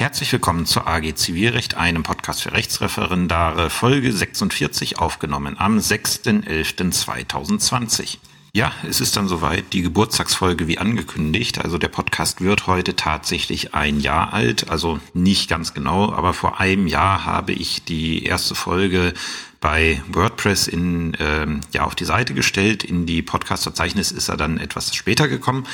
Herzlich 0.00 0.32
willkommen 0.32 0.64
zur 0.64 0.88
AG 0.88 1.14
Zivilrecht, 1.14 1.74
einem 1.74 2.02
Podcast 2.04 2.42
für 2.42 2.54
Rechtsreferendare, 2.54 3.68
Folge 3.68 4.10
46 4.10 4.98
aufgenommen 4.98 5.56
am 5.58 5.76
6.11.2020. 5.76 8.16
Ja, 8.54 8.72
es 8.88 9.02
ist 9.02 9.18
dann 9.18 9.28
soweit, 9.28 9.74
die 9.74 9.82
Geburtstagsfolge 9.82 10.66
wie 10.68 10.78
angekündigt. 10.78 11.62
Also 11.62 11.76
der 11.76 11.88
Podcast 11.88 12.40
wird 12.40 12.66
heute 12.66 12.96
tatsächlich 12.96 13.74
ein 13.74 14.00
Jahr 14.00 14.32
alt, 14.32 14.70
also 14.70 15.00
nicht 15.12 15.50
ganz 15.50 15.74
genau, 15.74 16.14
aber 16.14 16.32
vor 16.32 16.60
einem 16.60 16.86
Jahr 16.86 17.26
habe 17.26 17.52
ich 17.52 17.84
die 17.84 18.24
erste 18.24 18.54
Folge 18.54 19.12
bei 19.60 20.02
WordPress 20.08 20.66
in, 20.66 21.14
ähm, 21.20 21.60
ja, 21.72 21.84
auf 21.84 21.94
die 21.94 22.06
Seite 22.06 22.32
gestellt. 22.32 22.84
In 22.84 23.04
die 23.04 23.20
Podcast-Verzeichnis 23.20 24.12
ist 24.12 24.30
er 24.30 24.38
dann 24.38 24.56
etwas 24.56 24.94
später 24.94 25.28
gekommen. 25.28 25.66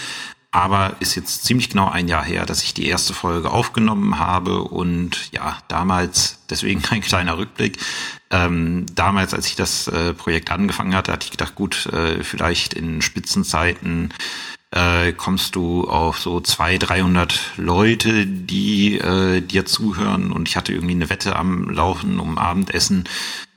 Aber 0.56 0.96
ist 1.00 1.16
jetzt 1.16 1.44
ziemlich 1.44 1.68
genau 1.68 1.90
ein 1.90 2.08
Jahr 2.08 2.24
her, 2.24 2.46
dass 2.46 2.62
ich 2.62 2.72
die 2.72 2.86
erste 2.86 3.12
Folge 3.12 3.50
aufgenommen 3.50 4.18
habe. 4.18 4.62
Und 4.62 5.30
ja, 5.30 5.58
damals, 5.68 6.38
deswegen 6.48 6.82
ein 6.90 7.02
kleiner 7.02 7.36
Rückblick, 7.36 7.78
ähm, 8.30 8.86
damals, 8.94 9.34
als 9.34 9.48
ich 9.48 9.54
das 9.54 9.86
äh, 9.88 10.14
Projekt 10.14 10.50
angefangen 10.50 10.94
hatte, 10.94 11.12
hatte 11.12 11.26
ich 11.26 11.30
gedacht, 11.30 11.56
gut, 11.56 11.84
äh, 11.92 12.24
vielleicht 12.24 12.72
in 12.72 13.02
Spitzenzeiten 13.02 14.14
äh, 14.70 15.12
kommst 15.12 15.56
du 15.56 15.90
auf 15.90 16.20
so 16.20 16.40
zwei, 16.40 16.78
300 16.78 17.52
Leute, 17.58 18.24
die 18.24 18.98
äh, 18.98 19.42
dir 19.42 19.66
zuhören. 19.66 20.32
Und 20.32 20.48
ich 20.48 20.56
hatte 20.56 20.72
irgendwie 20.72 20.94
eine 20.94 21.10
Wette 21.10 21.36
am 21.36 21.68
Laufen 21.68 22.18
um 22.18 22.38
Abendessen, 22.38 23.04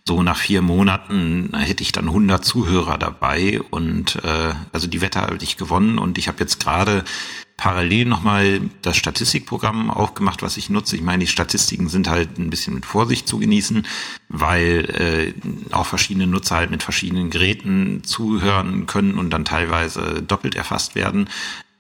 so 0.09 0.23
nach 0.23 0.38
vier 0.38 0.63
Monaten 0.63 1.52
hätte 1.55 1.84
ich 1.84 1.91
dann 1.91 2.08
100 2.08 2.44
Zuhörer 2.44 2.98
dabei 2.98 3.62
und 3.70 4.16
äh, 4.23 4.55
also 4.73 4.88
die 4.88 5.02
Wette 5.02 5.22
habe 5.22 5.38
ich 5.40 5.55
gewonnen 5.55 5.99
und 5.99 6.18
ich 6.18 6.27
habe 6.27 6.40
jetzt 6.40 6.59
gerade 6.59 7.04
parallel 7.58 8.05
nochmal 8.05 8.59
das 8.82 8.98
Statistikprogramm 8.98 9.91
aufgemacht, 9.91 10.41
was 10.41 10.58
ich 10.58 10.72
nutze. 10.72 10.95
Ich 10.95 11.04
meine, 11.04 11.26
die 11.26 11.27
Statistiken 11.27 11.90
sind 11.90 12.09
halt 12.09 12.40
ein 12.40 12.49
bisschen 12.49 12.73
mit 12.73 12.88
Vorsicht 12.88 13.27
zu 13.27 13.38
genießen, 13.38 13.85
weil 14.30 15.34
äh, 15.70 15.76
auch 15.76 15.85
verschiedene 15.85 16.26
Nutzer 16.26 16.55
halt 16.55 16.71
mit 16.71 16.82
verschiedenen 16.82 17.29
Geräten 17.29 18.04
zuhören 18.04 18.88
können 18.88 19.13
und 19.13 19.29
dann 19.29 19.46
teilweise 19.46 20.23
doppelt 20.23 20.55
erfasst 20.55 20.96
werden. 20.96 21.29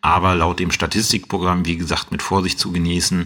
Aber 0.01 0.35
laut 0.35 0.59
dem 0.59 0.69
Statistikprogramm, 0.69 1.65
wie 1.65 1.77
gesagt, 1.77 2.11
mit 2.11 2.21
Vorsicht 2.21 2.59
zu 2.59 2.71
genießen, 2.71 3.25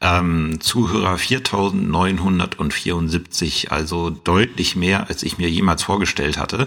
ähm, 0.00 0.60
Zuhörer 0.60 1.18
4974, 1.18 3.70
also 3.70 4.10
deutlich 4.10 4.76
mehr, 4.76 5.08
als 5.08 5.22
ich 5.22 5.38
mir 5.38 5.48
jemals 5.50 5.82
vorgestellt 5.82 6.38
hatte. 6.38 6.66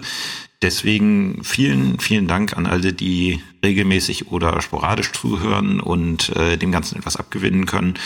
Deswegen 0.62 1.42
vielen, 1.44 1.98
vielen 1.98 2.26
Dank 2.26 2.56
an 2.56 2.66
alle, 2.66 2.94
die 2.94 3.42
regelmäßig 3.62 4.32
oder 4.32 4.62
sporadisch 4.62 5.12
zuhören 5.12 5.78
und 5.80 6.34
äh, 6.36 6.56
dem 6.56 6.72
Ganzen 6.72 6.96
etwas 6.96 7.16
abgewinnen 7.16 7.66
können. 7.66 7.98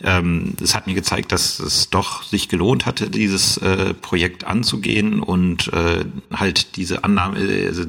Ähm, 0.00 0.54
es 0.62 0.76
hat 0.76 0.86
mir 0.86 0.94
gezeigt, 0.94 1.32
dass 1.32 1.58
es 1.58 1.90
doch 1.90 2.22
sich 2.22 2.48
gelohnt 2.48 2.86
hatte, 2.86 3.10
dieses 3.10 3.56
äh, 3.56 3.94
Projekt 3.94 4.44
anzugehen 4.44 5.18
und 5.20 5.72
äh, 5.72 6.04
halt 6.32 6.76
diese 6.76 7.02
Annahme, 7.02 7.38
also 7.66 7.82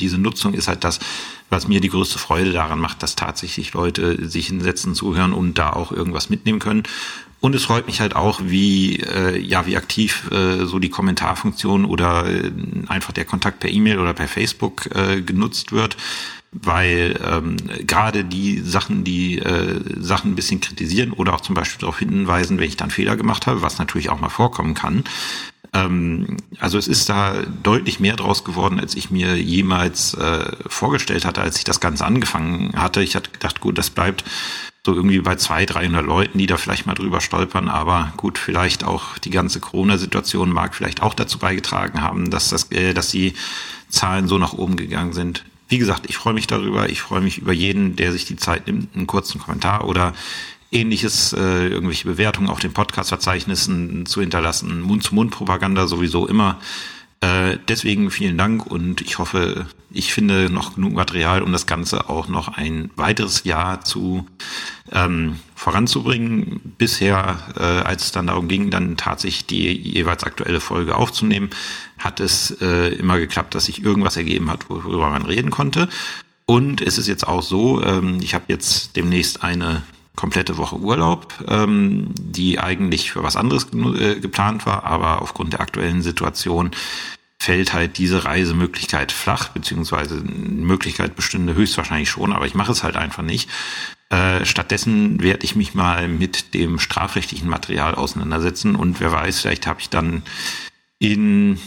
diese 0.00 0.18
Nutzung 0.18 0.54
ist 0.54 0.68
halt 0.68 0.84
das, 0.84 1.00
was 1.50 1.68
mir 1.68 1.80
die 1.80 1.88
größte 1.88 2.18
Freude 2.18 2.52
daran 2.52 2.78
macht, 2.78 3.02
dass 3.02 3.16
tatsächlich 3.16 3.72
Leute 3.72 4.28
sich 4.28 4.48
hinsetzen, 4.48 4.94
zuhören 4.94 5.32
und 5.32 5.58
da 5.58 5.70
auch 5.70 5.92
irgendwas 5.92 6.30
mitnehmen 6.30 6.58
können. 6.58 6.84
Und 7.40 7.54
es 7.54 7.64
freut 7.64 7.86
mich 7.86 8.00
halt 8.00 8.16
auch, 8.16 8.40
wie 8.42 8.96
äh, 8.96 9.38
ja 9.38 9.64
wie 9.66 9.76
aktiv 9.76 10.28
äh, 10.32 10.64
so 10.64 10.80
die 10.80 10.88
Kommentarfunktion 10.88 11.84
oder 11.84 12.26
äh, 12.28 12.50
einfach 12.88 13.12
der 13.12 13.24
Kontakt 13.24 13.60
per 13.60 13.70
E-Mail 13.70 14.00
oder 14.00 14.12
per 14.12 14.26
Facebook 14.26 14.88
äh, 14.94 15.22
genutzt 15.22 15.70
wird, 15.70 15.96
weil 16.50 17.18
ähm, 17.24 17.56
gerade 17.86 18.24
die 18.24 18.58
Sachen, 18.58 19.04
die 19.04 19.38
äh, 19.38 19.80
Sachen 20.00 20.32
ein 20.32 20.34
bisschen 20.34 20.60
kritisieren 20.60 21.12
oder 21.12 21.34
auch 21.34 21.40
zum 21.40 21.54
Beispiel 21.54 21.80
darauf 21.80 22.00
hinweisen, 22.00 22.58
wenn 22.58 22.66
ich 22.66 22.76
dann 22.76 22.90
Fehler 22.90 23.16
gemacht 23.16 23.46
habe, 23.46 23.62
was 23.62 23.78
natürlich 23.78 24.10
auch 24.10 24.20
mal 24.20 24.30
vorkommen 24.30 24.74
kann, 24.74 25.04
ähm, 25.72 26.36
also 26.58 26.78
es 26.78 26.88
ist 26.88 27.08
da 27.08 27.42
deutlich 27.62 28.00
mehr 28.00 28.16
draus 28.16 28.44
geworden, 28.44 28.80
als 28.80 28.94
ich 28.94 29.10
mir 29.10 29.36
jemals 29.36 30.14
äh, 30.14 30.50
vorgestellt 30.66 31.24
hatte, 31.24 31.40
als 31.42 31.58
ich 31.58 31.64
das 31.64 31.80
Ganze 31.80 32.04
angefangen 32.04 32.72
hatte. 32.76 33.02
Ich 33.02 33.16
hatte 33.16 33.30
gedacht, 33.30 33.60
gut, 33.60 33.78
das 33.78 33.90
bleibt 33.90 34.24
so 34.84 34.94
irgendwie 34.94 35.20
bei 35.20 35.36
zwei, 35.36 35.66
300 35.66 36.04
Leuten, 36.04 36.38
die 36.38 36.46
da 36.46 36.56
vielleicht 36.56 36.86
mal 36.86 36.94
drüber 36.94 37.20
stolpern. 37.20 37.68
Aber 37.68 38.12
gut, 38.16 38.38
vielleicht 38.38 38.84
auch 38.84 39.18
die 39.18 39.30
ganze 39.30 39.60
Corona-Situation 39.60 40.50
mag 40.50 40.74
vielleicht 40.74 41.02
auch 41.02 41.14
dazu 41.14 41.38
beigetragen 41.38 42.00
haben, 42.00 42.30
dass 42.30 42.48
das, 42.48 42.70
äh, 42.72 42.94
dass 42.94 43.10
die 43.10 43.34
Zahlen 43.88 44.28
so 44.28 44.38
nach 44.38 44.54
oben 44.54 44.76
gegangen 44.76 45.12
sind. 45.12 45.44
Wie 45.68 45.78
gesagt, 45.78 46.06
ich 46.08 46.16
freue 46.16 46.32
mich 46.32 46.46
darüber. 46.46 46.88
Ich 46.88 47.02
freue 47.02 47.20
mich 47.20 47.38
über 47.38 47.52
jeden, 47.52 47.96
der 47.96 48.12
sich 48.12 48.24
die 48.24 48.36
Zeit 48.36 48.66
nimmt, 48.66 48.96
einen 48.96 49.06
kurzen 49.06 49.38
Kommentar 49.38 49.86
oder 49.86 50.14
ähnliches, 50.70 51.32
äh, 51.32 51.68
irgendwelche 51.68 52.06
Bewertungen 52.06 52.48
auf 52.48 52.60
den 52.60 52.72
Podcast-Verzeichnissen 52.72 54.06
zu 54.06 54.20
hinterlassen. 54.20 54.80
Mund-zu-Mund-Propaganda 54.82 55.86
sowieso 55.86 56.26
immer. 56.26 56.58
Äh, 57.20 57.58
deswegen 57.66 58.12
vielen 58.12 58.38
Dank 58.38 58.64
und 58.66 59.00
ich 59.00 59.18
hoffe, 59.18 59.66
ich 59.90 60.12
finde 60.12 60.50
noch 60.50 60.76
genug 60.76 60.92
Material, 60.92 61.42
um 61.42 61.50
das 61.50 61.66
Ganze 61.66 62.08
auch 62.08 62.28
noch 62.28 62.56
ein 62.56 62.90
weiteres 62.94 63.42
Jahr 63.42 63.84
zu 63.84 64.26
ähm, 64.92 65.40
voranzubringen. 65.56 66.60
Bisher, 66.78 67.38
äh, 67.56 67.62
als 67.62 68.04
es 68.04 68.12
dann 68.12 68.28
darum 68.28 68.46
ging, 68.46 68.70
dann 68.70 68.96
tatsächlich 68.96 69.46
die 69.46 69.72
jeweils 69.72 70.22
aktuelle 70.22 70.60
Folge 70.60 70.94
aufzunehmen, 70.94 71.50
hat 71.98 72.20
es 72.20 72.52
äh, 72.60 72.94
immer 72.94 73.18
geklappt, 73.18 73.56
dass 73.56 73.64
sich 73.64 73.82
irgendwas 73.82 74.16
ergeben 74.16 74.48
hat, 74.48 74.70
worüber 74.70 75.10
man 75.10 75.26
reden 75.26 75.50
konnte. 75.50 75.88
Und 76.46 76.80
es 76.80 76.98
ist 76.98 77.08
jetzt 77.08 77.26
auch 77.26 77.42
so, 77.42 77.82
ähm, 77.82 78.20
ich 78.22 78.34
habe 78.34 78.44
jetzt 78.46 78.94
demnächst 78.94 79.42
eine 79.42 79.82
komplette 80.18 80.58
Woche 80.58 80.76
Urlaub, 80.76 81.32
ähm, 81.46 82.08
die 82.18 82.58
eigentlich 82.58 83.12
für 83.12 83.22
was 83.22 83.36
anderes 83.36 83.68
äh, 83.72 84.18
geplant 84.18 84.66
war, 84.66 84.82
aber 84.82 85.22
aufgrund 85.22 85.52
der 85.52 85.60
aktuellen 85.60 86.02
Situation 86.02 86.72
fällt 87.38 87.72
halt 87.72 87.98
diese 87.98 88.24
Reisemöglichkeit 88.24 89.12
flach, 89.12 89.50
beziehungsweise 89.50 90.16
Möglichkeit 90.16 91.14
bestünde 91.14 91.54
höchstwahrscheinlich 91.54 92.10
schon, 92.10 92.32
aber 92.32 92.46
ich 92.46 92.56
mache 92.56 92.72
es 92.72 92.82
halt 92.82 92.96
einfach 92.96 93.22
nicht. 93.22 93.48
Äh, 94.10 94.44
stattdessen 94.44 95.22
werde 95.22 95.44
ich 95.44 95.54
mich 95.54 95.74
mal 95.74 96.08
mit 96.08 96.52
dem 96.52 96.80
strafrechtlichen 96.80 97.48
Material 97.48 97.94
auseinandersetzen 97.94 98.74
und 98.74 98.98
wer 98.98 99.12
weiß, 99.12 99.40
vielleicht 99.40 99.68
habe 99.68 99.80
ich 99.80 99.88
dann 99.88 100.24
in 100.98 101.60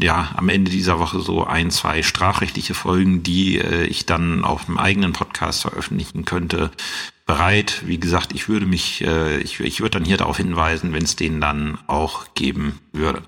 ja, 0.00 0.30
am 0.36 0.48
Ende 0.48 0.70
dieser 0.70 0.98
Woche 0.98 1.20
so 1.20 1.44
ein, 1.44 1.70
zwei 1.70 2.02
strafrechtliche 2.02 2.72
Folgen, 2.72 3.22
die 3.22 3.58
äh, 3.58 3.84
ich 3.84 4.06
dann 4.06 4.46
auf 4.46 4.66
einem 4.66 4.78
eigenen 4.78 5.12
Podcast 5.12 5.60
veröffentlichen 5.60 6.24
könnte, 6.24 6.70
bereit. 7.32 7.82
Wie 7.86 7.98
gesagt, 7.98 8.34
ich 8.34 8.50
würde 8.50 8.66
mich, 8.66 9.02
äh, 9.02 9.38
ich, 9.38 9.58
ich 9.60 9.80
würde 9.80 9.98
dann 9.98 10.04
hier 10.04 10.18
darauf 10.18 10.36
hinweisen, 10.36 10.92
wenn 10.92 11.02
es 11.02 11.16
den 11.16 11.40
dann 11.40 11.78
auch 11.86 12.34
geben 12.34 12.78
würde. 12.92 13.22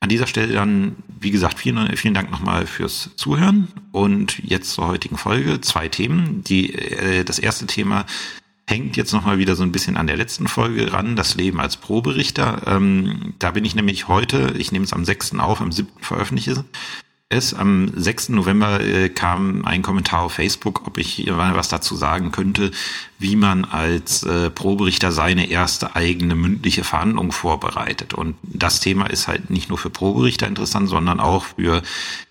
An 0.00 0.08
dieser 0.08 0.26
Stelle 0.26 0.54
dann, 0.54 0.96
wie 1.20 1.30
gesagt, 1.30 1.58
vielen, 1.58 1.94
vielen 1.98 2.14
Dank 2.14 2.30
nochmal 2.30 2.66
fürs 2.66 3.10
Zuhören 3.16 3.68
und 3.92 4.38
jetzt 4.42 4.70
zur 4.70 4.88
heutigen 4.88 5.18
Folge 5.18 5.60
zwei 5.60 5.88
Themen. 5.88 6.42
Die, 6.44 6.72
äh, 6.72 7.22
das 7.22 7.38
erste 7.38 7.66
Thema 7.66 8.06
hängt 8.66 8.96
jetzt 8.96 9.12
nochmal 9.12 9.36
wieder 9.36 9.54
so 9.54 9.64
ein 9.64 9.72
bisschen 9.72 9.98
an 9.98 10.06
der 10.06 10.16
letzten 10.16 10.46
Folge 10.48 10.90
ran, 10.90 11.14
das 11.14 11.34
Leben 11.34 11.60
als 11.60 11.76
Proberichter. 11.76 12.62
Ähm, 12.64 13.34
da 13.38 13.50
bin 13.50 13.66
ich 13.66 13.74
nämlich 13.74 14.08
heute, 14.08 14.54
ich 14.56 14.72
nehme 14.72 14.86
es 14.86 14.94
am 14.94 15.04
6. 15.04 15.34
auf, 15.40 15.60
am 15.60 15.72
7. 15.72 15.90
veröffentliche 16.00 16.64
es. 17.30 17.54
Am 17.54 17.90
6. 17.94 18.30
November 18.30 18.80
äh, 18.80 19.08
kam 19.08 19.64
ein 19.64 19.82
Kommentar 19.82 20.22
auf 20.22 20.34
Facebook, 20.34 20.86
ob 20.86 20.98
ich 20.98 21.26
was 21.30 21.68
dazu 21.68 21.94
sagen 21.94 22.32
könnte, 22.32 22.72
wie 23.18 23.36
man 23.36 23.64
als 23.64 24.24
äh, 24.24 24.50
Proberichter 24.50 25.12
seine 25.12 25.48
erste 25.48 25.96
eigene 25.96 26.34
mündliche 26.34 26.84
Verhandlung 26.84 27.32
vorbereitet. 27.32 28.14
Und 28.14 28.34
das 28.42 28.80
Thema 28.80 29.06
ist 29.06 29.28
halt 29.28 29.48
nicht 29.48 29.68
nur 29.68 29.78
für 29.78 29.90
Proberichter 29.90 30.46
interessant, 30.48 30.88
sondern 30.88 31.20
auch 31.20 31.44
für 31.56 31.82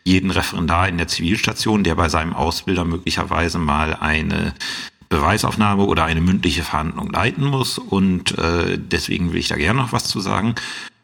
jeden 0.04 0.32
Referendar 0.32 0.90
in 0.90 0.98
der 0.98 1.08
Zivilstation, 1.08 1.84
der 1.84 1.96
bei 1.96 2.10
seinem 2.10 2.34
Ausbilder 2.34 2.84
möglicherweise 2.84 3.58
mal 3.58 3.96
eine 3.96 4.54
Beweisaufnahme 5.08 5.86
oder 5.86 6.04
eine 6.06 6.22
mündliche 6.22 6.64
Verhandlung 6.64 7.10
leiten 7.12 7.46
muss. 7.46 7.78
Und 7.78 8.38
äh, 8.38 8.78
deswegen 8.78 9.32
will 9.32 9.40
ich 9.40 9.48
da 9.48 9.56
gerne 9.56 9.80
noch 9.80 9.94
was 9.94 10.04
zu 10.04 10.20
sagen. 10.20 10.56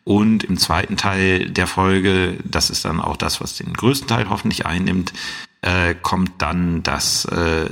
Und 0.06 0.44
im 0.44 0.58
zweiten 0.58 0.98
Teil 0.98 1.50
der 1.50 1.66
Folge, 1.66 2.38
das 2.44 2.70
ist 2.70 2.86
dann 2.86 3.02
auch 3.02 3.18
das, 3.18 3.42
was 3.42 3.56
den 3.56 3.74
größten 3.74 4.08
Teil 4.08 4.30
hoffentlich 4.30 4.66
einnimmt, 4.66 5.12
äh, 5.62 5.96
kommt 5.96 6.32
dann 6.44 6.84
das, 6.84 7.26
äh, 7.26 7.72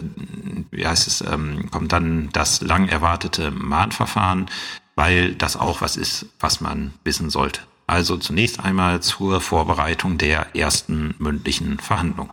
wie 0.71 0.85
heißt 0.85 1.07
es, 1.07 1.21
ähm, 1.21 1.69
kommt 1.69 1.93
dann 1.93 2.29
das 2.33 2.61
lang 2.61 2.87
erwartete 2.87 3.51
Mahnverfahren, 3.51 4.47
weil 4.95 5.35
das 5.35 5.55
auch 5.55 5.81
was 5.81 5.95
ist, 5.95 6.25
was 6.39 6.59
man 6.59 6.93
wissen 7.03 7.29
sollte. 7.29 7.61
Also 7.85 8.17
zunächst 8.17 8.59
einmal 8.59 9.01
zur 9.03 9.39
Vorbereitung 9.39 10.17
der 10.17 10.55
ersten 10.55 11.13
mündlichen 11.19 11.77
Verhandlung. 11.77 12.31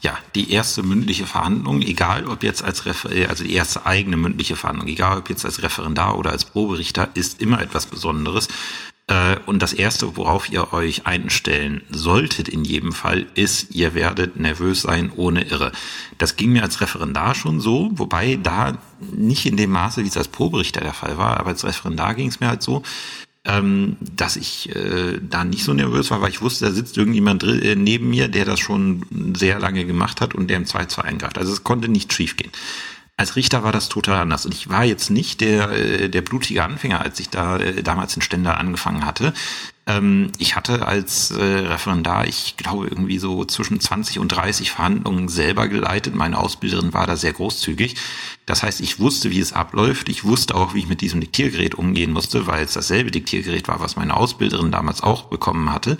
Ja, 0.00 0.16
die 0.34 0.52
erste 0.52 0.82
mündliche 0.82 1.26
Verhandlung, 1.26 1.82
egal 1.82 2.26
ob 2.26 2.42
jetzt 2.42 2.62
als 2.62 2.86
Refer 2.86 3.12
äh, 3.12 3.26
also 3.26 3.44
die 3.44 3.52
erste 3.52 3.86
eigene 3.86 4.16
mündliche 4.16 4.56
Verhandlung, 4.56 4.88
egal 4.88 5.18
ob 5.18 5.28
jetzt 5.28 5.44
als 5.44 5.62
Referendar 5.62 6.16
oder 6.18 6.30
als 6.30 6.44
Proberichter, 6.44 7.08
ist 7.14 7.40
immer 7.40 7.60
etwas 7.60 7.86
Besonderes, 7.86 8.48
und 9.46 9.62
das 9.62 9.72
Erste, 9.72 10.16
worauf 10.16 10.50
ihr 10.52 10.74
euch 10.74 11.06
einstellen 11.06 11.82
solltet 11.90 12.48
in 12.48 12.64
jedem 12.64 12.92
Fall, 12.92 13.24
ist, 13.34 13.74
ihr 13.74 13.94
werdet 13.94 14.38
nervös 14.38 14.82
sein 14.82 15.10
ohne 15.16 15.44
Irre. 15.44 15.72
Das 16.18 16.36
ging 16.36 16.52
mir 16.52 16.62
als 16.62 16.82
Referendar 16.82 17.34
schon 17.34 17.58
so, 17.60 17.90
wobei 17.94 18.36
da 18.36 18.76
nicht 19.00 19.46
in 19.46 19.56
dem 19.56 19.70
Maße, 19.70 20.04
wie 20.04 20.08
es 20.08 20.16
als 20.18 20.28
Proberichter 20.28 20.82
der 20.82 20.92
Fall 20.92 21.16
war, 21.16 21.40
aber 21.40 21.50
als 21.50 21.64
Referendar 21.64 22.14
ging 22.14 22.28
es 22.28 22.40
mir 22.40 22.48
halt 22.48 22.62
so, 22.62 22.82
ähm, 23.48 23.96
dass 24.00 24.36
ich 24.36 24.74
äh, 24.76 25.18
da 25.22 25.42
nicht 25.44 25.64
so 25.64 25.72
nervös 25.72 26.10
war, 26.10 26.20
weil 26.20 26.30
ich 26.30 26.42
wusste, 26.42 26.66
da 26.66 26.70
sitzt 26.70 26.98
irgendjemand 26.98 27.42
äh, 27.44 27.76
neben 27.76 28.10
mir, 28.10 28.28
der 28.28 28.44
das 28.44 28.60
schon 28.60 29.34
sehr 29.34 29.58
lange 29.58 29.86
gemacht 29.86 30.20
hat 30.20 30.34
und 30.34 30.48
der 30.48 30.58
im 30.58 30.64
2-2 30.64 31.00
eingreift. 31.00 31.38
Also 31.38 31.52
es 31.52 31.64
konnte 31.64 31.88
nicht 31.88 32.12
schiefgehen. 32.12 32.52
Als 33.18 33.34
Richter 33.34 33.64
war 33.64 33.72
das 33.72 33.88
total 33.88 34.20
anders. 34.20 34.46
Und 34.46 34.54
ich 34.54 34.68
war 34.68 34.84
jetzt 34.84 35.10
nicht 35.10 35.40
der, 35.40 35.70
äh, 35.72 36.08
der 36.08 36.22
blutige 36.22 36.62
Anfänger, 36.62 37.00
als 37.00 37.18
ich 37.18 37.28
da 37.28 37.58
äh, 37.58 37.82
damals 37.82 38.14
in 38.14 38.22
Ständer 38.22 38.58
angefangen 38.58 39.04
hatte. 39.04 39.34
Ähm, 39.88 40.30
ich 40.38 40.54
hatte 40.54 40.86
als 40.86 41.32
äh, 41.32 41.42
Referendar, 41.42 42.28
ich 42.28 42.56
glaube, 42.56 42.86
irgendwie 42.86 43.18
so 43.18 43.44
zwischen 43.44 43.80
20 43.80 44.20
und 44.20 44.28
30 44.28 44.70
Verhandlungen 44.70 45.28
selber 45.28 45.66
geleitet. 45.66 46.14
Meine 46.14 46.38
Ausbilderin 46.38 46.94
war 46.94 47.08
da 47.08 47.16
sehr 47.16 47.32
großzügig. 47.32 47.96
Das 48.46 48.62
heißt, 48.62 48.80
ich 48.80 49.00
wusste, 49.00 49.32
wie 49.32 49.40
es 49.40 49.52
abläuft. 49.52 50.08
Ich 50.08 50.22
wusste 50.22 50.54
auch, 50.54 50.74
wie 50.74 50.78
ich 50.78 50.88
mit 50.88 51.00
diesem 51.00 51.20
Diktiergerät 51.20 51.74
umgehen 51.74 52.12
musste, 52.12 52.46
weil 52.46 52.64
es 52.64 52.74
dasselbe 52.74 53.10
Diktiergerät 53.10 53.66
war, 53.66 53.80
was 53.80 53.96
meine 53.96 54.16
Ausbilderin 54.16 54.70
damals 54.70 55.02
auch 55.02 55.24
bekommen 55.24 55.72
hatte. 55.72 55.98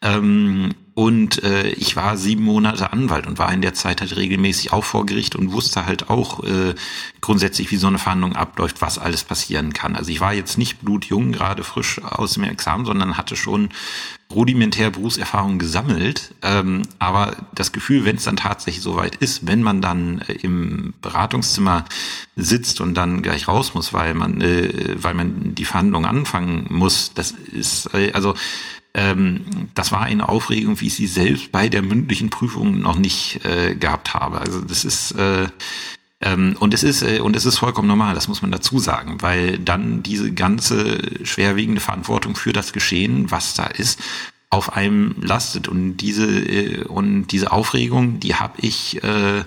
Ähm, 0.00 0.74
und 0.94 1.44
äh, 1.44 1.68
ich 1.68 1.94
war 1.94 2.16
sieben 2.16 2.42
Monate 2.42 2.92
Anwalt 2.92 3.28
und 3.28 3.38
war 3.38 3.52
in 3.52 3.62
der 3.62 3.72
Zeit 3.72 4.00
halt 4.00 4.16
regelmäßig 4.16 4.72
auch 4.72 4.84
vor 4.84 5.06
Gericht 5.06 5.36
und 5.36 5.52
wusste 5.52 5.86
halt 5.86 6.10
auch 6.10 6.42
äh, 6.42 6.74
grundsätzlich, 7.20 7.70
wie 7.70 7.76
so 7.76 7.86
eine 7.86 7.98
Verhandlung 7.98 8.34
abläuft, 8.34 8.80
was 8.80 8.98
alles 8.98 9.22
passieren 9.22 9.72
kann. 9.72 9.94
Also 9.94 10.10
ich 10.10 10.20
war 10.20 10.34
jetzt 10.34 10.58
nicht 10.58 10.80
blutjung, 10.80 11.30
gerade 11.30 11.62
frisch 11.62 12.02
aus 12.02 12.34
dem 12.34 12.42
Examen, 12.42 12.84
sondern 12.84 13.16
hatte 13.16 13.36
schon 13.36 13.68
rudimentär 14.30 14.90
Berufserfahrung 14.90 15.60
gesammelt. 15.60 16.34
Ähm, 16.42 16.82
aber 16.98 17.36
das 17.54 17.70
Gefühl, 17.70 18.04
wenn 18.04 18.16
es 18.16 18.24
dann 18.24 18.36
tatsächlich 18.36 18.82
soweit 18.82 19.14
ist, 19.14 19.46
wenn 19.46 19.62
man 19.62 19.80
dann 19.80 20.20
äh, 20.22 20.32
im 20.32 20.94
Beratungszimmer 21.00 21.84
sitzt 22.34 22.80
und 22.80 22.94
dann 22.94 23.22
gleich 23.22 23.46
raus 23.46 23.72
muss, 23.72 23.92
weil 23.92 24.14
man, 24.14 24.40
äh, 24.40 24.96
weil 24.96 25.14
man 25.14 25.54
die 25.54 25.64
Verhandlung 25.64 26.06
anfangen 26.06 26.66
muss, 26.70 27.12
das 27.14 27.30
ist 27.30 27.94
äh, 27.94 28.10
also 28.12 28.34
ähm, 28.94 29.44
das 29.74 29.92
war 29.92 30.02
eine 30.02 30.28
Aufregung, 30.28 30.80
wie 30.80 30.86
ich 30.86 30.94
sie 30.94 31.06
selbst 31.06 31.52
bei 31.52 31.68
der 31.68 31.82
mündlichen 31.82 32.30
Prüfung 32.30 32.80
noch 32.80 32.98
nicht 32.98 33.44
äh, 33.44 33.74
gehabt 33.74 34.14
habe. 34.14 34.40
Also 34.40 34.60
das 34.60 34.84
ist 34.84 35.12
äh, 35.12 35.46
ähm, 36.20 36.56
und 36.58 36.74
es 36.74 36.82
ist 36.82 37.02
äh, 37.02 37.20
und 37.20 37.36
es 37.36 37.46
ist 37.46 37.58
vollkommen 37.58 37.88
normal, 37.88 38.14
das 38.14 38.28
muss 38.28 38.42
man 38.42 38.50
dazu 38.50 38.78
sagen, 38.78 39.22
weil 39.22 39.58
dann 39.58 40.02
diese 40.02 40.32
ganze 40.32 40.98
schwerwiegende 41.24 41.80
Verantwortung 41.80 42.34
für 42.34 42.52
das 42.52 42.72
Geschehen, 42.72 43.30
was 43.30 43.54
da 43.54 43.66
ist, 43.66 44.00
auf 44.50 44.72
einem 44.72 45.14
lastet 45.20 45.68
und 45.68 45.98
diese 45.98 46.26
äh, 46.26 46.84
und 46.84 47.28
diese 47.28 47.52
Aufregung, 47.52 48.18
die 48.18 48.34
habe 48.34 48.54
ich 48.60 49.02
äh, 49.04 49.44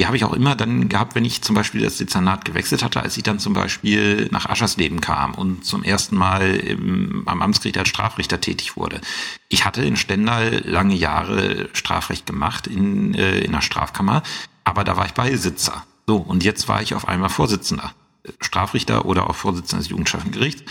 die 0.00 0.06
habe 0.06 0.16
ich 0.16 0.24
auch 0.24 0.32
immer 0.32 0.56
dann 0.56 0.88
gehabt, 0.88 1.14
wenn 1.14 1.26
ich 1.26 1.42
zum 1.42 1.54
Beispiel 1.54 1.82
das 1.82 1.98
Dezernat 1.98 2.46
gewechselt 2.46 2.82
hatte, 2.82 3.02
als 3.02 3.18
ich 3.18 3.22
dann 3.22 3.38
zum 3.38 3.52
Beispiel 3.52 4.28
nach 4.30 4.46
Aschersleben 4.46 5.02
kam 5.02 5.34
und 5.34 5.66
zum 5.66 5.84
ersten 5.84 6.16
Mal 6.16 6.56
im, 6.56 7.24
am 7.26 7.42
Amtsgericht 7.42 7.76
als 7.76 7.90
Strafrichter 7.90 8.40
tätig 8.40 8.78
wurde. 8.78 9.02
Ich 9.50 9.66
hatte 9.66 9.84
in 9.84 9.96
Stendal 9.96 10.62
lange 10.64 10.94
Jahre 10.94 11.68
Strafrecht 11.74 12.24
gemacht 12.24 12.66
in, 12.66 13.12
äh, 13.12 13.40
in 13.40 13.52
der 13.52 13.60
Strafkammer, 13.60 14.22
aber 14.64 14.84
da 14.84 14.96
war 14.96 15.04
ich 15.04 15.12
Beisitzer. 15.12 15.84
So, 16.06 16.16
und 16.16 16.44
jetzt 16.44 16.66
war 16.66 16.80
ich 16.80 16.94
auf 16.94 17.06
einmal 17.06 17.28
Vorsitzender. 17.28 17.92
Strafrichter 18.40 19.04
oder 19.04 19.28
auch 19.28 19.36
Vorsitzender 19.36 19.82
des 19.82 19.90
Jugendstrafengerichts. 19.90 20.62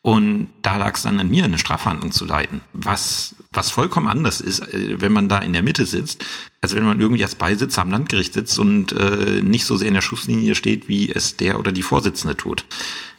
Und 0.00 0.48
da 0.62 0.76
lag 0.76 0.94
es 0.94 1.02
dann 1.02 1.18
an 1.18 1.28
mir, 1.28 1.44
eine 1.44 1.58
Strafverhandlung 1.58 2.12
zu 2.12 2.24
leiten, 2.24 2.60
was, 2.72 3.34
was 3.52 3.70
vollkommen 3.70 4.06
anders 4.06 4.40
ist, 4.40 4.60
äh, 4.60 5.00
wenn 5.00 5.12
man 5.12 5.28
da 5.28 5.38
in 5.38 5.52
der 5.52 5.62
Mitte 5.62 5.86
sitzt, 5.86 6.24
als 6.60 6.74
wenn 6.74 6.84
man 6.84 7.00
irgendwie 7.00 7.24
als 7.24 7.34
Beisitzer 7.34 7.82
am 7.82 7.90
Landgericht 7.90 8.32
sitzt 8.32 8.58
und 8.58 8.92
äh, 8.92 9.42
nicht 9.42 9.64
so 9.64 9.76
sehr 9.76 9.88
in 9.88 9.94
der 9.94 10.00
Schusslinie 10.00 10.54
steht, 10.54 10.88
wie 10.88 11.10
es 11.10 11.36
der 11.36 11.58
oder 11.58 11.72
die 11.72 11.82
Vorsitzende 11.82 12.36
tut. 12.36 12.64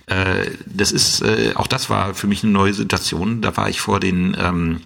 Äh, 0.06 0.52
das 0.66 0.92
ist, 0.92 1.22
äh, 1.22 1.54
auch 1.56 1.68
das 1.68 1.90
war 1.90 2.14
für 2.16 2.28
mich 2.28 2.44
eine 2.44 2.54
neue 2.54 2.74
Situation. 2.74 3.42
Da 3.42 3.56
war 3.58 3.70
ich 3.70 3.82
vor 3.82 4.00
den, 4.00 4.36
ähm, 4.40 4.82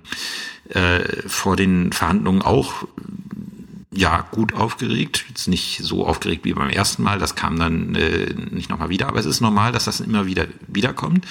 äh, 0.69 1.27
vor 1.27 1.55
den 1.55 1.91
Verhandlungen 1.93 2.41
auch 2.41 2.87
ja, 3.91 4.27
gut 4.31 4.53
aufgeregt. 4.53 5.25
Jetzt 5.29 5.47
nicht 5.47 5.79
so 5.83 6.05
aufgeregt 6.05 6.45
wie 6.45 6.53
beim 6.53 6.69
ersten 6.69 7.03
Mal, 7.03 7.19
das 7.19 7.35
kam 7.35 7.57
dann 7.57 7.95
äh, 7.95 8.33
nicht 8.49 8.69
nochmal 8.69 8.89
wieder, 8.89 9.07
aber 9.07 9.19
es 9.19 9.25
ist 9.25 9.41
normal, 9.41 9.71
dass 9.71 9.85
das 9.85 9.99
immer 9.99 10.25
wieder 10.25 10.47
wiederkommt. 10.67 11.25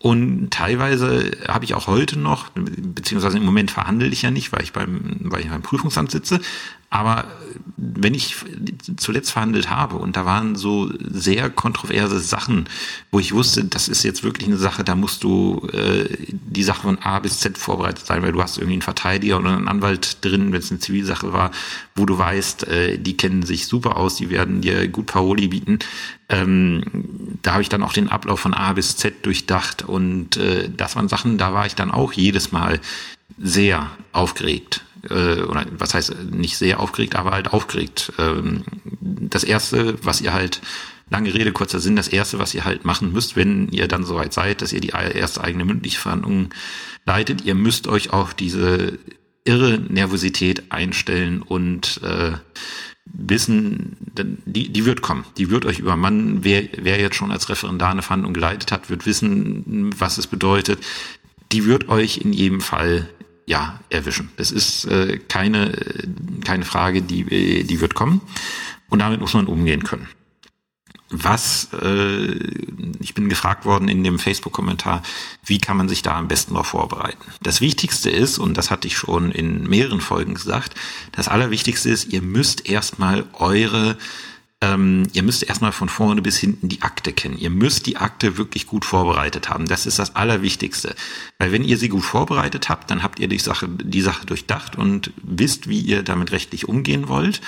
Und 0.00 0.50
teilweise 0.50 1.32
habe 1.48 1.64
ich 1.64 1.74
auch 1.74 1.88
heute 1.88 2.18
noch, 2.18 2.50
beziehungsweise 2.54 3.38
im 3.38 3.44
Moment 3.44 3.70
verhandle 3.70 4.08
ich 4.08 4.22
ja 4.22 4.30
nicht, 4.30 4.52
weil 4.52 4.62
ich 4.62 4.72
beim, 4.72 5.16
weil 5.22 5.40
ich 5.40 5.48
beim 5.48 5.62
Prüfungsamt 5.62 6.12
sitze, 6.12 6.40
aber 6.90 7.26
wenn 7.76 8.14
ich 8.14 8.36
zuletzt 8.96 9.30
verhandelt 9.30 9.68
habe 9.70 9.96
und 9.96 10.16
da 10.16 10.24
waren 10.24 10.56
so 10.56 10.90
sehr 10.98 11.50
kontroverse 11.50 12.18
Sachen, 12.18 12.66
wo 13.10 13.20
ich 13.20 13.34
wusste, 13.34 13.64
das 13.64 13.88
ist 13.88 14.04
jetzt 14.04 14.24
wirklich 14.24 14.48
eine 14.48 14.56
Sache, 14.56 14.84
da 14.84 14.94
musst 14.94 15.22
du 15.22 15.68
äh, 15.72 16.08
die 16.28 16.64
Sache 16.64 16.82
von 16.82 16.98
A 16.98 17.18
bis 17.18 17.40
Z 17.40 17.58
vorbereitet 17.58 18.06
sein, 18.06 18.22
weil 18.22 18.32
du 18.32 18.42
hast 18.42 18.56
irgendwie 18.56 18.74
einen 18.74 18.82
Verteidiger 18.82 19.38
oder 19.38 19.56
einen 19.56 19.68
Anwalt 19.68 20.24
drin, 20.24 20.52
wenn 20.52 20.60
es 20.60 20.70
eine 20.70 20.80
Zivilsache 20.80 21.32
war, 21.32 21.50
wo 21.94 22.06
du 22.06 22.16
weißt, 22.16 22.66
äh, 22.68 22.98
die 22.98 23.16
kennen 23.16 23.42
sich 23.42 23.66
super 23.66 23.96
aus, 23.96 24.16
die 24.16 24.30
werden 24.30 24.62
dir 24.62 24.88
gut 24.88 25.06
Paroli 25.06 25.48
bieten. 25.48 25.78
Ähm, 26.30 26.82
da 27.42 27.52
habe 27.52 27.62
ich 27.62 27.68
dann 27.68 27.82
auch 27.82 27.92
den 27.92 28.08
Ablauf 28.08 28.40
von 28.40 28.54
A 28.54 28.72
bis 28.72 28.96
Z 28.96 29.26
durchdacht 29.26 29.82
und 29.82 30.38
äh, 30.38 30.70
das 30.74 30.96
waren 30.96 31.08
Sachen, 31.08 31.36
da 31.36 31.52
war 31.52 31.66
ich 31.66 31.74
dann 31.74 31.90
auch 31.90 32.12
jedes 32.12 32.50
Mal 32.50 32.80
sehr 33.38 33.90
aufgeregt 34.12 34.82
äh, 35.08 35.42
oder 35.42 35.66
was 35.78 35.94
heißt 35.94 36.14
nicht 36.30 36.56
sehr 36.56 36.80
aufgeregt, 36.80 37.16
aber 37.16 37.32
halt 37.32 37.52
aufgeregt. 37.52 38.12
Ähm, 38.18 38.64
das 39.00 39.44
erste, 39.44 40.02
was 40.04 40.20
ihr 40.20 40.32
halt 40.32 40.60
lange 41.10 41.32
Rede, 41.32 41.52
kurzer 41.52 41.80
Sinn, 41.80 41.96
das 41.96 42.08
erste, 42.08 42.38
was 42.38 42.54
ihr 42.54 42.64
halt 42.64 42.84
machen 42.84 43.12
müsst, 43.12 43.36
wenn 43.36 43.68
ihr 43.68 43.88
dann 43.88 44.04
soweit 44.04 44.32
seid, 44.32 44.62
dass 44.62 44.72
ihr 44.72 44.80
die 44.80 44.88
erste 44.90 45.42
eigene 45.42 45.64
mündliche 45.64 45.98
Verhandlung 45.98 46.50
leitet, 47.06 47.44
ihr 47.44 47.54
müsst 47.54 47.86
euch 47.86 48.12
auf 48.12 48.34
diese 48.34 48.98
irre 49.44 49.78
Nervosität 49.78 50.70
einstellen 50.70 51.40
und 51.40 52.00
äh, 52.02 52.32
wissen, 53.06 53.96
die, 54.44 54.68
die 54.70 54.84
wird 54.84 55.00
kommen, 55.00 55.24
die 55.38 55.50
wird 55.50 55.64
euch 55.64 55.78
übermannen. 55.78 56.44
Wer, 56.44 56.68
wer 56.76 57.00
jetzt 57.00 57.16
schon 57.16 57.32
als 57.32 57.48
Referendar 57.48 57.90
eine 57.90 58.02
Verhandlung 58.02 58.34
geleitet 58.34 58.70
hat, 58.72 58.90
wird 58.90 59.06
wissen, 59.06 59.90
was 59.98 60.18
es 60.18 60.26
bedeutet. 60.26 60.78
Die 61.52 61.64
wird 61.64 61.88
euch 61.88 62.18
in 62.18 62.34
jedem 62.34 62.60
Fall 62.60 63.08
ja, 63.48 63.80
erwischen. 63.88 64.30
Es 64.36 64.50
ist 64.50 64.84
äh, 64.84 65.18
keine, 65.26 65.72
keine 66.44 66.66
Frage, 66.66 67.00
die, 67.00 67.64
die 67.64 67.80
wird 67.80 67.94
kommen. 67.94 68.20
Und 68.90 68.98
damit 68.98 69.20
muss 69.20 69.32
man 69.32 69.46
umgehen 69.46 69.84
können. 69.84 70.06
Was, 71.08 71.68
äh, 71.72 72.34
ich 73.00 73.14
bin 73.14 73.30
gefragt 73.30 73.64
worden 73.64 73.88
in 73.88 74.04
dem 74.04 74.18
Facebook-Kommentar, 74.18 75.02
wie 75.46 75.56
kann 75.56 75.78
man 75.78 75.88
sich 75.88 76.02
da 76.02 76.18
am 76.18 76.28
besten 76.28 76.52
darauf 76.52 76.66
vorbereiten? 76.66 77.24
Das 77.42 77.62
Wichtigste 77.62 78.10
ist, 78.10 78.36
und 78.36 78.58
das 78.58 78.70
hatte 78.70 78.86
ich 78.86 78.98
schon 78.98 79.32
in 79.32 79.66
mehreren 79.66 80.02
Folgen 80.02 80.34
gesagt, 80.34 80.74
das 81.12 81.28
Allerwichtigste 81.28 81.88
ist, 81.88 82.12
ihr 82.12 82.20
müsst 82.20 82.68
erstmal 82.68 83.24
eure 83.32 83.96
ähm, 84.60 85.04
ihr 85.12 85.22
müsst 85.22 85.44
erstmal 85.44 85.70
von 85.70 85.88
vorne 85.88 86.20
bis 86.20 86.36
hinten 86.36 86.68
die 86.68 86.82
Akte 86.82 87.12
kennen. 87.12 87.38
Ihr 87.38 87.50
müsst 87.50 87.86
die 87.86 87.96
Akte 87.96 88.38
wirklich 88.38 88.66
gut 88.66 88.84
vorbereitet 88.84 89.48
haben. 89.48 89.68
Das 89.68 89.86
ist 89.86 89.98
das 90.00 90.16
Allerwichtigste. 90.16 90.96
Weil 91.38 91.52
wenn 91.52 91.62
ihr 91.62 91.78
sie 91.78 91.88
gut 91.88 92.04
vorbereitet 92.04 92.68
habt, 92.68 92.90
dann 92.90 93.02
habt 93.02 93.20
ihr 93.20 93.28
die 93.28 93.38
Sache, 93.38 93.68
die 93.68 94.00
Sache 94.00 94.26
durchdacht 94.26 94.76
und 94.76 95.12
wisst, 95.22 95.68
wie 95.68 95.80
ihr 95.80 96.02
damit 96.02 96.32
rechtlich 96.32 96.68
umgehen 96.68 97.08
wollt. 97.08 97.40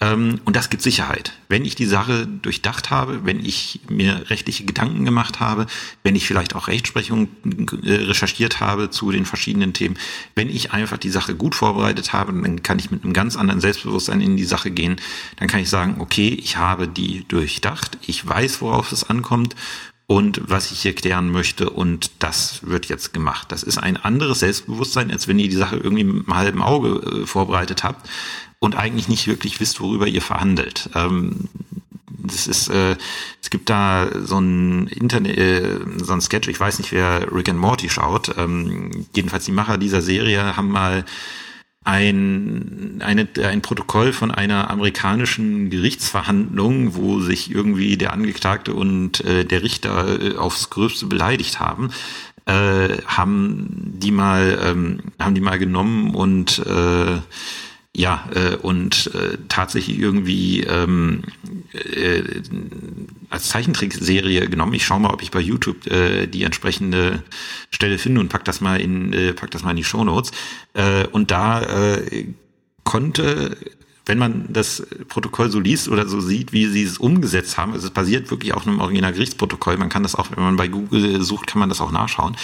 Ähm, 0.00 0.40
und 0.44 0.56
das 0.56 0.70
gibt 0.70 0.82
Sicherheit. 0.82 1.32
Wenn 1.48 1.64
ich 1.64 1.74
die 1.74 1.86
Sache 1.86 2.26
durchdacht 2.26 2.90
habe, 2.90 3.24
wenn 3.24 3.44
ich 3.44 3.80
mir 3.88 4.28
rechtliche 4.28 4.64
Gedanken 4.64 5.04
gemacht 5.04 5.40
habe, 5.40 5.66
wenn 6.02 6.16
ich 6.16 6.26
vielleicht 6.26 6.54
auch 6.54 6.68
Rechtsprechung 6.68 7.28
äh, 7.82 7.92
recherchiert 7.92 8.60
habe 8.60 8.90
zu 8.90 9.10
den 9.10 9.24
verschiedenen 9.24 9.72
Themen, 9.72 9.96
wenn 10.34 10.48
ich 10.48 10.72
einfach 10.72 10.98
die 10.98 11.10
Sache 11.10 11.34
gut 11.34 11.54
vorbereitet 11.54 12.12
habe, 12.12 12.32
dann 12.32 12.62
kann 12.62 12.78
ich 12.78 12.90
mit 12.90 13.04
einem 13.04 13.12
ganz 13.12 13.36
anderen 13.36 13.60
Selbstbewusstsein 13.60 14.20
in 14.20 14.36
die 14.36 14.44
Sache 14.44 14.70
gehen. 14.70 14.96
Dann 15.36 15.48
kann 15.48 15.60
ich 15.60 15.70
sagen, 15.70 15.96
okay, 16.00 16.28
ich 16.28 16.56
habe 16.56 16.88
die 16.88 17.24
durchdacht, 17.28 17.98
ich 18.06 18.26
weiß, 18.26 18.60
worauf 18.60 18.90
es 18.92 19.04
ankommt 19.04 19.54
und 20.06 20.42
was 20.44 20.70
ich 20.70 20.82
hier 20.82 20.94
klären 20.94 21.30
möchte 21.30 21.70
und 21.70 22.10
das 22.18 22.60
wird 22.66 22.86
jetzt 22.86 23.14
gemacht. 23.14 23.50
Das 23.50 23.62
ist 23.62 23.78
ein 23.78 23.96
anderes 23.96 24.40
Selbstbewusstsein, 24.40 25.10
als 25.10 25.28
wenn 25.28 25.38
ihr 25.38 25.48
die 25.48 25.56
Sache 25.56 25.76
irgendwie 25.76 26.04
mit 26.04 26.26
einem 26.26 26.36
halben 26.36 26.62
Auge 26.62 27.22
äh, 27.22 27.26
vorbereitet 27.26 27.84
habt 27.84 28.06
und 28.58 28.76
eigentlich 28.76 29.08
nicht 29.08 29.26
wirklich 29.26 29.60
wisst, 29.60 29.80
worüber 29.80 30.06
ihr 30.06 30.22
verhandelt. 30.22 30.90
Ähm, 30.94 31.48
das 32.26 32.46
ist, 32.46 32.68
äh, 32.68 32.96
es 33.42 33.50
gibt 33.50 33.68
da 33.68 34.08
so 34.24 34.38
ein 34.38 34.86
Internet, 34.88 35.36
äh, 35.36 35.78
so 35.98 36.12
ein 36.12 36.20
Sketch, 36.20 36.48
ich 36.48 36.58
weiß 36.58 36.78
nicht, 36.78 36.92
wer 36.92 37.30
Rick 37.32 37.50
and 37.50 37.60
Morty 37.60 37.88
schaut. 37.88 38.34
Ähm, 38.38 39.06
jedenfalls 39.14 39.44
die 39.44 39.52
Macher 39.52 39.78
dieser 39.78 40.00
Serie 40.00 40.56
haben 40.56 40.70
mal 40.70 41.04
ein, 41.84 43.02
eine, 43.04 43.28
ein 43.42 43.60
Protokoll 43.60 44.14
von 44.14 44.30
einer 44.30 44.70
amerikanischen 44.70 45.68
Gerichtsverhandlung, 45.68 46.94
wo 46.94 47.20
sich 47.20 47.50
irgendwie 47.50 47.98
der 47.98 48.14
Angeklagte 48.14 48.72
und 48.72 49.20
äh, 49.20 49.44
der 49.44 49.62
Richter 49.62 50.20
äh, 50.20 50.36
aufs 50.36 50.70
Gröbste 50.70 51.06
beleidigt 51.06 51.60
haben, 51.60 51.90
äh, 52.46 53.02
haben 53.06 53.68
die 53.98 54.10
mal 54.10 54.58
ähm, 54.62 55.00
haben 55.18 55.34
die 55.34 55.42
mal 55.42 55.58
genommen 55.58 56.14
und 56.14 56.58
äh, 56.60 57.18
ja, 57.96 58.28
äh, 58.34 58.56
und 58.56 59.10
äh, 59.14 59.38
tatsächlich 59.48 59.98
irgendwie 59.98 60.62
ähm, 60.62 61.22
äh, 61.72 62.22
als 63.30 63.48
Zeichentrickserie 63.48 64.48
genommen. 64.48 64.74
Ich 64.74 64.84
schaue 64.84 65.00
mal, 65.00 65.12
ob 65.12 65.22
ich 65.22 65.30
bei 65.30 65.40
YouTube 65.40 65.86
äh, 65.86 66.26
die 66.26 66.42
entsprechende 66.42 67.22
Stelle 67.70 67.98
finde 67.98 68.20
und 68.20 68.30
pack 68.30 68.44
das 68.44 68.60
mal 68.60 68.80
in, 68.80 69.12
äh, 69.12 69.32
pack 69.32 69.52
das 69.52 69.62
mal 69.62 69.70
in 69.70 69.76
die 69.76 69.84
Show 69.84 70.02
Notes. 70.02 70.32
Äh, 70.72 71.06
und 71.08 71.30
da 71.30 71.62
äh, 71.62 72.26
konnte 72.82 73.56
wenn 74.06 74.18
man 74.18 74.46
das 74.50 74.86
Protokoll 75.08 75.50
so 75.50 75.60
liest 75.60 75.88
oder 75.88 76.06
so 76.06 76.20
sieht, 76.20 76.52
wie 76.52 76.66
sie 76.66 76.82
es 76.82 76.98
umgesetzt 76.98 77.56
haben, 77.56 77.72
also 77.72 77.86
es 77.86 77.92
basiert 77.92 78.30
wirklich 78.30 78.52
auf 78.52 78.66
einem 78.66 78.80
Originalgerichtsprotokoll, 78.80 79.78
man 79.78 79.88
kann 79.88 80.02
das 80.02 80.14
auch, 80.14 80.30
wenn 80.30 80.44
man 80.44 80.56
bei 80.56 80.68
Google 80.68 81.22
sucht, 81.22 81.46
kann 81.46 81.60
man 81.60 81.70
das 81.70 81.80
auch 81.80 81.90
nachschauen. 81.90 82.36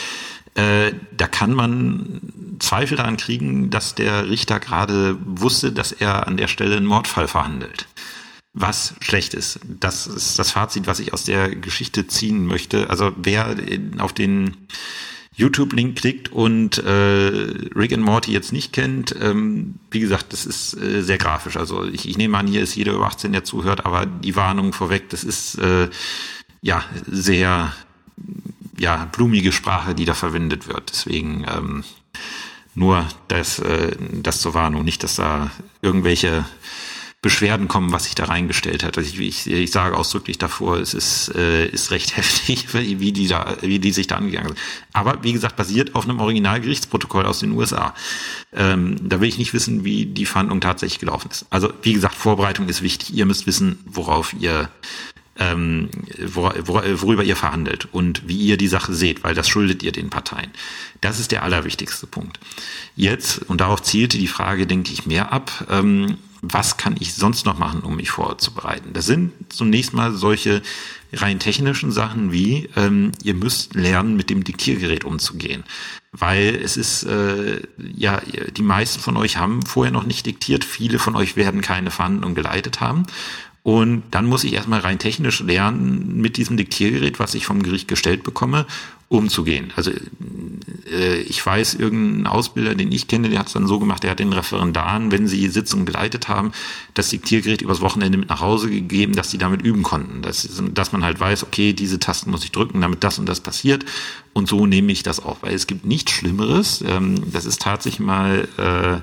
Äh, 0.54 0.92
da 1.16 1.26
kann 1.26 1.54
man 1.54 2.20
Zweifel 2.58 2.96
daran 2.96 3.16
kriegen, 3.16 3.70
dass 3.70 3.94
der 3.94 4.28
Richter 4.28 4.60
gerade 4.60 5.16
wusste, 5.24 5.72
dass 5.72 5.92
er 5.92 6.26
an 6.26 6.36
der 6.36 6.48
Stelle 6.48 6.76
einen 6.76 6.86
Mordfall 6.86 7.28
verhandelt. 7.28 7.86
Was 8.52 8.94
schlecht 9.00 9.34
ist. 9.34 9.60
Das 9.64 10.06
ist 10.06 10.38
das 10.38 10.50
Fazit, 10.50 10.86
was 10.86 10.98
ich 10.98 11.12
aus 11.12 11.24
der 11.24 11.54
Geschichte 11.54 12.06
ziehen 12.08 12.46
möchte. 12.46 12.90
Also 12.90 13.12
wer 13.16 13.56
auf 13.98 14.12
den 14.12 14.56
YouTube-Link 15.36 15.96
klickt 15.96 16.30
und 16.32 16.78
äh, 16.78 17.70
Rick 17.74 17.92
and 17.92 18.02
Morty 18.02 18.32
jetzt 18.32 18.52
nicht 18.52 18.72
kennt, 18.72 19.14
ähm, 19.20 19.76
wie 19.90 20.00
gesagt, 20.00 20.32
das 20.32 20.44
ist 20.44 20.74
äh, 20.76 21.02
sehr 21.02 21.16
grafisch. 21.16 21.56
Also 21.56 21.84
ich, 21.86 22.08
ich 22.08 22.18
nehme 22.18 22.36
an, 22.36 22.46
hier 22.46 22.62
ist 22.62 22.74
jeder 22.74 22.92
über 22.92 23.06
18, 23.06 23.32
der 23.32 23.44
zuhört, 23.44 23.86
aber 23.86 24.04
die 24.04 24.36
Warnung 24.36 24.72
vorweg, 24.72 25.08
das 25.08 25.24
ist 25.24 25.56
äh, 25.58 25.88
ja 26.60 26.84
sehr 27.06 27.72
ja 28.80 29.04
blumige 29.12 29.52
Sprache, 29.52 29.94
die 29.94 30.06
da 30.06 30.14
verwendet 30.14 30.66
wird. 30.66 30.90
Deswegen 30.90 31.46
ähm, 31.48 31.84
nur 32.74 33.06
das, 33.28 33.58
äh, 33.58 33.94
das 34.22 34.40
zur 34.40 34.54
Warnung, 34.54 34.84
nicht, 34.84 35.02
dass 35.02 35.16
da 35.16 35.50
irgendwelche 35.82 36.46
Beschwerden 37.22 37.68
kommen, 37.68 37.92
was 37.92 38.04
sich 38.04 38.14
da 38.14 38.24
reingestellt 38.24 38.82
hat. 38.82 38.96
Also 38.96 39.10
ich, 39.10 39.20
ich, 39.20 39.46
ich 39.46 39.70
sage 39.70 39.94
ausdrücklich 39.94 40.38
davor, 40.38 40.78
es 40.78 40.94
ist, 40.94 41.34
äh, 41.34 41.66
ist 41.66 41.90
recht 41.90 42.16
heftig, 42.16 42.72
wie 42.72 43.12
die 43.12 43.28
da, 43.28 43.58
wie 43.60 43.78
die 43.78 43.92
sich 43.92 44.06
da 44.06 44.16
angegangen 44.16 44.48
sind. 44.48 44.58
Aber 44.94 45.22
wie 45.22 45.34
gesagt, 45.34 45.56
basiert 45.56 45.94
auf 45.94 46.04
einem 46.04 46.18
Originalgerichtsprotokoll 46.18 47.26
aus 47.26 47.40
den 47.40 47.52
USA. 47.52 47.94
Ähm, 48.54 48.96
da 49.06 49.20
will 49.20 49.28
ich 49.28 49.36
nicht 49.36 49.52
wissen, 49.52 49.84
wie 49.84 50.06
die 50.06 50.24
Verhandlung 50.24 50.62
tatsächlich 50.62 50.98
gelaufen 50.98 51.28
ist. 51.30 51.44
Also 51.50 51.70
wie 51.82 51.92
gesagt, 51.92 52.14
Vorbereitung 52.14 52.70
ist 52.70 52.80
wichtig. 52.80 53.12
Ihr 53.12 53.26
müsst 53.26 53.46
wissen, 53.46 53.80
worauf 53.84 54.32
ihr 54.32 54.70
ähm, 55.40 55.88
wor 56.26 56.54
wor 56.66 56.84
worüber 57.00 57.24
ihr 57.24 57.36
verhandelt 57.36 57.88
und 57.90 58.28
wie 58.28 58.36
ihr 58.36 58.56
die 58.56 58.68
Sache 58.68 58.94
seht, 58.94 59.24
weil 59.24 59.34
das 59.34 59.48
schuldet 59.48 59.82
ihr 59.82 59.90
den 59.90 60.10
Parteien. 60.10 60.50
Das 61.00 61.18
ist 61.18 61.32
der 61.32 61.42
allerwichtigste 61.42 62.06
Punkt. 62.06 62.38
Jetzt, 62.94 63.38
und 63.48 63.60
darauf 63.60 63.82
zielte 63.82 64.18
die 64.18 64.28
Frage, 64.28 64.66
denke 64.66 64.92
ich, 64.92 65.06
mehr 65.06 65.32
ab, 65.32 65.66
ähm, 65.70 66.18
was 66.42 66.76
kann 66.76 66.96
ich 66.98 67.14
sonst 67.14 67.44
noch 67.44 67.58
machen, 67.58 67.80
um 67.80 67.96
mich 67.96 68.10
vorzubereiten? 68.10 68.92
Das 68.92 69.06
sind 69.06 69.32
zunächst 69.50 69.92
mal 69.92 70.14
solche 70.14 70.62
rein 71.12 71.38
technischen 71.38 71.90
Sachen 71.90 72.32
wie, 72.32 72.68
ähm, 72.76 73.12
ihr 73.22 73.34
müsst 73.34 73.74
lernen, 73.74 74.16
mit 74.16 74.30
dem 74.30 74.44
Diktiergerät 74.44 75.04
umzugehen. 75.04 75.64
Weil 76.12 76.58
es 76.62 76.76
ist, 76.76 77.04
äh, 77.04 77.60
ja, 77.94 78.20
die 78.56 78.62
meisten 78.62 79.00
von 79.00 79.16
euch 79.16 79.36
haben 79.36 79.62
vorher 79.62 79.92
noch 79.92 80.04
nicht 80.04 80.26
diktiert, 80.26 80.64
viele 80.64 80.98
von 80.98 81.14
euch 81.14 81.36
werden 81.36 81.60
keine 81.60 81.90
Verhandlung 81.90 82.34
geleitet 82.34 82.80
haben. 82.80 83.06
Und 83.62 84.04
dann 84.10 84.24
muss 84.24 84.44
ich 84.44 84.54
erstmal 84.54 84.80
rein 84.80 84.98
technisch 84.98 85.40
lernen, 85.40 86.20
mit 86.20 86.38
diesem 86.38 86.56
Diktiergerät, 86.56 87.18
was 87.18 87.34
ich 87.34 87.44
vom 87.44 87.62
Gericht 87.62 87.88
gestellt 87.88 88.22
bekomme, 88.22 88.66
umzugehen. 89.08 89.70
Also 89.76 89.90
äh, 90.90 91.20
ich 91.22 91.44
weiß, 91.44 91.74
irgendein 91.74 92.26
Ausbilder, 92.26 92.74
den 92.74 92.90
ich 92.90 93.06
kenne, 93.06 93.28
der 93.28 93.40
hat 93.40 93.48
es 93.48 93.52
dann 93.52 93.66
so 93.66 93.78
gemacht, 93.78 94.02
der 94.02 94.12
hat 94.12 94.18
den 94.18 94.32
Referendaren, 94.32 95.12
wenn 95.12 95.26
sie 95.26 95.48
Sitzungen 95.48 95.84
geleitet 95.84 96.28
haben, 96.28 96.52
das 96.94 97.10
Diktiergerät 97.10 97.60
übers 97.60 97.82
Wochenende 97.82 98.16
mit 98.16 98.30
nach 98.30 98.40
Hause 98.40 98.70
gegeben, 98.70 99.14
dass 99.14 99.30
sie 99.30 99.38
damit 99.38 99.60
üben 99.62 99.82
konnten. 99.82 100.22
Dass, 100.22 100.48
dass 100.72 100.92
man 100.92 101.04
halt 101.04 101.20
weiß, 101.20 101.42
okay, 101.42 101.74
diese 101.74 101.98
Tasten 101.98 102.30
muss 102.30 102.44
ich 102.44 102.52
drücken, 102.52 102.80
damit 102.80 103.04
das 103.04 103.18
und 103.18 103.28
das 103.28 103.40
passiert. 103.40 103.84
Und 104.32 104.48
so 104.48 104.64
nehme 104.64 104.90
ich 104.92 105.02
das 105.02 105.20
auch, 105.20 105.38
weil 105.42 105.54
es 105.54 105.66
gibt 105.66 105.84
nichts 105.84 106.12
Schlimmeres. 106.12 106.82
Ähm, 106.86 107.30
das 107.30 107.44
ist 107.44 107.60
tatsächlich 107.60 108.00
mal... 108.00 108.48
Äh, 108.56 109.00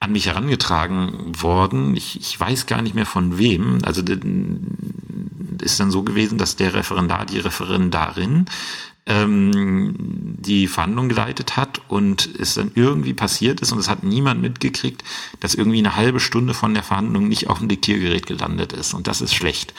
an 0.00 0.12
mich 0.12 0.26
herangetragen 0.26 1.32
worden. 1.40 1.96
Ich, 1.96 2.20
ich 2.20 2.38
weiß 2.38 2.66
gar 2.66 2.82
nicht 2.82 2.94
mehr 2.94 3.06
von 3.06 3.38
wem. 3.38 3.78
Also 3.82 4.02
ist 5.62 5.80
dann 5.80 5.90
so 5.90 6.02
gewesen, 6.02 6.38
dass 6.38 6.56
der 6.56 6.74
Referendar, 6.74 7.26
die 7.26 7.38
Referendarin 7.38 8.46
ähm, 9.06 9.94
die 9.98 10.66
Verhandlung 10.66 11.08
geleitet 11.08 11.56
hat 11.56 11.80
und 11.88 12.28
es 12.38 12.54
dann 12.54 12.72
irgendwie 12.74 13.14
passiert 13.14 13.60
ist 13.60 13.72
und 13.72 13.78
es 13.78 13.88
hat 13.88 14.02
niemand 14.02 14.42
mitgekriegt, 14.42 15.02
dass 15.40 15.54
irgendwie 15.54 15.78
eine 15.78 15.96
halbe 15.96 16.20
Stunde 16.20 16.54
von 16.54 16.74
der 16.74 16.82
Verhandlung 16.82 17.28
nicht 17.28 17.48
auf 17.48 17.58
dem 17.58 17.68
Diktiergerät 17.68 18.26
gelandet 18.26 18.72
ist. 18.72 18.94
Und 18.94 19.06
das 19.06 19.20
ist 19.20 19.34
schlecht. 19.34 19.74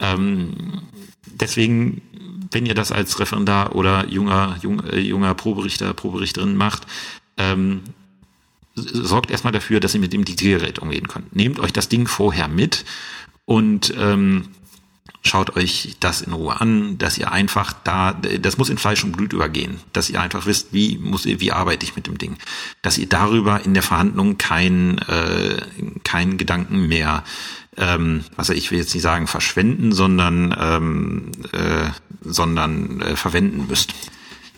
Ähm, 0.00 0.82
deswegen, 1.24 2.02
wenn 2.50 2.66
ihr 2.66 2.74
das 2.74 2.92
als 2.92 3.18
Referendar 3.18 3.74
oder 3.74 4.06
junger, 4.08 4.56
junger, 4.62 4.92
äh, 4.92 5.00
junger 5.00 5.34
Proberichter, 5.34 5.92
Proberichterin 5.94 6.54
macht, 6.54 6.86
ähm, 7.38 7.82
sorgt 8.82 9.30
erstmal 9.30 9.52
dafür, 9.52 9.80
dass 9.80 9.94
ihr 9.94 10.00
mit 10.00 10.12
dem 10.12 10.24
Diktiergerät 10.24 10.78
umgehen 10.78 11.08
könnt. 11.08 11.34
Nehmt 11.34 11.60
euch 11.60 11.72
das 11.72 11.88
Ding 11.88 12.06
vorher 12.06 12.48
mit 12.48 12.84
und 13.44 13.92
ähm, 13.98 14.48
schaut 15.22 15.56
euch 15.56 15.96
das 16.00 16.22
in 16.22 16.32
Ruhe 16.32 16.60
an, 16.60 16.98
dass 16.98 17.18
ihr 17.18 17.32
einfach 17.32 17.72
da, 17.84 18.12
das 18.12 18.58
muss 18.58 18.70
in 18.70 18.78
Fleisch 18.78 19.04
und 19.04 19.12
Blut 19.12 19.32
übergehen, 19.32 19.80
dass 19.92 20.10
ihr 20.10 20.20
einfach 20.20 20.46
wisst, 20.46 20.72
wie 20.72 20.98
muss 20.98 21.26
wie 21.26 21.52
arbeite 21.52 21.84
ich 21.84 21.96
mit 21.96 22.06
dem 22.06 22.18
Ding, 22.18 22.36
dass 22.82 22.98
ihr 22.98 23.08
darüber 23.08 23.64
in 23.64 23.74
der 23.74 23.82
Verhandlung 23.82 24.38
keinen 24.38 24.98
äh, 24.98 25.60
keinen 26.04 26.38
Gedanken 26.38 26.88
mehr, 26.88 27.24
ähm, 27.76 28.24
was 28.36 28.50
ich 28.50 28.70
will 28.70 28.78
jetzt 28.78 28.94
nicht 28.94 29.02
sagen 29.02 29.26
verschwenden, 29.26 29.92
sondern 29.92 30.54
ähm, 30.58 31.32
äh, 31.52 31.90
sondern 32.22 33.00
äh, 33.00 33.16
verwenden 33.16 33.66
müsst. 33.68 33.94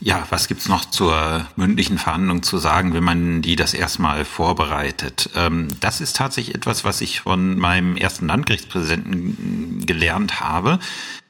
Ja, 0.02 0.26
was 0.30 0.48
gibt's 0.48 0.66
noch 0.66 0.86
zur 0.86 1.46
mündlichen 1.56 1.98
Verhandlung 1.98 2.42
zu 2.42 2.56
sagen, 2.56 2.94
wenn 2.94 3.04
man 3.04 3.42
die 3.42 3.54
das 3.54 3.74
erstmal 3.74 4.24
vorbereitet? 4.24 5.28
Ähm, 5.36 5.68
das 5.80 6.00
ist 6.00 6.16
tatsächlich 6.16 6.54
etwas, 6.54 6.84
was 6.84 7.02
ich 7.02 7.20
von 7.20 7.58
meinem 7.58 7.96
ersten 7.96 8.26
Landgerichtspräsidenten 8.26 9.84
gelernt 9.84 10.40
habe. 10.40 10.78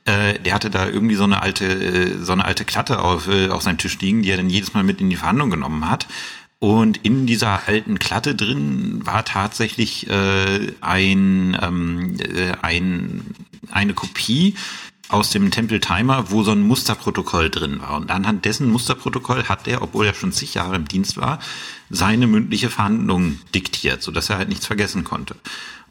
Äh, 0.05 0.39
der 0.39 0.55
hatte 0.55 0.71
da 0.71 0.89
irgendwie 0.89 1.17
so 1.17 1.25
eine 1.25 1.43
alte, 1.43 1.67
äh, 1.67 2.23
so 2.23 2.33
eine 2.33 2.45
alte 2.45 2.65
Klatte 2.65 3.01
auf, 3.01 3.27
äh, 3.27 3.49
auf 3.49 3.63
seinem 3.63 3.79
Tisch 3.79 3.99
liegen, 3.99 4.23
die 4.23 4.31
er 4.31 4.37
dann 4.37 4.49
jedes 4.49 4.73
Mal 4.73 4.85
mit 4.85 5.01
in 5.01 5.11
die 5.11 5.17
Verhandlung 5.17 5.51
genommen 5.51 5.91
hat. 5.91 6.07
Und 6.61 6.99
in 6.99 7.27
dieser 7.27 7.67
alten 7.67 7.99
Klatte 7.99 8.35
drin 8.35 9.01
war 9.05 9.25
tatsächlich 9.25 10.09
ein, 10.11 11.57
ähm, 11.59 12.17
äh, 12.21 12.53
ein, 12.61 13.35
eine 13.71 13.95
Kopie 13.95 14.57
aus 15.11 15.31
dem 15.31 15.51
Temple 15.51 15.81
Timer, 15.81 16.31
wo 16.31 16.43
so 16.43 16.53
ein 16.53 16.63
Musterprotokoll 16.63 17.51
drin 17.51 17.81
war. 17.81 17.97
Und 17.97 18.11
anhand 18.11 18.45
dessen 18.45 18.71
Musterprotokoll 18.71 19.45
hat 19.45 19.67
er, 19.67 19.83
obwohl 19.83 20.07
er 20.07 20.15
schon 20.15 20.33
zig 20.33 20.55
Jahre 20.55 20.77
im 20.77 20.87
Dienst 20.87 21.17
war, 21.17 21.41
seine 21.91 22.27
mündliche 22.27 22.71
Verhandlung 22.71 23.39
diktiert, 23.55 24.03
sodass 24.03 24.31
er 24.31 24.39
halt 24.39 24.49
nichts 24.49 24.67
vergessen 24.67 25.05
konnte. 25.05 25.35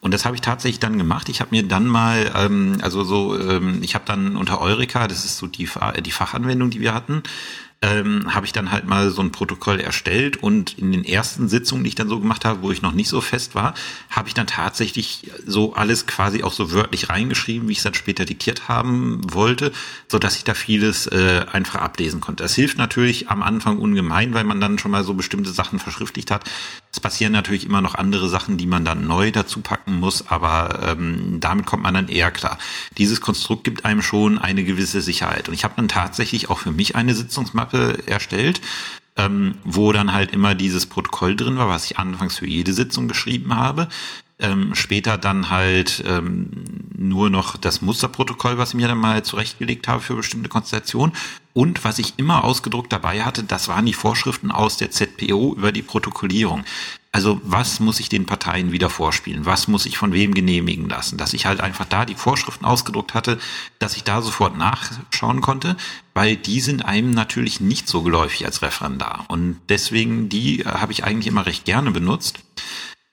Und 0.01 0.13
das 0.13 0.25
habe 0.25 0.35
ich 0.35 0.41
tatsächlich 0.41 0.79
dann 0.79 0.97
gemacht. 0.97 1.27
Ich 1.27 1.41
habe 1.41 1.51
mir 1.51 1.63
dann 1.63 1.85
mal, 1.85 2.31
ähm, 2.35 2.77
also 2.81 3.03
so, 3.03 3.37
ähm, 3.37 3.79
ich 3.81 3.95
habe 3.95 4.05
dann 4.05 4.37
unter 4.37 4.61
Eureka, 4.61 5.07
das 5.07 5.25
ist 5.25 5.37
so 5.37 5.47
die, 5.47 5.67
die 6.05 6.11
Fachanwendung, 6.11 6.69
die 6.69 6.79
wir 6.79 6.93
hatten, 6.93 7.23
ähm, 7.81 8.33
habe 8.33 8.45
ich 8.45 8.51
dann 8.51 8.71
halt 8.71 8.85
mal 8.85 9.09
so 9.09 9.21
ein 9.21 9.31
Protokoll 9.31 9.79
erstellt 9.79 10.37
und 10.37 10.77
in 10.77 10.91
den 10.91 11.05
ersten 11.05 11.47
Sitzungen, 11.47 11.83
die 11.83 11.89
ich 11.89 11.95
dann 11.95 12.09
so 12.09 12.19
gemacht 12.19 12.43
habe, 12.43 12.61
wo 12.61 12.71
ich 12.71 12.81
noch 12.81 12.91
nicht 12.91 13.07
so 13.07 13.21
fest 13.21 13.55
war, 13.55 13.73
habe 14.09 14.27
ich 14.27 14.33
dann 14.33 14.47
tatsächlich 14.47 15.31
so 15.45 15.73
alles 15.75 16.05
quasi 16.05 16.43
auch 16.43 16.51
so 16.51 16.73
wörtlich 16.73 17.09
reingeschrieben, 17.09 17.69
wie 17.69 17.71
ich 17.71 17.77
es 17.77 17.85
dann 17.85 17.93
später 17.93 18.25
diktiert 18.25 18.67
haben 18.67 19.21
wollte, 19.33 19.71
so 20.09 20.19
dass 20.19 20.35
ich 20.35 20.43
da 20.43 20.55
vieles 20.55 21.07
äh, 21.07 21.45
einfach 21.51 21.79
ablesen 21.79 22.19
konnte. 22.19 22.43
Das 22.43 22.53
hilft 22.53 22.77
natürlich 22.77 23.29
am 23.29 23.41
Anfang 23.41 23.77
ungemein, 23.77 24.33
weil 24.33 24.43
man 24.43 24.59
dann 24.59 24.77
schon 24.77 24.91
mal 24.91 25.05
so 25.05 25.13
bestimmte 25.13 25.51
Sachen 25.51 25.79
verschriftlicht 25.79 26.31
hat. 26.31 26.49
Es 26.91 26.99
passieren 26.99 27.33
natürlich 27.33 27.65
immer 27.65 27.81
noch 27.81 27.95
andere 27.95 28.29
Sachen, 28.29 28.57
die 28.57 28.65
man 28.65 28.83
dann 28.83 29.05
neu 29.05 29.31
dazu 29.31 29.61
packen 29.61 29.99
muss, 29.99 30.27
aber 30.27 30.79
ähm, 30.87 31.39
damit 31.39 31.67
kommt 31.67 31.83
man 31.83 31.93
dann 31.93 32.07
eher 32.07 32.31
klar. 32.31 32.57
Dieses 32.97 33.21
Konstrukt 33.21 33.63
gibt 33.63 33.85
einem 33.85 34.01
schon 34.01 34.39
eine 34.39 34.63
gewisse 34.63 35.01
Sicherheit. 35.01 35.47
Und 35.47 35.53
ich 35.53 35.63
habe 35.63 35.75
dann 35.77 35.87
tatsächlich 35.87 36.49
auch 36.49 36.59
für 36.59 36.71
mich 36.71 36.95
eine 36.95 37.13
Sitzungsmappe 37.13 37.59
Mappe 37.59 38.07
erstellt, 38.07 38.61
ähm, 39.17 39.55
wo 39.63 39.91
dann 39.91 40.13
halt 40.13 40.31
immer 40.31 40.55
dieses 40.55 40.85
Protokoll 40.85 41.35
drin 41.35 41.57
war, 41.57 41.69
was 41.69 41.85
ich 41.85 41.99
anfangs 41.99 42.37
für 42.37 42.47
jede 42.47 42.73
Sitzung 42.73 43.07
geschrieben 43.07 43.55
habe. 43.55 43.87
Ähm, 44.41 44.73
später 44.73 45.17
dann 45.17 45.49
halt 45.49 46.01
ähm, 46.07 46.49
nur 46.97 47.29
noch 47.29 47.57
das 47.57 47.81
Musterprotokoll, 47.81 48.57
was 48.57 48.69
ich 48.69 48.75
mir 48.75 48.87
dann 48.87 48.97
mal 48.97 49.21
zurechtgelegt 49.23 49.89
habe 49.89 50.01
für 50.01 50.15
bestimmte 50.15 50.47
Konstellationen. 50.47 51.13
Und 51.53 51.83
was 51.83 51.99
ich 51.99 52.13
immer 52.17 52.43
ausgedruckt 52.43 52.93
dabei 52.93 53.23
hatte, 53.23 53.43
das 53.43 53.67
waren 53.67 53.85
die 53.85 53.93
Vorschriften 53.93 54.51
aus 54.51 54.77
der 54.77 54.91
ZPO 54.91 55.55
über 55.55 55.71
die 55.71 55.81
Protokollierung. 55.81 56.63
Also 57.11 57.41
was 57.43 57.79
muss 57.79 57.99
ich 57.99 58.07
den 58.07 58.27
Parteien 58.27 58.71
wieder 58.71 58.89
vorspielen? 58.89 59.45
Was 59.47 59.67
muss 59.67 59.87
ich 59.87 59.97
von 59.97 60.13
wem 60.13 60.35
genehmigen 60.35 60.87
lassen? 60.87 61.17
Dass 61.17 61.33
ich 61.33 61.47
halt 61.47 61.59
einfach 61.59 61.85
da 61.85 62.05
die 62.05 62.13
Vorschriften 62.13 62.65
ausgedruckt 62.65 63.15
hatte, 63.15 63.39
dass 63.79 63.95
ich 63.95 64.03
da 64.03 64.21
sofort 64.21 64.57
nachschauen 64.57 65.41
konnte, 65.41 65.75
weil 66.13 66.35
die 66.35 66.61
sind 66.61 66.85
einem 66.85 67.11
natürlich 67.11 67.61
nicht 67.61 67.87
so 67.87 68.03
geläufig 68.03 68.45
als 68.45 68.61
Referendar. 68.61 69.25
Und 69.27 69.59
deswegen, 69.69 70.29
die 70.29 70.63
habe 70.65 70.91
ich 70.91 71.03
eigentlich 71.03 71.27
immer 71.27 71.47
recht 71.47 71.65
gerne 71.65 71.89
benutzt. 71.89 72.39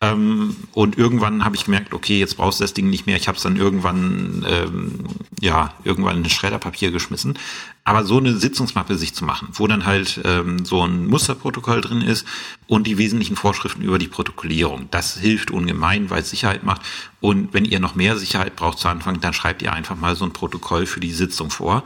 Ähm, 0.02 0.54
und 0.72 0.98
irgendwann 0.98 1.44
habe 1.44 1.56
ich 1.56 1.64
gemerkt, 1.64 1.94
okay, 1.94 2.18
jetzt 2.18 2.36
brauchst 2.36 2.60
du 2.60 2.64
das 2.64 2.74
Ding 2.74 2.90
nicht 2.90 3.06
mehr. 3.06 3.16
Ich 3.16 3.28
habe 3.28 3.36
es 3.36 3.42
dann 3.42 3.56
irgendwann, 3.56 4.44
ähm, 4.46 5.04
ja, 5.40 5.72
irgendwann 5.84 6.18
in 6.18 6.28
Schredderpapier 6.28 6.90
geschmissen. 6.90 7.38
Aber 7.82 8.04
so 8.04 8.18
eine 8.18 8.36
Sitzungsmappe 8.36 8.96
sich 8.96 9.14
zu 9.14 9.24
machen, 9.24 9.48
wo 9.52 9.66
dann 9.66 9.86
halt 9.86 10.20
ähm, 10.24 10.66
so 10.66 10.84
ein 10.84 11.06
Musterprotokoll 11.06 11.80
drin 11.80 12.02
ist 12.02 12.26
und 12.66 12.86
die 12.86 12.98
wesentlichen 12.98 13.36
Vorschriften 13.36 13.80
über 13.80 13.98
die 13.98 14.08
Protokollierung, 14.08 14.88
das 14.90 15.16
hilft 15.16 15.50
ungemein, 15.50 16.10
weil 16.10 16.20
es 16.20 16.30
Sicherheit 16.30 16.62
macht. 16.62 16.82
Und 17.20 17.54
wenn 17.54 17.64
ihr 17.64 17.80
noch 17.80 17.94
mehr 17.94 18.18
Sicherheit 18.18 18.54
braucht 18.54 18.78
zu 18.78 18.88
Anfang, 18.88 19.20
dann 19.20 19.32
schreibt 19.32 19.62
ihr 19.62 19.72
einfach 19.72 19.96
mal 19.96 20.14
so 20.14 20.26
ein 20.26 20.32
Protokoll 20.32 20.84
für 20.84 21.00
die 21.00 21.12
Sitzung 21.12 21.50
vor 21.50 21.84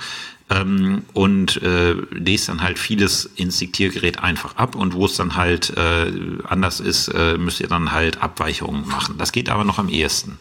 ähm, 0.50 1.04
und 1.14 1.62
äh, 1.62 1.92
lest 2.10 2.48
dann 2.48 2.62
halt 2.62 2.78
vieles 2.78 3.24
ins 3.36 3.58
Diktiergerät 3.58 4.18
einfach 4.22 4.56
ab 4.56 4.74
und 4.74 4.94
wo 4.94 5.06
es 5.06 5.16
dann 5.16 5.36
halt 5.36 5.70
äh, 5.76 6.12
anders 6.44 6.80
ist, 6.80 7.08
äh, 7.08 7.38
müsst 7.38 7.60
ihr 7.60 7.68
dann 7.68 7.92
halt 7.92 8.20
Abweichungen 8.20 8.86
machen. 8.86 9.16
Das 9.16 9.32
geht 9.32 9.48
aber 9.48 9.64
noch 9.64 9.78
am 9.78 9.88
ehesten. 9.88 10.38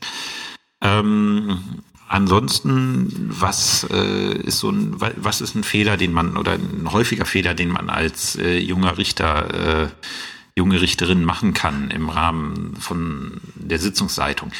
Ähm, 0.81 1.59
ansonsten, 2.07 3.29
was 3.29 3.87
äh, 3.91 4.33
ist 4.33 4.59
so 4.59 4.71
ein, 4.71 4.95
was 4.97 5.41
ist 5.41 5.55
ein 5.55 5.63
Fehler, 5.63 5.95
den 5.95 6.11
man 6.11 6.37
oder 6.37 6.53
ein 6.53 6.91
häufiger 6.91 7.25
Fehler, 7.25 7.53
den 7.53 7.69
man 7.69 7.89
als 7.89 8.35
äh, 8.35 8.57
junger 8.57 8.97
Richter, 8.97 9.83
äh, 9.83 9.87
junge 10.55 10.81
Richterin 10.81 11.23
machen 11.23 11.53
kann 11.53 11.91
im 11.91 12.09
Rahmen 12.09 12.75
von 12.79 13.39
der 13.55 13.77
Sitzungsleitung? 13.77 14.51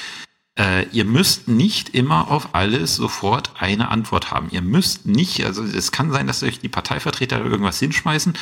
Äh, 0.60 0.88
ihr 0.92 1.06
müsst 1.06 1.48
nicht 1.48 1.96
immer 1.96 2.30
auf 2.30 2.54
alles 2.54 2.98
sofort 2.98 3.54
eine 3.60 3.90
Antwort 3.90 4.30
haben. 4.32 4.50
Ihr 4.52 4.62
müsst 4.62 5.06
nicht, 5.06 5.46
also 5.46 5.64
es 5.64 5.94
kann 5.94 6.12
sein, 6.12 6.28
dass 6.28 6.44
euch 6.44 6.60
die 6.60 6.68
Parteivertreter 6.68 7.44
irgendwas 7.44 7.80
hinschmeißen 7.80 8.34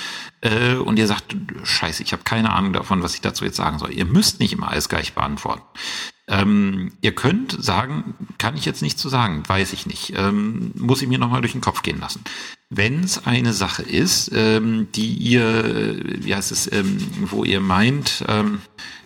äh, 0.42 0.76
und 0.76 0.98
ihr 0.98 1.06
sagt, 1.06 1.36
scheiße, 1.64 2.02
ich 2.02 2.14
habe 2.14 2.24
keine 2.24 2.54
Ahnung 2.54 2.74
davon, 2.74 3.04
was 3.04 3.14
ich 3.14 3.22
dazu 3.22 3.46
jetzt 3.46 3.58
sagen 3.58 3.78
soll. 3.78 3.94
Ihr 3.94 4.06
müsst 4.06 4.40
nicht 4.40 4.54
immer 4.54 4.70
alles 4.70 4.90
gleich 4.90 5.14
beantworten. 5.14 5.62
Ähm, 6.30 6.92
ihr 7.02 7.14
könnt 7.14 7.56
sagen, 7.64 8.16
kann 8.38 8.58
ich 8.58 8.66
jetzt 8.66 8.82
nicht 8.82 9.00
zu 9.00 9.08
sagen, 9.08 9.44
weiß 9.48 9.72
ich 9.72 9.86
nicht, 9.86 10.14
ähm, 10.18 10.72
muss 10.76 11.02
ich 11.02 11.08
mir 11.08 11.20
nochmal 11.20 11.42
durch 11.42 11.54
den 11.54 11.62
Kopf 11.62 11.84
gehen 11.84 12.00
lassen. 12.02 12.24
Wenn 12.70 13.02
es 13.02 13.26
eine 13.26 13.54
Sache 13.54 13.84
ist, 13.84 14.32
ähm, 14.34 14.88
die 14.94 15.14
ihr, 15.14 16.02
wie 16.04 16.36
heißt 16.36 16.52
es, 16.52 16.70
ähm, 16.74 16.98
wo 17.28 17.46
ihr 17.46 17.62
meint, 17.62 18.26
ähm, 18.28 18.60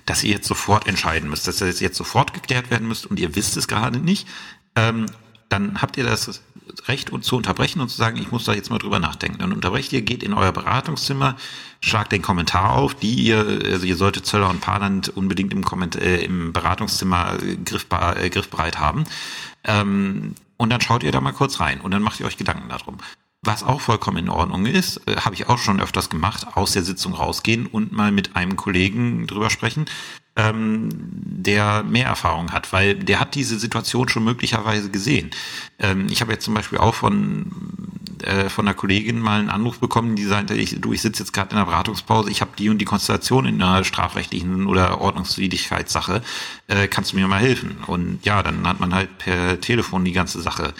dass 0.05 0.23
ihr 0.23 0.31
jetzt 0.31 0.47
sofort 0.47 0.87
entscheiden 0.87 1.29
müsst, 1.29 1.47
dass 1.47 1.57
das 1.57 1.79
jetzt 1.79 1.97
sofort 1.97 2.33
geklärt 2.33 2.71
werden 2.71 2.87
müsst 2.87 3.05
und 3.05 3.19
ihr 3.19 3.35
wisst 3.35 3.57
es 3.57 3.67
gerade 3.67 3.99
nicht, 3.99 4.27
ähm, 4.75 5.05
dann 5.49 5.81
habt 5.81 5.97
ihr 5.97 6.03
das 6.03 6.41
Recht, 6.87 7.09
uns 7.09 7.25
zu 7.25 7.35
unterbrechen 7.35 7.81
und 7.81 7.89
zu 7.89 7.97
sagen, 7.97 8.17
ich 8.17 8.31
muss 8.31 8.45
da 8.45 8.53
jetzt 8.53 8.69
mal 8.69 8.77
drüber 8.77 8.99
nachdenken. 8.99 9.39
Dann 9.39 9.51
unterbrecht 9.51 9.91
ihr, 9.91 10.01
geht 10.01 10.23
in 10.23 10.33
euer 10.33 10.51
Beratungszimmer, 10.51 11.35
schlagt 11.81 12.11
den 12.11 12.21
Kommentar 12.21 12.75
auf, 12.75 12.95
die 12.95 13.13
ihr, 13.15 13.61
also 13.65 13.85
ihr 13.85 13.97
solltet 13.97 14.25
Zöller 14.25 14.49
und 14.49 14.61
Paarland 14.61 15.09
unbedingt 15.09 15.53
im, 15.53 15.63
Kommentar, 15.63 16.01
äh, 16.01 16.23
im 16.23 16.53
Beratungszimmer 16.53 17.37
griffbar, 17.65 18.17
äh, 18.17 18.29
griffbereit 18.29 18.79
haben. 18.79 19.03
Ähm, 19.65 20.35
und 20.57 20.69
dann 20.69 20.81
schaut 20.81 21.03
ihr 21.03 21.11
da 21.11 21.19
mal 21.21 21.33
kurz 21.33 21.59
rein 21.59 21.81
und 21.81 21.91
dann 21.91 22.01
macht 22.01 22.19
ihr 22.19 22.25
euch 22.25 22.37
Gedanken 22.37 22.69
darum. 22.69 22.97
Was 23.43 23.63
auch 23.63 23.81
vollkommen 23.81 24.17
in 24.17 24.29
Ordnung 24.29 24.67
ist, 24.67 24.97
äh, 25.07 25.15
habe 25.17 25.33
ich 25.33 25.49
auch 25.49 25.57
schon 25.57 25.81
öfters 25.81 26.11
gemacht, 26.11 26.45
aus 26.53 26.73
der 26.73 26.83
Sitzung 26.83 27.13
rausgehen 27.13 27.65
und 27.65 27.91
mal 27.91 28.11
mit 28.11 28.35
einem 28.35 28.55
Kollegen 28.55 29.25
drüber 29.25 29.49
sprechen, 29.49 29.85
ähm, 30.35 30.89
der 30.91 31.81
mehr 31.81 32.05
Erfahrung 32.05 32.51
hat, 32.51 32.71
weil 32.71 32.95
der 32.95 33.19
hat 33.19 33.33
diese 33.33 33.57
Situation 33.57 34.09
schon 34.09 34.23
möglicherweise 34.23 34.91
gesehen. 34.91 35.31
Ähm, 35.79 36.05
ich 36.11 36.21
habe 36.21 36.31
jetzt 36.31 36.45
zum 36.45 36.53
Beispiel 36.53 36.77
auch 36.77 36.93
von 36.93 37.51
äh, 38.23 38.49
von 38.49 38.67
einer 38.67 38.75
Kollegin 38.75 39.19
mal 39.19 39.39
einen 39.39 39.49
Anruf 39.49 39.79
bekommen, 39.79 40.15
die 40.15 40.25
sagte, 40.25 40.53
ich, 40.53 40.79
du, 40.79 40.93
ich 40.93 41.01
sitze 41.01 41.23
jetzt 41.23 41.33
gerade 41.33 41.51
in 41.51 41.57
der 41.57 41.65
Beratungspause, 41.65 42.29
ich 42.29 42.41
habe 42.41 42.51
die 42.57 42.69
und 42.69 42.77
die 42.77 42.85
Konstellation 42.85 43.45
in 43.45 43.61
einer 43.61 43.83
strafrechtlichen 43.83 44.67
oder 44.67 45.01
Ordnungswidrigkeitssache, 45.01 46.21
äh, 46.67 46.87
kannst 46.87 47.13
du 47.13 47.15
mir 47.15 47.27
mal 47.27 47.41
helfen? 47.41 47.77
Und 47.87 48.19
ja, 48.23 48.43
dann 48.43 48.67
hat 48.67 48.79
man 48.79 48.93
halt 48.93 49.17
per 49.17 49.59
Telefon 49.59 50.05
die 50.05 50.11
ganze 50.11 50.41
Sache 50.41 50.73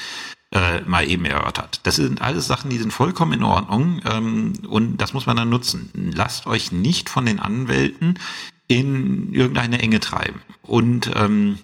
äh, 0.51 0.81
mal 0.81 1.09
eben 1.09 1.25
erörtert. 1.25 1.79
Das 1.83 1.95
sind 1.95 2.21
alles 2.21 2.47
Sachen, 2.47 2.69
die 2.69 2.77
sind 2.77 2.91
vollkommen 2.91 3.33
in 3.33 3.43
Ordnung 3.43 4.01
ähm, 4.05 4.53
und 4.67 4.97
das 4.97 5.13
muss 5.13 5.25
man 5.25 5.37
dann 5.37 5.49
nutzen. 5.49 5.89
Lasst 5.93 6.45
euch 6.47 6.71
nicht 6.71 7.09
von 7.09 7.25
den 7.25 7.39
Anwälten 7.39 8.19
in 8.67 9.33
irgendeine 9.33 9.79
Enge 9.79 9.99
treiben. 9.99 10.41
Und 10.61 11.11
ähm, 11.15 11.57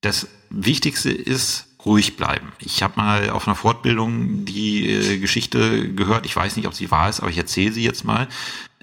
das 0.00 0.28
Wichtigste 0.50 1.10
ist, 1.10 1.68
ruhig 1.84 2.16
bleiben. 2.16 2.52
Ich 2.60 2.82
habe 2.82 2.94
mal 2.96 3.30
auf 3.30 3.46
einer 3.46 3.56
Fortbildung 3.56 4.44
die 4.44 4.88
äh, 4.88 5.18
Geschichte 5.18 5.92
gehört, 5.92 6.26
ich 6.26 6.36
weiß 6.36 6.56
nicht, 6.56 6.66
ob 6.66 6.74
sie 6.74 6.90
wahr 6.90 7.08
ist, 7.08 7.20
aber 7.20 7.30
ich 7.30 7.38
erzähle 7.38 7.72
sie 7.72 7.82
jetzt 7.82 8.04
mal 8.04 8.28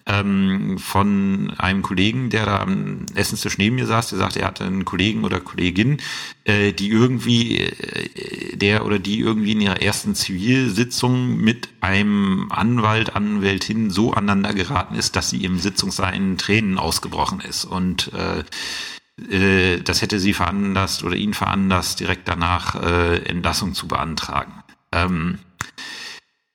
ähm, 0.09 0.79
von 0.79 1.53
einem 1.57 1.83
Kollegen, 1.83 2.29
der 2.31 2.45
da 2.45 2.59
am 2.61 3.05
Essenstisch 3.13 3.59
neben 3.59 3.75
mir 3.75 3.85
saß, 3.85 4.09
der 4.09 4.17
sagte, 4.17 4.39
er 4.39 4.47
hatte 4.47 4.65
einen 4.65 4.83
Kollegen 4.83 5.23
oder 5.23 5.39
Kollegin, 5.39 5.97
äh, 6.45 6.73
die 6.73 6.89
irgendwie, 6.89 7.59
äh, 7.59 8.57
der 8.57 8.85
oder 8.85 8.97
die 8.97 9.19
irgendwie 9.19 9.51
in 9.51 9.61
ihrer 9.61 9.81
ersten 9.81 10.15
Zivilsitzung 10.15 11.37
mit 11.37 11.69
einem 11.79 12.51
Anwalt, 12.51 13.15
Anwältin 13.15 13.91
so 13.91 14.11
aneinander 14.11 14.53
geraten 14.53 14.95
ist, 14.95 15.15
dass 15.15 15.29
sie 15.29 15.45
im 15.45 15.59
Sitzungssaal 15.59 16.15
in 16.15 16.37
Tränen 16.39 16.79
ausgebrochen 16.79 17.41
ist 17.41 17.65
und 17.65 18.11
äh, 18.13 18.43
äh, 19.29 19.81
das 19.81 20.01
hätte 20.01 20.19
sie 20.19 20.33
veranlasst 20.33 21.03
oder 21.03 21.15
ihn 21.15 21.35
veranlasst, 21.35 21.99
direkt 21.99 22.27
danach 22.27 22.75
äh, 22.81 23.17
Entlassung 23.25 23.75
zu 23.75 23.87
beantragen. 23.87 24.53
Ähm, 24.91 25.37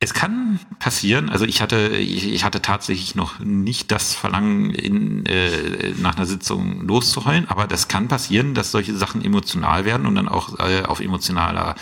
es 0.04 0.12
kann 0.12 0.60
passieren, 0.78 1.30
also 1.30 1.46
ich 1.46 1.62
hatte, 1.62 1.96
ich, 1.96 2.30
ich 2.30 2.44
hatte 2.44 2.60
tatsächlich 2.60 3.14
noch 3.14 3.38
nicht 3.38 3.90
das 3.90 4.14
Verlangen, 4.14 4.70
in, 4.70 5.24
äh, 5.24 5.94
nach 5.98 6.16
einer 6.16 6.26
Sitzung 6.26 6.86
loszuheulen, 6.86 7.48
aber 7.48 7.66
das 7.66 7.88
kann 7.88 8.06
passieren, 8.06 8.52
dass 8.52 8.70
solche 8.70 8.94
Sachen 8.94 9.24
emotional 9.24 9.86
werden 9.86 10.06
und 10.06 10.14
dann 10.14 10.28
auch 10.28 10.58
äh, 10.58 10.82
auf 10.82 11.00
emotionaler 11.00 11.74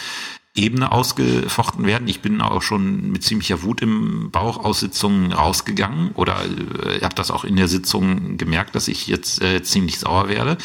Ebene 0.54 0.92
ausgefochten 0.92 1.84
werden. 1.84 2.06
Ich 2.06 2.20
bin 2.20 2.40
auch 2.40 2.62
schon 2.62 3.10
mit 3.10 3.24
ziemlicher 3.24 3.62
Wut 3.62 3.82
im 3.82 4.30
Bauch 4.30 4.64
aus 4.64 4.80
Sitzungen 4.80 5.32
rausgegangen 5.32 6.12
oder 6.12 6.44
äh, 6.44 7.00
habe 7.00 7.16
das 7.16 7.32
auch 7.32 7.42
in 7.42 7.56
der 7.56 7.68
Sitzung 7.68 8.36
gemerkt, 8.36 8.76
dass 8.76 8.86
ich 8.86 9.08
jetzt 9.08 9.42
äh, 9.42 9.64
ziemlich 9.64 9.98
sauer 9.98 10.28
werde. 10.28 10.58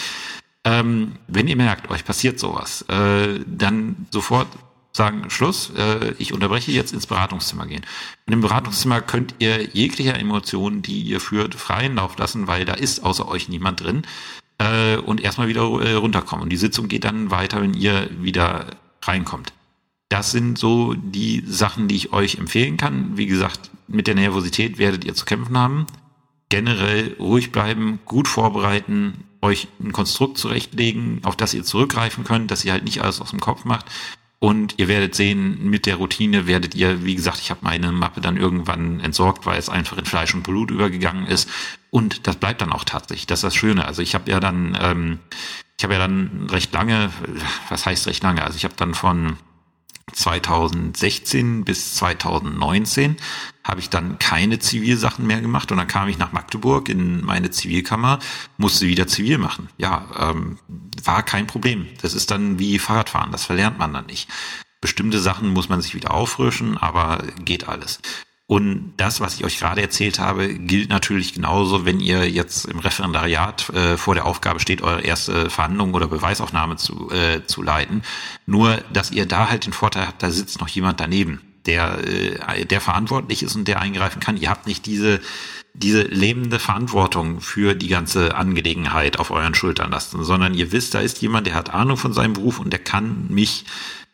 Ähm, 0.63 1.13
wenn 1.27 1.47
ihr 1.47 1.55
merkt, 1.55 1.89
euch 1.89 2.05
passiert 2.05 2.39
sowas, 2.39 2.83
äh, 2.83 3.39
dann 3.47 4.05
sofort 4.11 4.47
sagen, 4.97 5.29
Schluss, 5.29 5.71
äh, 5.77 6.13
ich 6.17 6.33
unterbreche 6.33 6.71
jetzt 6.71 6.91
ins 6.91 7.07
Beratungszimmer 7.07 7.65
gehen. 7.65 7.85
In 8.25 8.31
dem 8.31 8.41
Beratungszimmer 8.41 9.01
könnt 9.01 9.35
ihr 9.39 9.63
jeglicher 9.69 10.19
Emotionen, 10.19 10.81
die 10.81 11.01
ihr 11.01 11.21
führt, 11.21 11.55
freien 11.55 11.95
Lauf 11.95 12.17
lassen, 12.17 12.47
weil 12.47 12.65
da 12.65 12.73
ist 12.73 13.03
außer 13.03 13.27
euch 13.27 13.47
niemand 13.47 13.81
drin 13.81 14.01
äh, 14.57 14.97
und 14.97 15.21
erstmal 15.21 15.47
wieder 15.47 15.61
äh, 15.61 15.93
runterkommen. 15.93 16.43
Und 16.43 16.49
die 16.49 16.57
Sitzung 16.57 16.87
geht 16.87 17.05
dann 17.05 17.31
weiter, 17.31 17.61
wenn 17.61 17.73
ihr 17.73 18.09
wieder 18.19 18.67
reinkommt. 19.03 19.53
Das 20.09 20.31
sind 20.31 20.57
so 20.57 20.93
die 20.93 21.43
Sachen, 21.45 21.87
die 21.87 21.95
ich 21.95 22.13
euch 22.13 22.35
empfehlen 22.35 22.77
kann. 22.77 23.17
Wie 23.17 23.25
gesagt, 23.25 23.69
mit 23.87 24.07
der 24.07 24.15
Nervosität 24.15 24.77
werdet 24.77 25.05
ihr 25.05 25.13
zu 25.13 25.25
kämpfen 25.25 25.57
haben. 25.57 25.85
Generell 26.49 27.15
ruhig 27.19 27.51
bleiben, 27.51 27.99
gut 28.05 28.27
vorbereiten, 28.27 29.25
euch 29.41 29.67
ein 29.81 29.91
Konstrukt 29.91 30.37
zurechtlegen, 30.37 31.19
auf 31.23 31.35
das 31.35 31.53
ihr 31.53 31.63
zurückgreifen 31.63 32.23
könnt, 32.23 32.51
dass 32.51 32.63
ihr 32.63 32.71
halt 32.71 32.85
nicht 32.85 33.01
alles 33.01 33.21
aus 33.21 33.31
dem 33.31 33.41
Kopf 33.41 33.65
macht. 33.65 33.85
Und 34.39 34.75
ihr 34.77 34.87
werdet 34.87 35.15
sehen, 35.15 35.67
mit 35.67 35.87
der 35.87 35.95
Routine 35.95 36.45
werdet 36.45 36.75
ihr, 36.75 37.03
wie 37.03 37.15
gesagt, 37.15 37.39
ich 37.39 37.49
habe 37.49 37.61
meine 37.63 37.91
Mappe 37.91 38.21
dann 38.21 38.37
irgendwann 38.37 38.99
entsorgt, 38.99 39.47
weil 39.47 39.57
es 39.57 39.67
einfach 39.67 39.97
in 39.97 40.05
Fleisch 40.05 40.35
und 40.35 40.43
Blut 40.43 40.69
übergegangen 40.69 41.25
ist. 41.25 41.49
Und 41.89 42.27
das 42.27 42.35
bleibt 42.35 42.61
dann 42.61 42.71
auch 42.71 42.83
tatsächlich. 42.83 43.25
Das 43.25 43.39
ist 43.39 43.43
das 43.43 43.55
Schöne. 43.55 43.85
Also 43.85 44.03
ich 44.03 44.13
habe 44.13 44.29
ja 44.29 44.39
dann, 44.39 44.77
ähm, 44.79 45.19
ich 45.77 45.83
habe 45.83 45.93
ja 45.93 45.99
dann 45.99 46.47
recht 46.51 46.71
lange, 46.71 47.09
was 47.69 47.87
heißt 47.87 48.05
recht 48.05 48.21
lange? 48.21 48.43
Also 48.43 48.57
ich 48.57 48.63
habe 48.63 48.75
dann 48.77 48.93
von 48.93 49.37
2016 50.13 51.65
bis 51.65 51.95
2019 51.95 53.17
habe 53.63 53.81
ich 53.81 53.89
dann 53.89 54.17
keine 54.19 54.59
Zivilsachen 54.59 55.27
mehr 55.27 55.41
gemacht 55.41 55.71
und 55.71 55.77
dann 55.77 55.87
kam 55.87 56.07
ich 56.07 56.17
nach 56.17 56.31
Magdeburg 56.31 56.87
in 56.87 57.23
meine 57.23 57.51
Zivilkammer, 57.51 58.19
musste 58.57 58.87
wieder 58.87 59.07
zivil 59.07 59.37
machen. 59.37 59.69
Ja, 59.77 60.07
ähm, 60.17 60.59
war 61.03 61.23
kein 61.23 61.47
Problem. 61.47 61.87
Das 62.01 62.13
ist 62.13 62.31
dann 62.31 62.59
wie 62.59 62.79
Fahrradfahren, 62.79 63.31
das 63.31 63.43
verlernt 63.45 63.77
man 63.77 63.93
dann 63.93 64.05
nicht. 64.05 64.29
Bestimmte 64.79 65.19
Sachen 65.19 65.49
muss 65.49 65.69
man 65.69 65.81
sich 65.81 65.95
wieder 65.95 66.13
auffrischen, 66.13 66.77
aber 66.77 67.23
geht 67.43 67.67
alles. 67.67 67.99
Und 68.49 68.93
das, 68.95 69.19
was 69.19 69.35
ich 69.35 69.43
euch 69.43 69.59
gerade 69.59 69.81
erzählt 69.81 70.19
habe, 70.19 70.53
gilt 70.53 70.89
natürlich 70.89 71.33
genauso, 71.33 71.85
wenn 71.85 71.99
ihr 71.99 72.29
jetzt 72.29 72.63
im 72.65 72.79
Referendariat 72.79 73.69
äh, 73.71 73.97
vor 73.97 74.15
der 74.15 74.25
Aufgabe 74.25 74.61
steht, 74.61 74.81
eure 74.81 75.01
erste 75.01 75.49
Verhandlung 75.49 75.93
oder 75.93 76.07
Beweisaufnahme 76.07 76.77
zu, 76.77 77.11
äh, 77.11 77.45
zu 77.45 77.61
leiten. 77.61 78.03
Nur, 78.45 78.77
dass 78.93 79.11
ihr 79.11 79.25
da 79.25 79.49
halt 79.49 79.65
den 79.65 79.73
Vorteil 79.73 80.07
habt, 80.07 80.23
da 80.23 80.31
sitzt 80.31 80.61
noch 80.61 80.69
jemand 80.69 81.01
daneben 81.01 81.41
der, 81.67 81.99
äh, 82.07 82.65
der 82.65 82.81
verantwortlich 82.81 83.43
ist 83.43 83.55
und 83.55 83.67
der 83.67 83.81
eingreifen 83.81 84.19
kann. 84.19 84.37
Ihr 84.37 84.49
habt 84.49 84.65
nicht 84.65 84.85
diese, 84.85 85.19
diese 85.73 86.03
lebende 86.03 86.59
Verantwortung 86.59 87.41
für 87.41 87.75
die 87.75 87.89
ganze 87.89 88.35
Angelegenheit 88.35 89.19
auf 89.19 89.29
euren 89.29 89.53
Schultern 89.53 89.91
lassen, 89.91 90.23
sondern 90.23 90.53
ihr 90.53 90.71
wisst, 90.71 90.95
da 90.95 90.99
ist 90.99 91.21
jemand, 91.21 91.45
der 91.47 91.53
hat 91.53 91.73
Ahnung 91.73 91.97
von 91.97 92.13
seinem 92.13 92.33
Beruf 92.33 92.59
und 92.59 92.71
der 92.71 92.79
kann 92.79 93.27
mich 93.29 93.65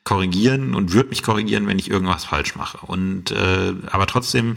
korrigieren 0.04 0.76
und 0.76 0.94
wird 0.94 1.10
mich 1.10 1.24
korrigieren, 1.24 1.68
wenn 1.68 1.80
ich 1.80 1.90
irgendwas 1.90 2.26
falsch 2.26 2.56
mache. 2.56 2.86
Und 2.86 3.32
äh, 3.32 3.74
aber 3.92 4.08
trotzdem 4.08 4.56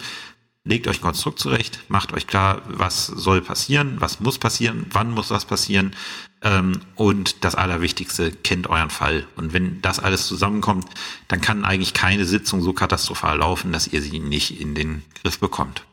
legt 0.64 0.88
euch 0.88 0.98
ein 0.98 1.02
Konstrukt 1.02 1.38
zurecht, 1.38 1.80
macht 1.88 2.12
euch 2.12 2.26
klar, 2.26 2.62
was 2.68 3.06
soll 3.06 3.40
passieren, 3.40 3.96
was 4.00 4.20
muss 4.20 4.38
passieren, 4.38 4.86
wann 4.90 5.12
muss 5.12 5.30
was 5.30 5.44
passieren 5.44 5.94
ähm, 6.42 6.80
und 6.96 7.44
das 7.44 7.54
Allerwichtigste, 7.54 8.32
kennt 8.32 8.68
euren 8.68 8.90
Fall. 8.90 9.26
Und 9.36 9.52
wenn 9.52 9.80
das 9.80 10.00
alles 10.00 10.26
zusammenkommt, 10.26 10.86
dann 11.28 11.40
kann 11.40 11.64
eigentlich 11.64 11.94
keine 11.94 12.24
Sitzung 12.24 12.62
so 12.62 12.72
katastrophal 12.72 13.38
laufen, 13.38 13.72
dass 13.72 13.86
ihr 13.86 14.02
sie 14.02 14.18
nicht 14.18 14.60
in 14.60 14.74
den 14.74 15.02
Griff 15.22 15.38
bekommt. 15.38 15.84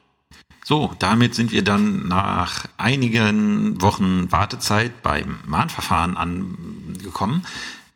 So, 0.66 0.96
damit 0.98 1.36
sind 1.36 1.52
wir 1.52 1.64
dann 1.64 2.08
nach 2.08 2.66
einigen 2.78 3.82
Wochen 3.82 4.32
Wartezeit 4.32 5.04
beim 5.04 5.40
Mahnverfahren 5.46 6.16
angekommen. 6.16 7.46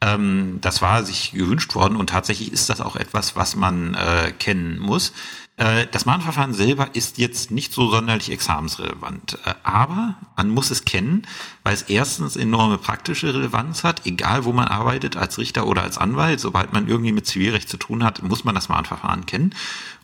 Ähm, 0.01 0.60
das 0.62 0.81
war 0.81 1.03
sich 1.03 1.31
gewünscht 1.31 1.73
worden 1.75 1.95
und 1.95 2.10
tatsächlich 2.10 2.51
ist 2.51 2.69
das 2.69 2.81
auch 2.81 2.95
etwas, 2.95 3.36
was 3.36 3.55
man 3.55 3.95
äh, 3.95 4.31
kennen 4.38 4.79
muss. 4.79 5.13
Äh, 5.57 5.88
das 5.91 6.05
Mahnverfahren 6.05 6.53
selber 6.53 6.89
ist 6.93 7.17
jetzt 7.17 7.49
nicht 7.49 7.73
so 7.73 7.89
sonderlich 7.89 8.31
examensrelevant, 8.31 9.39
äh, 9.45 9.55
aber 9.63 10.15
man 10.36 10.49
muss 10.49 10.69
es 10.69 10.86
kennen, 10.86 11.23
weil 11.63 11.73
es 11.73 11.81
erstens 11.83 12.36
enorme 12.36 12.77
praktische 12.77 13.33
Relevanz 13.33 13.83
hat, 13.83 14.05
egal 14.05 14.45
wo 14.45 14.53
man 14.53 14.67
arbeitet, 14.67 15.17
als 15.17 15.39
Richter 15.39 15.65
oder 15.65 15.81
als 15.81 15.97
Anwalt, 15.97 16.39
sobald 16.39 16.73
man 16.73 16.88
irgendwie 16.88 17.12
mit 17.12 17.25
Zivilrecht 17.25 17.67
zu 17.67 17.77
tun 17.77 18.03
hat, 18.03 18.21
muss 18.21 18.43
man 18.43 18.53
das 18.53 18.69
Mahnverfahren 18.69 19.25
kennen. 19.25 19.55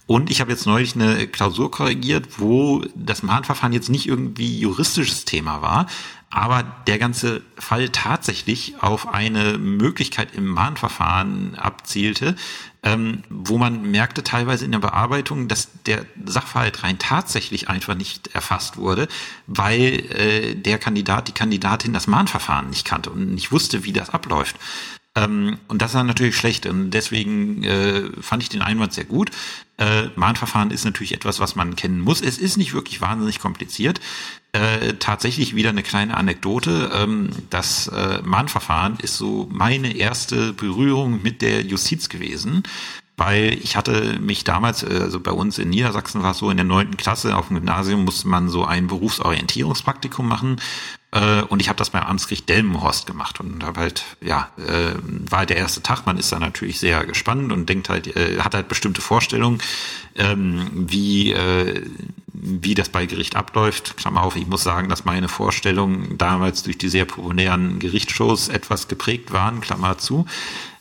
Und 0.06 0.30
ich 0.30 0.42
habe 0.42 0.52
jetzt 0.52 0.66
neulich 0.66 0.96
eine 0.96 1.28
Klausur 1.28 1.72
korrigiert, 1.72 2.40
wo 2.40 2.84
das 2.94 3.24
Mahnverfahren 3.24 3.72
jetzt 3.74 3.90
nicht 3.90 4.08
irgendwie 4.08 4.60
juristisches 4.60 5.24
Thema 5.24 5.62
war, 5.62 5.86
aber 6.34 6.64
der 6.88 6.98
ganze 6.98 7.44
Fall 7.60 7.90
tatsächlich 7.90 8.82
auf 8.82 9.08
eine 9.08 9.60
Möglichkeit 9.60 10.34
im 10.34 10.48
Mahnverfahren 10.48 11.54
abzielte, 11.56 12.36
ähm, 12.82 13.24
wo 13.30 13.60
man 13.60 13.92
merkte 13.92 14.24
teilweise 14.24 14.66
in 14.66 14.72
der 14.72 14.80
Bearbeitung, 14.80 15.48
dass 15.48 15.70
der 15.86 16.06
Sachverhalt 16.26 16.82
rein 16.82 16.98
tatsächlich 16.98 17.70
einfach 17.70 17.94
nicht 17.94 18.34
erfasst 18.34 18.78
wurde, 18.78 19.08
weil 19.46 20.06
äh, 20.10 20.56
der 20.56 20.80
Kandidat, 20.80 21.28
die 21.28 21.34
Kandidatin 21.34 21.94
das 21.94 22.08
Mahnverfahren 22.08 22.72
nicht 22.72 22.84
kannte 22.84 23.12
und 23.12 23.36
nicht 23.36 23.52
wusste, 23.52 23.84
wie 23.84 23.94
das 23.94 24.10
abläuft. 24.10 24.56
Ähm, 25.16 25.60
und 25.68 25.84
das 25.84 25.94
war 25.94 26.04
natürlich 26.04 26.36
schlecht 26.36 26.66
und 26.66 26.90
deswegen 26.90 27.64
äh, 27.64 28.10
fand 28.22 28.42
ich 28.42 28.50
den 28.50 28.64
Einwand 28.64 28.94
sehr 28.94 29.06
gut. 29.06 29.30
Äh, 29.84 30.10
Mahnverfahren 30.16 30.72
ist 30.72 30.86
natürlich 30.86 31.14
etwas, 31.14 31.40
was 31.42 31.56
man 31.56 31.76
kennen 31.76 32.00
muss. 32.00 32.22
Es 32.22 32.38
ist 32.38 32.58
nicht 32.58 32.74
wirklich 32.74 33.02
wahnsinnig 33.02 33.40
kompliziert. 33.40 34.00
Äh, 34.54 34.94
tatsächlich 35.00 35.56
wieder 35.56 35.70
eine 35.70 35.84
kleine 35.84 36.16
Anekdote. 36.16 36.92
Ähm, 36.94 37.32
das 37.50 37.88
äh, 37.88 38.22
Mahnverfahren 38.24 38.98
ist 39.02 39.18
so 39.18 39.50
meine 39.52 39.96
erste 39.96 40.54
Berührung 40.54 41.22
mit 41.22 41.42
der 41.42 41.64
Justiz 41.64 42.10
gewesen 42.10 42.64
weil 43.16 43.60
ich 43.62 43.76
hatte 43.76 44.20
mich 44.20 44.44
damals, 44.44 44.82
äh, 44.82 45.00
also 45.02 45.20
bei 45.20 45.32
uns 45.32 45.60
in 45.60 45.70
Niedersachsen 45.70 46.24
war 46.24 46.32
es 46.32 46.40
so, 46.40 46.50
in 46.50 46.58
der 46.58 46.66
neunten 46.66 46.98
Klasse 46.98 47.38
auf 47.38 47.48
dem 47.50 47.58
Gymnasium 47.58 48.04
musste 48.04 48.28
man 48.28 48.50
so 48.50 48.66
ein 48.66 48.88
Berufsorientierungspraktikum 48.88 50.28
machen 50.28 50.60
äh, 51.14 51.44
und 51.44 51.62
ich 51.62 51.70
habe 51.70 51.78
das 51.78 51.92
beim 51.92 52.04
Amtsgericht 52.04 52.50
Delmenhorst 52.50 53.06
gemacht 53.06 53.40
und 53.40 53.64
habe 53.64 53.82
halt, 53.82 54.04
ja, 54.20 54.50
äh, 54.58 54.96
war 55.30 55.40
halt 55.40 55.52
der 55.52 55.58
erste 55.58 55.84
Tag, 55.84 56.08
man 56.08 56.18
ist 56.18 56.32
da 56.32 56.40
natürlich 56.40 56.80
sehr 56.80 57.06
gespannt 57.06 57.52
und 57.52 57.70
denkt 57.70 57.90
halt, 57.90 58.16
äh, 58.16 58.40
hat 58.40 58.56
halt 58.56 58.68
bestimmte 58.68 59.02
Vorstellungen, 59.02 59.62
ähm, 60.16 60.70
wie, 60.74 61.32
äh, 61.32 61.86
wie 62.34 62.74
das 62.74 62.90
bei 62.90 63.06
Gericht 63.06 63.36
abläuft. 63.36 63.96
Klammer 63.96 64.24
auf, 64.24 64.36
ich 64.36 64.48
muss 64.48 64.64
sagen, 64.64 64.90
dass 64.90 65.06
meine 65.06 65.28
Vorstellungen 65.28 66.18
damals 66.18 66.64
durch 66.64 66.80
die 66.80 66.90
sehr 66.90 67.06
populären 67.06 67.78
Gerichtsshows 67.78 68.50
etwas 68.50 68.88
geprägt 68.88 69.32
waren, 69.32 69.62
Klammer 69.62 70.00
zu. 70.00 70.26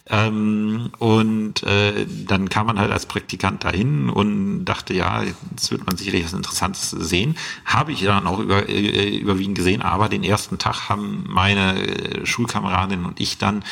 Ähm, 0.08 0.90
und 0.98 1.62
äh, 1.62 2.06
dann 2.26 2.48
kam 2.48 2.66
man 2.66 2.78
halt 2.78 2.90
als 2.90 3.06
Praktikant 3.06 3.62
dahin 3.62 4.10
und 4.10 4.64
dachte, 4.64 4.94
ja, 4.94 5.22
jetzt 5.22 5.70
wird 5.70 5.86
man 5.86 5.96
sicherlich 5.96 6.24
was 6.24 6.32
Interessantes 6.32 6.90
sehen. 6.90 7.36
Habe 7.64 7.92
ich 7.92 8.02
dann 8.02 8.26
auch 8.26 8.40
über, 8.40 8.68
äh, 8.68 9.16
überwiegend 9.16 9.56
gesehen, 9.56 9.80
aber 9.80 10.08
den 10.08 10.24
ersten 10.24 10.58
Tag 10.58 10.88
haben 10.88 11.24
meine 11.28 11.80
äh, 11.80 12.26
Schulkameradin 12.26 13.04
und 13.04 13.20
ich 13.20 13.38
dann 13.38 13.62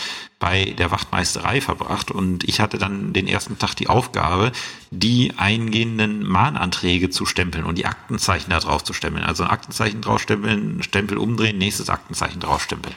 bei 0.40 0.74
der 0.78 0.90
Wachtmeisterei 0.90 1.60
verbracht 1.60 2.10
und 2.10 2.44
ich 2.44 2.60
hatte 2.60 2.78
dann 2.78 3.12
den 3.12 3.28
ersten 3.28 3.58
Tag 3.58 3.74
die 3.74 3.88
Aufgabe, 3.88 4.52
die 4.90 5.34
eingehenden 5.36 6.26
Mahnanträge 6.26 7.10
zu 7.10 7.26
stempeln 7.26 7.66
und 7.66 7.76
die 7.76 7.84
Aktenzeichen 7.84 8.50
da 8.50 8.58
drauf 8.58 8.82
zu 8.82 8.94
stempeln. 8.94 9.22
Also 9.22 9.44
ein 9.44 9.50
Aktenzeichen 9.50 10.00
draufstempeln, 10.00 10.82
Stempel 10.82 11.18
umdrehen, 11.18 11.58
nächstes 11.58 11.90
Aktenzeichen 11.90 12.40
draufstempeln. 12.40 12.94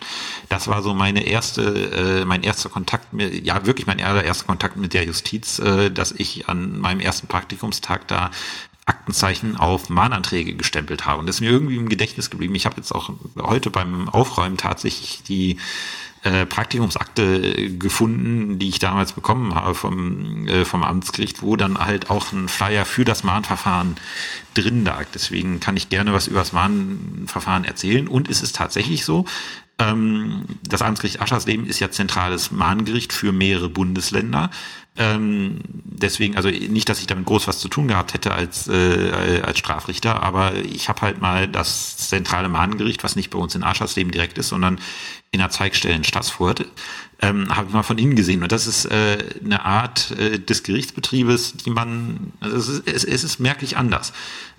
Das 0.47 0.69
war 0.69 0.81
so 0.81 0.93
meine 0.93 1.25
erste, 1.25 2.21
äh, 2.21 2.25
mein 2.25 2.43
erster 2.43 2.69
Kontakt 2.69 3.11
mit, 3.11 3.45
ja 3.45 3.65
wirklich 3.65 3.87
mein 3.87 4.01
allererster 4.01 4.45
Kontakt 4.45 4.77
mit 4.77 4.93
der 4.93 5.03
Justiz, 5.03 5.59
äh, 5.59 5.91
dass 5.91 6.13
ich 6.13 6.47
an 6.47 6.79
meinem 6.79 7.01
ersten 7.01 7.27
Praktikumstag 7.27 8.07
da 8.07 8.31
Aktenzeichen 8.85 9.57
auf 9.57 9.89
Mahnanträge 9.89 10.55
gestempelt 10.55 11.05
habe. 11.05 11.19
Und 11.19 11.27
das 11.27 11.37
ist 11.37 11.41
mir 11.41 11.51
irgendwie 11.51 11.77
im 11.77 11.89
Gedächtnis 11.89 12.29
geblieben. 12.29 12.55
Ich 12.55 12.65
habe 12.65 12.77
jetzt 12.77 12.93
auch 12.93 13.11
heute 13.37 13.69
beim 13.69 14.09
Aufräumen 14.09 14.57
tatsächlich 14.57 15.23
die 15.23 15.57
äh, 16.23 16.45
Praktikumsakte 16.45 17.69
gefunden, 17.77 18.57
die 18.57 18.69
ich 18.69 18.79
damals 18.79 19.13
bekommen 19.13 19.55
habe 19.55 19.75
vom, 19.75 20.47
äh, 20.47 20.63
vom 20.63 20.83
Amtsgericht, 20.83 21.41
wo 21.41 21.55
dann 21.55 21.77
halt 21.77 22.09
auch 22.09 22.31
ein 22.31 22.47
Flyer 22.47 22.85
für 22.85 23.03
das 23.03 23.23
Mahnverfahren 23.23 23.95
drin 24.53 24.85
lag. 24.85 25.05
Deswegen 25.13 25.59
kann 25.59 25.75
ich 25.75 25.89
gerne 25.89 26.13
was 26.13 26.27
über 26.27 26.39
das 26.39 26.53
Mahnverfahren 26.53 27.65
erzählen. 27.65 28.07
Und 28.07 28.29
es 28.29 28.41
ist 28.41 28.55
tatsächlich 28.55 29.03
so, 29.03 29.25
ähm, 29.79 30.45
das 30.63 30.81
Amtsgericht 30.81 31.21
Aschersleben 31.21 31.65
ist 31.65 31.79
ja 31.79 31.91
zentrales 31.91 32.51
Mahngericht 32.51 33.11
für 33.11 33.31
mehrere 33.31 33.69
Bundesländer. 33.69 34.49
Ähm, 34.95 35.61
deswegen, 35.83 36.35
also 36.35 36.49
nicht, 36.49 36.87
dass 36.87 36.99
ich 36.99 37.07
damit 37.07 37.25
groß 37.25 37.47
was 37.47 37.59
zu 37.59 37.67
tun 37.67 37.87
gehabt 37.87 38.13
hätte 38.13 38.31
als, 38.31 38.67
äh, 38.67 39.41
als 39.43 39.57
Strafrichter, 39.57 40.21
aber 40.21 40.53
ich 40.55 40.87
habe 40.87 41.01
halt 41.01 41.19
mal 41.19 41.47
das 41.47 41.97
zentrale 41.97 42.47
Mahngericht, 42.47 43.03
was 43.03 43.15
nicht 43.15 43.31
bei 43.31 43.39
uns 43.39 43.55
in 43.55 43.63
Aschersleben 43.63 44.11
direkt 44.11 44.37
ist, 44.37 44.49
sondern 44.49 44.79
in 45.31 45.39
der 45.39 45.49
Zeigstelle 45.49 45.95
in 45.95 46.03
Stassfurt, 46.03 46.67
ähm, 47.21 47.55
habe 47.55 47.69
ich 47.69 47.73
mal 47.73 47.81
von 47.81 47.97
innen 47.97 48.15
gesehen. 48.15 48.43
Und 48.43 48.51
das 48.51 48.67
ist 48.67 48.85
äh, 48.85 49.17
eine 49.43 49.65
Art 49.65 50.11
äh, 50.11 50.37
des 50.37 50.61
Gerichtsbetriebes, 50.61 51.53
die 51.53 51.71
man, 51.71 52.33
also 52.39 52.55
es 52.57 52.69
ist, 52.69 53.05
es, 53.05 53.23
ist 53.23 53.39
merklich 53.39 53.77
anders. 53.77 54.13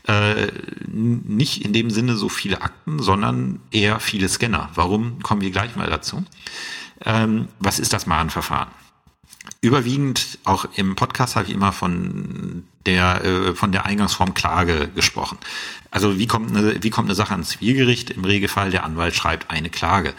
Äh, 0.08 0.48
nicht 0.88 1.64
in 1.64 1.72
dem 1.72 1.90
Sinne 1.90 2.16
so 2.16 2.28
viele 2.28 2.60
Akten, 2.62 2.98
sondern 2.98 3.60
eher 3.70 4.00
viele 4.00 4.28
Scanner. 4.28 4.70
Warum, 4.74 5.22
kommen 5.22 5.42
wir 5.42 5.52
gleich 5.52 5.76
mal 5.76 5.88
dazu. 5.88 6.24
Ähm, 7.04 7.48
was 7.60 7.78
ist 7.78 7.92
das 7.92 8.06
Mahnverfahren? 8.06 8.68
Überwiegend 9.60 10.38
auch 10.44 10.66
im 10.76 10.94
Podcast 10.94 11.36
habe 11.36 11.46
ich 11.46 11.54
immer 11.54 11.72
von 11.72 12.64
der 12.86 13.24
äh, 13.24 13.54
von 13.54 13.72
der 13.72 13.86
Eingangsform 13.86 14.34
Klage 14.34 14.88
gesprochen. 14.94 15.38
Also 15.90 16.18
wie 16.18 16.26
kommt 16.26 16.50
eine 16.50 16.82
wie 16.82 16.90
kommt 16.90 17.08
eine 17.08 17.14
Sache 17.14 17.32
ans 17.32 17.50
Zivilgericht? 17.50 18.10
Im 18.10 18.24
Regelfall 18.24 18.70
der 18.70 18.84
Anwalt 18.84 19.14
schreibt 19.14 19.50
eine 19.50 19.70
Klage. 19.70 20.14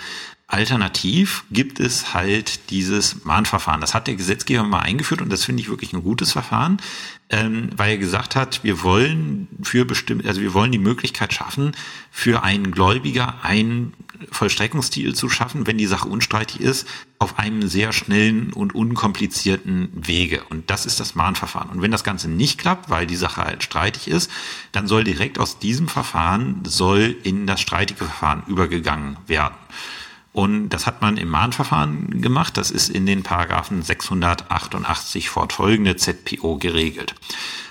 Alternativ 0.48 1.44
gibt 1.50 1.80
es 1.80 2.14
halt 2.14 2.70
dieses 2.70 3.26
Mahnverfahren. 3.26 3.82
Das 3.82 3.96
hat 3.96 4.06
der 4.06 4.16
Gesetzgeber 4.16 4.64
mal 4.64 4.80
eingeführt 4.80 5.22
und 5.22 5.32
das 5.32 5.44
finde 5.44 5.62
ich 5.62 5.70
wirklich 5.70 5.92
ein 5.94 6.04
gutes 6.04 6.34
Verfahren, 6.34 6.78
ähm, 7.32 7.70
weil 7.76 7.92
er 7.92 7.98
gesagt 7.98 8.36
hat, 8.36 8.64
wir 8.64 8.84
wollen 8.84 9.48
für 9.64 9.86
bestimmt, 9.86 10.24
also 10.28 10.42
wir 10.42 10.54
wollen 10.54 10.72
die 10.72 10.78
Möglichkeit 10.78 11.34
schaffen, 11.34 11.72
für 12.12 12.44
einen 12.44 12.72
Gläubiger 12.72 13.44
einen 13.44 13.94
Vollstreckungsstil 14.32 15.16
zu 15.16 15.30
schaffen, 15.30 15.66
wenn 15.66 15.80
die 15.80 15.88
Sache 15.88 16.08
unstreitig 16.08 16.62
ist, 16.62 16.88
auf 17.18 17.40
einem 17.40 17.68
sehr 17.68 17.92
schnellen 17.92 18.54
und 18.54 18.76
unkomplizierten 18.76 19.90
Wege. 19.94 20.44
Und 20.50 20.70
das 20.70 20.86
ist 20.86 21.00
das 21.00 21.16
Mahnverfahren. 21.16 21.72
Und 21.72 21.82
wenn 21.82 21.92
das 21.92 22.04
Ganze 22.04 22.30
nicht 22.30 22.60
klappt, 22.60 22.92
weil 22.92 23.08
die 23.08 23.16
Sache 23.16 23.44
halt 23.44 23.64
streitig 23.64 24.08
ist, 24.08 24.30
dann 24.72 24.88
soll 24.88 25.04
direkt 25.04 25.40
aus 25.40 25.58
diesem 25.58 25.88
Verfahren 25.88 26.62
soll 26.66 27.16
in 27.24 27.48
das 27.48 27.62
streitige 27.62 28.06
Verfahren 28.06 28.44
übergegangen 28.48 29.18
werden. 29.26 29.56
Und 30.36 30.68
das 30.68 30.86
hat 30.86 31.02
man 31.02 31.16
im 31.16 31.30
Mahnverfahren 31.30 32.22
gemacht. 32.22 32.58
Das 32.58 32.70
ist 32.70 32.90
in 32.90 33.06
den 33.06 33.24
Paragraphen 33.24 33.82
688 33.82 35.30
fortfolgende 35.30 35.96
ZPO 35.96 36.58
geregelt. 36.58 37.16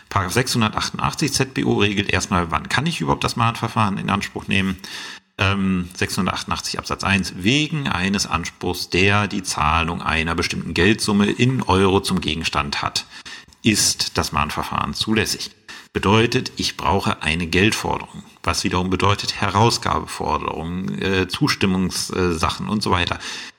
Paragraph 0.08 0.32
688 0.32 1.30
ZPO 1.30 1.74
regelt 1.74 2.10
erstmal, 2.10 2.50
wann 2.50 2.70
kann 2.70 2.86
ich 2.86 3.02
überhaupt 3.02 3.22
das 3.22 3.36
Mahnverfahren 3.36 3.98
in 3.98 4.08
Anspruch 4.08 4.48
nehmen. 4.48 4.78
Ähm, 5.36 5.90
688 5.92 6.78
Absatz 6.78 7.04
1 7.04 7.34
wegen 7.36 7.86
eines 7.86 8.26
Anspruchs, 8.26 8.88
der 8.88 9.28
die 9.28 9.42
Zahlung 9.42 10.00
einer 10.00 10.34
bestimmten 10.34 10.72
Geldsumme 10.72 11.26
in 11.26 11.60
Euro 11.60 12.00
zum 12.00 12.22
Gegenstand 12.22 12.80
hat, 12.80 13.04
ist 13.62 14.16
das 14.16 14.32
Mahnverfahren 14.32 14.94
zulässig. 14.94 15.50
Bedeutet, 15.94 16.52
ich 16.56 16.76
brauche 16.76 17.22
eine 17.22 17.46
Geldforderung 17.46 18.22
was 18.44 18.64
wiederum 18.64 18.90
bedeutet 18.90 19.40
Herausgabeforderungen, 19.40 21.02
äh, 21.02 21.28
Zustimmungssachen 21.28 22.68
und 22.68 22.82
so 22.82 22.90
weiter. 22.90 23.18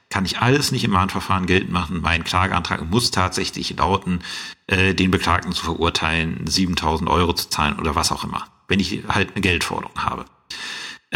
Kann 0.09 0.25
ich 0.25 0.39
alles 0.39 0.71
nicht 0.71 0.83
im 0.83 0.91
Mahnverfahren 0.91 1.47
geltend 1.47 1.71
machen. 1.71 2.01
Mein 2.01 2.23
Klageantrag 2.23 2.89
muss 2.89 3.11
tatsächlich 3.11 3.75
lauten, 3.75 4.19
äh, 4.67 4.93
den 4.93 5.11
Beklagten 5.11 5.51
zu 5.51 5.65
verurteilen, 5.65 6.45
7000 6.45 7.09
Euro 7.09 7.33
zu 7.33 7.49
zahlen 7.49 7.79
oder 7.79 7.95
was 7.95 8.11
auch 8.11 8.23
immer, 8.23 8.45
wenn 8.67 8.79
ich 8.79 9.03
halt 9.09 9.31
eine 9.31 9.41
Geldforderung 9.41 9.97
habe. 9.97 10.25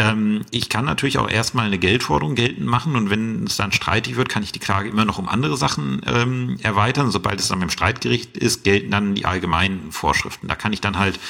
Ähm, 0.00 0.46
ich 0.50 0.70
kann 0.70 0.86
natürlich 0.86 1.18
auch 1.18 1.28
erstmal 1.28 1.66
eine 1.66 1.76
Geldforderung 1.76 2.34
geltend 2.34 2.66
machen 2.66 2.96
und 2.96 3.10
wenn 3.10 3.44
es 3.44 3.58
dann 3.58 3.70
streitig 3.70 4.16
wird, 4.16 4.30
kann 4.30 4.42
ich 4.42 4.50
die 4.50 4.58
Klage 4.58 4.88
immer 4.88 5.04
noch 5.04 5.18
um 5.18 5.28
andere 5.28 5.58
Sachen 5.58 6.00
ähm, 6.06 6.56
erweitern. 6.62 7.10
Sobald 7.10 7.38
es 7.38 7.48
dann 7.48 7.60
beim 7.60 7.68
Streitgericht 7.68 8.34
ist, 8.38 8.64
gelten 8.64 8.90
dann 8.90 9.14
die 9.14 9.26
allgemeinen 9.26 9.92
Vorschriften. 9.92 10.48
Da 10.48 10.54
kann 10.54 10.72
ich 10.72 10.80
dann 10.80 10.98
halt 10.98 11.20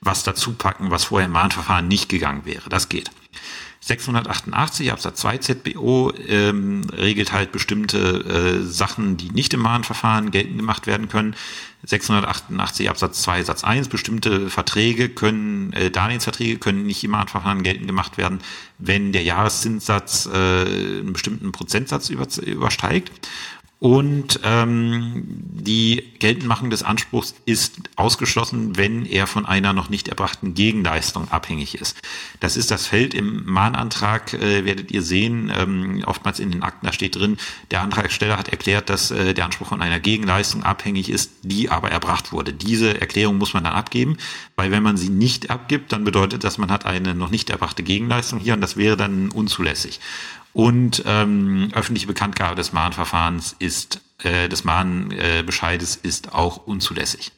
was 0.00 0.24
dazu 0.24 0.54
packen, 0.54 0.90
was 0.90 1.04
vorher 1.04 1.26
im 1.26 1.32
Mahnverfahren 1.32 1.86
nicht 1.86 2.08
gegangen 2.08 2.44
wäre. 2.44 2.68
Das 2.68 2.88
geht. 2.88 3.12
688 3.86 4.90
Absatz 4.90 5.20
2 5.20 5.38
ZBO 5.38 6.12
ähm, 6.26 6.82
regelt 6.92 7.32
halt 7.32 7.52
bestimmte 7.52 7.98
äh, 7.98 8.62
Sachen, 8.64 9.16
die 9.16 9.30
nicht 9.30 9.54
im 9.54 9.60
Mahnverfahren 9.60 10.32
geltend 10.32 10.58
gemacht 10.58 10.88
werden 10.88 11.08
können. 11.08 11.36
688 11.84 12.90
Absatz 12.90 13.22
2 13.22 13.44
Satz 13.44 13.62
1 13.62 13.86
bestimmte 13.86 14.50
Verträge 14.50 15.08
können, 15.08 15.72
äh, 15.72 15.92
Darlehensverträge 15.92 16.58
können 16.58 16.84
nicht 16.84 17.04
im 17.04 17.12
Mahnverfahren 17.12 17.62
geltend 17.62 17.86
gemacht 17.86 18.18
werden, 18.18 18.40
wenn 18.78 19.12
der 19.12 19.22
Jahreszinssatz 19.22 20.26
äh, 20.26 20.36
einen 20.36 21.12
bestimmten 21.12 21.52
Prozentsatz 21.52 22.10
über, 22.10 22.26
übersteigt. 22.44 23.12
Und 23.78 24.40
ähm, 24.42 25.24
die 25.26 26.02
Geltendmachung 26.18 26.70
des 26.70 26.82
Anspruchs 26.82 27.34
ist 27.44 27.74
ausgeschlossen, 27.96 28.78
wenn 28.78 29.04
er 29.04 29.26
von 29.26 29.44
einer 29.44 29.74
noch 29.74 29.90
nicht 29.90 30.08
erbrachten 30.08 30.54
Gegenleistung 30.54 31.30
abhängig 31.30 31.74
ist. 31.74 31.98
Das 32.40 32.56
ist 32.56 32.70
das 32.70 32.86
Feld 32.86 33.12
im 33.12 33.44
Mahnantrag, 33.44 34.32
äh, 34.32 34.64
werdet 34.64 34.92
ihr 34.92 35.02
sehen, 35.02 35.52
ähm, 35.54 36.02
oftmals 36.06 36.40
in 36.40 36.50
den 36.50 36.62
Akten, 36.62 36.86
da 36.86 36.92
steht 36.94 37.16
drin, 37.16 37.36
der 37.70 37.82
Antragsteller 37.82 38.38
hat 38.38 38.48
erklärt, 38.48 38.88
dass 38.88 39.10
äh, 39.10 39.34
der 39.34 39.44
Anspruch 39.44 39.68
von 39.68 39.82
einer 39.82 40.00
Gegenleistung 40.00 40.62
abhängig 40.62 41.10
ist, 41.10 41.32
die 41.42 41.68
aber 41.68 41.90
erbracht 41.90 42.32
wurde. 42.32 42.54
Diese 42.54 42.98
Erklärung 42.98 43.36
muss 43.36 43.52
man 43.52 43.64
dann 43.64 43.74
abgeben, 43.74 44.16
weil 44.56 44.70
wenn 44.70 44.82
man 44.82 44.96
sie 44.96 45.10
nicht 45.10 45.50
abgibt, 45.50 45.92
dann 45.92 46.04
bedeutet 46.04 46.44
das, 46.44 46.56
man 46.56 46.70
hat 46.70 46.86
eine 46.86 47.14
noch 47.14 47.30
nicht 47.30 47.50
erbrachte 47.50 47.82
Gegenleistung 47.82 48.38
hier 48.40 48.54
und 48.54 48.62
das 48.62 48.78
wäre 48.78 48.96
dann 48.96 49.30
unzulässig. 49.30 50.00
Und 50.56 51.02
ähm, 51.04 51.68
öffentliche 51.74 52.06
Bekanntgabe 52.06 52.56
des 52.56 52.72
Mahnverfahrens 52.72 53.54
ist, 53.58 54.00
äh, 54.22 54.48
des 54.48 54.64
Mahnbescheides 54.64 55.96
äh, 55.96 56.08
ist 56.08 56.32
auch 56.32 56.66
unzulässig. 56.66 57.30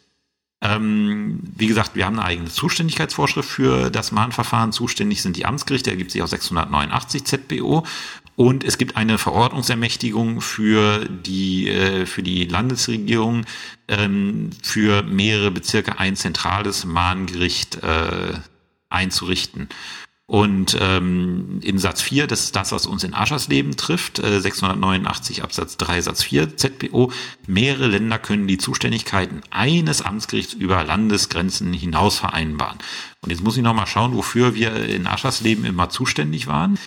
Ähm, 0.60 1.40
wie 1.56 1.66
gesagt, 1.66 1.96
wir 1.96 2.06
haben 2.06 2.20
eine 2.20 2.28
eigene 2.28 2.48
Zuständigkeitsvorschrift 2.48 3.48
für 3.48 3.90
das 3.90 4.12
Mahnverfahren. 4.12 4.70
Zuständig 4.70 5.20
sind 5.20 5.36
die 5.36 5.46
Amtsgerichte, 5.46 5.90
ergibt 5.90 6.12
sich 6.12 6.22
aus 6.22 6.30
689 6.30 7.24
ZBO. 7.24 7.84
Und 8.36 8.62
es 8.62 8.78
gibt 8.78 8.96
eine 8.96 9.18
Verordnungsermächtigung 9.18 10.40
für 10.40 11.04
die, 11.08 11.70
äh, 11.70 12.06
für 12.06 12.22
die 12.22 12.44
Landesregierung, 12.44 13.46
ähm, 13.88 14.50
für 14.62 15.02
mehrere 15.02 15.50
Bezirke 15.50 15.98
ein 15.98 16.14
zentrales 16.14 16.84
Mahngericht 16.84 17.82
äh, 17.82 18.34
einzurichten. 18.90 19.68
Und 20.30 20.76
ähm, 20.78 21.58
in 21.62 21.78
Satz 21.78 22.02
4, 22.02 22.26
das 22.26 22.40
ist 22.44 22.54
das, 22.54 22.70
was 22.70 22.84
uns 22.84 23.02
in 23.02 23.14
Aschersleben 23.14 23.78
trifft, 23.78 24.18
äh, 24.18 24.42
689 24.42 25.42
Absatz 25.42 25.78
3 25.78 26.02
Satz 26.02 26.22
4 26.22 26.54
ZBO, 26.54 27.10
mehrere 27.46 27.86
Länder 27.86 28.18
können 28.18 28.46
die 28.46 28.58
Zuständigkeiten 28.58 29.40
eines 29.48 30.02
Amtsgerichts 30.02 30.52
über 30.52 30.84
Landesgrenzen 30.84 31.72
hinaus 31.72 32.18
vereinbaren. 32.18 32.76
Und 33.22 33.30
jetzt 33.30 33.42
muss 33.42 33.56
ich 33.56 33.62
nochmal 33.62 33.86
schauen, 33.86 34.14
wofür 34.14 34.54
wir 34.54 34.74
in 34.74 35.06
Aschersleben 35.06 35.64
immer 35.64 35.88
zuständig 35.88 36.46
waren. 36.46 36.78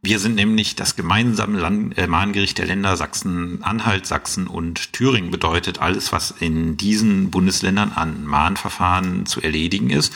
Wir 0.00 0.18
sind 0.18 0.34
nämlich 0.34 0.74
das 0.74 0.96
gemeinsame 0.96 1.60
Land, 1.60 1.98
äh, 1.98 2.06
Mahngericht 2.06 2.56
der 2.56 2.66
Länder 2.66 2.96
Sachsen, 2.96 3.62
Anhalt, 3.62 4.06
Sachsen 4.06 4.46
und 4.46 4.94
Thüringen 4.94 5.30
bedeutet 5.30 5.82
alles, 5.82 6.12
was 6.12 6.30
in 6.30 6.78
diesen 6.78 7.30
Bundesländern 7.30 7.92
an 7.92 8.24
Mahnverfahren 8.24 9.26
zu 9.26 9.42
erledigen 9.42 9.90
ist, 9.90 10.14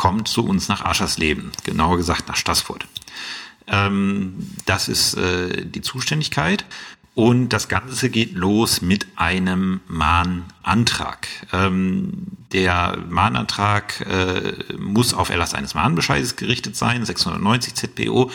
kommt 0.00 0.28
zu 0.28 0.46
uns 0.46 0.68
nach 0.68 0.82
Aschersleben, 0.82 1.52
genauer 1.62 1.98
gesagt 1.98 2.26
nach 2.26 2.36
Stassfurt. 2.36 2.86
Ähm, 3.66 4.48
das 4.64 4.88
ist 4.88 5.12
äh, 5.12 5.66
die 5.66 5.82
Zuständigkeit. 5.82 6.64
Und 7.14 7.50
das 7.50 7.68
Ganze 7.68 8.08
geht 8.08 8.32
los 8.32 8.80
mit 8.80 9.06
einem 9.16 9.80
Mahnantrag. 9.88 11.28
Ähm, 11.52 12.28
der 12.50 12.96
Mahnantrag 13.10 14.00
äh, 14.00 14.74
muss 14.78 15.12
auf 15.12 15.28
Erlass 15.28 15.52
eines 15.52 15.74
Mahnbescheides 15.74 16.36
gerichtet 16.36 16.76
sein, 16.76 17.04
690 17.04 17.74
ZPO, 17.74 18.30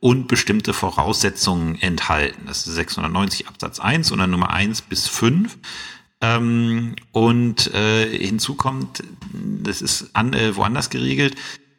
und 0.00 0.26
bestimmte 0.26 0.72
Voraussetzungen 0.72 1.80
enthalten. 1.80 2.46
Das 2.48 2.66
ist 2.66 2.74
690 2.74 3.46
Absatz 3.46 3.78
1 3.78 4.10
und 4.10 4.18
dann 4.18 4.32
Nummer 4.32 4.50
1 4.50 4.82
bis 4.82 5.06
5. 5.06 5.58
Ähm, 6.24 6.94
und 7.12 7.72
äh, 7.74 8.08
hinzu 8.18 8.54
kommt, 8.54 9.02
das 9.32 9.82
ist 9.82 10.10
an, 10.14 10.32
äh, 10.32 10.56
woanders 10.56 10.90
geregelt, 10.90 11.36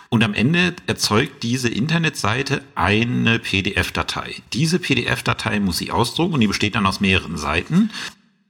Und 0.08 0.24
am 0.24 0.34
Ende 0.34 0.74
erzeugt 0.88 1.44
diese 1.44 1.68
Internetseite 1.68 2.64
eine 2.74 3.38
PDF-Datei. 3.38 4.42
Diese 4.52 4.80
PDF-Datei 4.80 5.60
muss 5.60 5.78
sie 5.78 5.92
ausdrucken 5.92 6.34
und 6.34 6.40
die 6.40 6.48
besteht 6.48 6.74
dann 6.74 6.86
aus 6.86 6.98
mehreren 7.00 7.36
Seiten. 7.36 7.90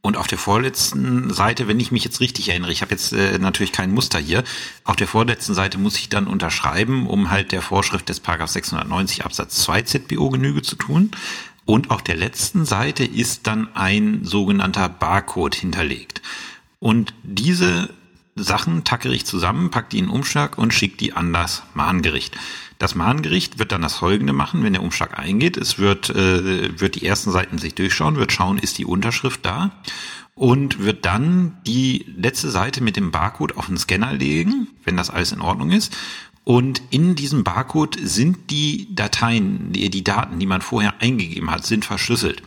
Und 0.03 0.16
auf 0.16 0.27
der 0.27 0.38
vorletzten 0.38 1.31
Seite, 1.31 1.69
wenn 1.69 1.79
ich 1.79 1.93
mich 1.93 2.05
jetzt 2.05 2.21
richtig 2.21 2.49
erinnere, 2.49 2.73
ich 2.73 2.81
habe 2.81 2.93
jetzt 2.93 3.12
äh, 3.12 3.38
natürlich 3.38 3.73
kein 3.73 3.93
Muster 3.93 4.19
hier, 4.19 4.45
auf 4.85 4.97
der 4.97 5.07
vorletzten 5.07 5.53
Seite 5.53 5.77
muss 5.77 5.99
ich 5.99 6.09
dann 6.09 6.27
unterschreiben, 6.27 7.07
um 7.07 7.31
halt 7.31 7.53
der 7.53 7.61
Vorschrift 7.61 8.09
des 8.09 8.21
Paragraph 8.21 8.49
690 8.49 9.27
Absatz 9.27 9.57
2 9.57 9.83
ZBO 9.83 10.31
Genüge 10.31 10.62
zu 10.62 10.77
tun. 10.77 11.11
Und 11.64 11.90
auf 11.90 12.03
der 12.03 12.16
letzten 12.16 12.64
Seite 12.64 13.05
ist 13.05 13.46
dann 13.46 13.75
ein 13.75 14.25
sogenannter 14.25 14.88
Barcode 14.88 15.55
hinterlegt. 15.55 16.23
Und 16.79 17.14
diese 17.23 17.90
Sachen 18.35 18.85
tackere 18.85 19.12
ich 19.12 19.27
zusammen, 19.27 19.70
pack 19.70 19.90
die 19.90 19.99
in 19.99 20.07
den 20.07 20.14
Umschlag 20.14 20.59
und 20.59 20.73
schicke 20.73 20.96
die 20.96 21.12
an 21.12 21.33
das 21.33 21.62
Mahngericht. 21.75 22.37
Das 22.79 22.94
Mahngericht 22.94 23.59
wird 23.59 23.73
dann 23.73 23.83
das 23.83 23.96
folgende 23.96 24.33
machen, 24.33 24.62
wenn 24.62 24.73
der 24.73 24.83
Umschlag 24.83 25.18
eingeht. 25.18 25.59
Es 25.59 25.79
wird, 25.79 26.09
äh, 26.11 26.81
wird 26.81 26.94
die 26.94 27.05
ersten 27.05 27.31
Seiten 27.31 27.59
sich 27.59 27.75
durchschauen, 27.75 28.16
wird 28.16 28.33
schauen, 28.33 28.57
ist 28.57 28.79
die 28.79 28.87
Unterschrift 28.87 29.44
da 29.44 29.70
und 30.35 30.79
wird 30.79 31.05
dann 31.05 31.59
die 31.66 32.07
letzte 32.16 32.51
Seite 32.51 32.83
mit 32.83 32.96
dem 32.96 33.11
Barcode 33.11 33.59
auf 33.59 33.66
den 33.66 33.77
Scanner 33.77 34.14
legen, 34.14 34.68
wenn 34.85 34.96
das 34.96 35.11
alles 35.11 35.33
in 35.33 35.42
Ordnung 35.42 35.70
ist. 35.70 35.94
Und 36.44 36.83
in 36.90 37.14
diesem 37.14 37.44
Barcode 37.44 37.98
sind 38.03 38.50
die 38.50 38.94
Dateien, 38.94 39.72
die, 39.72 39.90
die 39.90 40.05
Daten, 40.05 40.38
die 40.38 40.46
man 40.46 40.62
vorher 40.62 40.94
eingegeben 41.00 41.50
hat, 41.50 41.66
sind 41.66 41.85
verschlüsselt. 41.85 42.42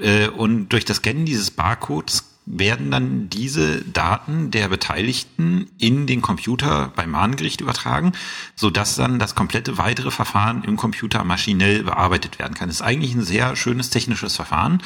Äh, 0.00 0.28
und 0.28 0.70
durch 0.70 0.84
das 0.84 0.98
Scannen 0.98 1.26
dieses 1.26 1.50
Barcodes 1.50 2.24
werden 2.50 2.90
dann 2.90 3.28
diese 3.28 3.82
Daten 3.82 4.50
der 4.50 4.68
Beteiligten 4.68 5.70
in 5.78 6.06
den 6.06 6.22
Computer 6.22 6.92
beim 6.96 7.10
Mahngericht 7.10 7.60
übertragen, 7.60 8.12
so 8.56 8.70
dass 8.70 8.96
dann 8.96 9.18
das 9.18 9.34
komplette 9.34 9.76
weitere 9.76 10.10
Verfahren 10.10 10.64
im 10.64 10.76
Computer 10.76 11.24
maschinell 11.24 11.82
bearbeitet 11.82 12.38
werden 12.38 12.54
kann. 12.54 12.68
Das 12.68 12.76
ist 12.76 12.86
eigentlich 12.86 13.14
ein 13.14 13.22
sehr 13.22 13.54
schönes 13.54 13.90
technisches 13.90 14.34
Verfahren. 14.36 14.82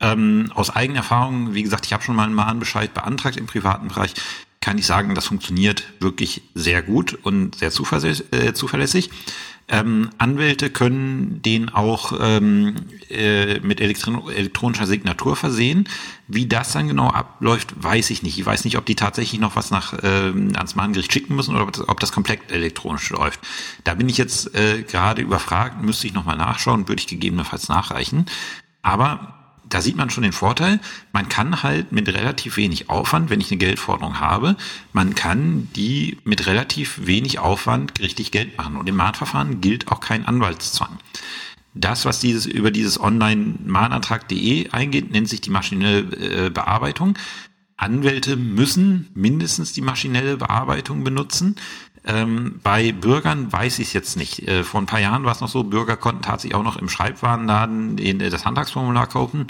Ähm, 0.00 0.50
aus 0.54 0.70
eigener 0.70 1.00
Erfahrung, 1.00 1.54
wie 1.54 1.62
gesagt, 1.62 1.86
ich 1.86 1.92
habe 1.92 2.02
schon 2.02 2.16
mal 2.16 2.24
einen 2.24 2.34
Mahnbescheid 2.34 2.94
beantragt 2.94 3.36
im 3.36 3.46
privaten 3.46 3.88
Bereich, 3.88 4.14
kann 4.62 4.78
ich 4.78 4.86
sagen, 4.86 5.14
das 5.14 5.26
funktioniert 5.26 5.84
wirklich 6.00 6.40
sehr 6.54 6.82
gut 6.82 7.18
und 7.22 7.56
sehr 7.56 7.68
äh, 7.68 8.52
zuverlässig. 8.54 9.10
Ähm, 9.68 10.10
Anwälte 10.18 10.70
können 10.70 11.40
den 11.42 11.68
auch 11.68 12.12
ähm, 12.20 12.74
äh, 13.10 13.60
mit 13.60 13.80
elektron 13.80 14.28
elektronischer 14.30 14.86
Signatur 14.86 15.36
versehen. 15.36 15.88
Wie 16.28 16.46
das 16.46 16.72
dann 16.72 16.88
genau 16.88 17.08
abläuft, 17.08 17.74
weiß 17.76 18.10
ich 18.10 18.22
nicht. 18.22 18.38
Ich 18.38 18.46
weiß 18.46 18.64
nicht, 18.64 18.76
ob 18.76 18.86
die 18.86 18.96
tatsächlich 18.96 19.40
noch 19.40 19.56
was 19.56 19.70
nach 19.70 19.94
ähm, 20.02 20.52
ans 20.56 20.74
Mahngericht 20.74 21.12
schicken 21.12 21.36
müssen 21.36 21.54
oder 21.54 21.64
ob 21.64 21.72
das, 21.72 21.88
ob 21.88 22.00
das 22.00 22.12
komplett 22.12 22.50
elektronisch 22.50 23.10
läuft. 23.10 23.40
Da 23.84 23.94
bin 23.94 24.08
ich 24.08 24.18
jetzt 24.18 24.54
äh, 24.54 24.82
gerade 24.82 25.22
überfragt, 25.22 25.82
müsste 25.82 26.06
ich 26.06 26.12
nochmal 26.12 26.36
nachschauen, 26.36 26.88
würde 26.88 27.00
ich 27.00 27.06
gegebenenfalls 27.06 27.68
nachreichen. 27.68 28.26
Aber 28.82 29.41
da 29.72 29.80
sieht 29.80 29.96
man 29.96 30.10
schon 30.10 30.22
den 30.22 30.32
Vorteil. 30.32 30.80
Man 31.12 31.28
kann 31.28 31.62
halt 31.62 31.92
mit 31.92 32.08
relativ 32.08 32.56
wenig 32.56 32.90
Aufwand, 32.90 33.30
wenn 33.30 33.40
ich 33.40 33.50
eine 33.50 33.58
Geldforderung 33.58 34.20
habe, 34.20 34.56
man 34.92 35.14
kann 35.14 35.68
die 35.74 36.18
mit 36.24 36.46
relativ 36.46 37.06
wenig 37.06 37.38
Aufwand 37.38 37.98
richtig 38.00 38.32
Geld 38.32 38.58
machen. 38.58 38.76
Und 38.76 38.88
im 38.88 38.96
Mahnverfahren 38.96 39.60
gilt 39.60 39.88
auch 39.88 40.00
kein 40.00 40.26
Anwaltszwang. 40.26 40.98
Das, 41.74 42.04
was 42.04 42.20
dieses 42.20 42.44
über 42.44 42.70
dieses 42.70 43.00
Online-Mahnantrag.de 43.00 44.70
eingeht, 44.70 45.10
nennt 45.10 45.28
sich 45.28 45.40
die 45.40 45.50
maschinelle 45.50 46.00
äh, 46.46 46.50
Bearbeitung. 46.50 47.16
Anwälte 47.78 48.36
müssen 48.36 49.08
mindestens 49.14 49.72
die 49.72 49.80
maschinelle 49.80 50.36
Bearbeitung 50.36 51.02
benutzen. 51.02 51.56
Ähm, 52.04 52.60
bei 52.62 52.92
Bürgern 52.92 53.52
weiß 53.52 53.78
ich 53.78 53.88
es 53.88 53.92
jetzt 53.92 54.16
nicht. 54.16 54.48
Äh, 54.48 54.64
vor 54.64 54.80
ein 54.80 54.86
paar 54.86 55.00
Jahren 55.00 55.24
war 55.24 55.32
es 55.32 55.40
noch 55.40 55.48
so, 55.48 55.62
Bürger 55.62 55.96
konnten 55.96 56.22
tatsächlich 56.22 56.56
auch 56.56 56.64
noch 56.64 56.76
im 56.76 56.88
Schreibwarenladen 56.88 57.98
in, 57.98 58.20
äh, 58.20 58.28
das 58.28 58.44
Handtagsformular 58.44 59.06
kaufen 59.06 59.46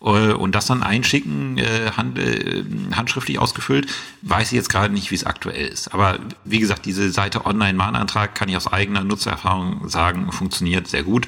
äh, 0.00 0.32
und 0.32 0.54
das 0.54 0.66
dann 0.66 0.82
einschicken, 0.82 1.58
äh, 1.58 1.90
hand, 1.96 2.18
äh, 2.18 2.64
handschriftlich 2.94 3.38
ausgefüllt. 3.38 3.92
Weiß 4.22 4.48
ich 4.48 4.56
jetzt 4.56 4.70
gerade 4.70 4.94
nicht, 4.94 5.10
wie 5.10 5.14
es 5.14 5.24
aktuell 5.24 5.68
ist. 5.68 5.92
Aber 5.92 6.18
wie 6.44 6.60
gesagt, 6.60 6.86
diese 6.86 7.10
Seite 7.10 7.44
Online-Mahnantrag 7.44 8.34
kann 8.34 8.48
ich 8.48 8.56
aus 8.56 8.72
eigener 8.72 9.04
Nutzererfahrung 9.04 9.88
sagen, 9.88 10.32
funktioniert 10.32 10.88
sehr 10.88 11.02
gut. 11.02 11.26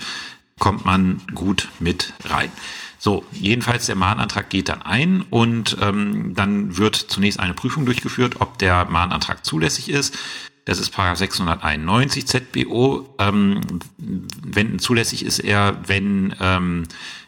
Kommt 0.58 0.86
man 0.86 1.20
gut 1.34 1.68
mit 1.80 2.14
rein. 2.24 2.50
So, 2.98 3.24
jedenfalls 3.32 3.86
der 3.86 3.96
Mahnantrag 3.96 4.48
geht 4.48 4.68
dann 4.68 4.80
ein 4.80 5.22
und 5.28 5.76
ähm, 5.80 6.34
dann 6.36 6.76
wird 6.76 6.94
zunächst 6.94 7.40
eine 7.40 7.52
Prüfung 7.52 7.84
durchgeführt, 7.84 8.40
ob 8.40 8.58
der 8.58 8.84
Mahnantrag 8.84 9.44
zulässig 9.44 9.88
ist. 9.90 10.16
Das 10.64 10.78
ist 10.78 10.90
Paragraph 10.90 11.18
691 11.18 12.26
ZBO. 12.26 13.14
Ähm, 13.18 13.60
wenn 13.98 14.78
zulässig 14.78 15.24
ist 15.24 15.40
er, 15.40 15.76
wenn 15.86 16.34
ähm, 16.40 16.84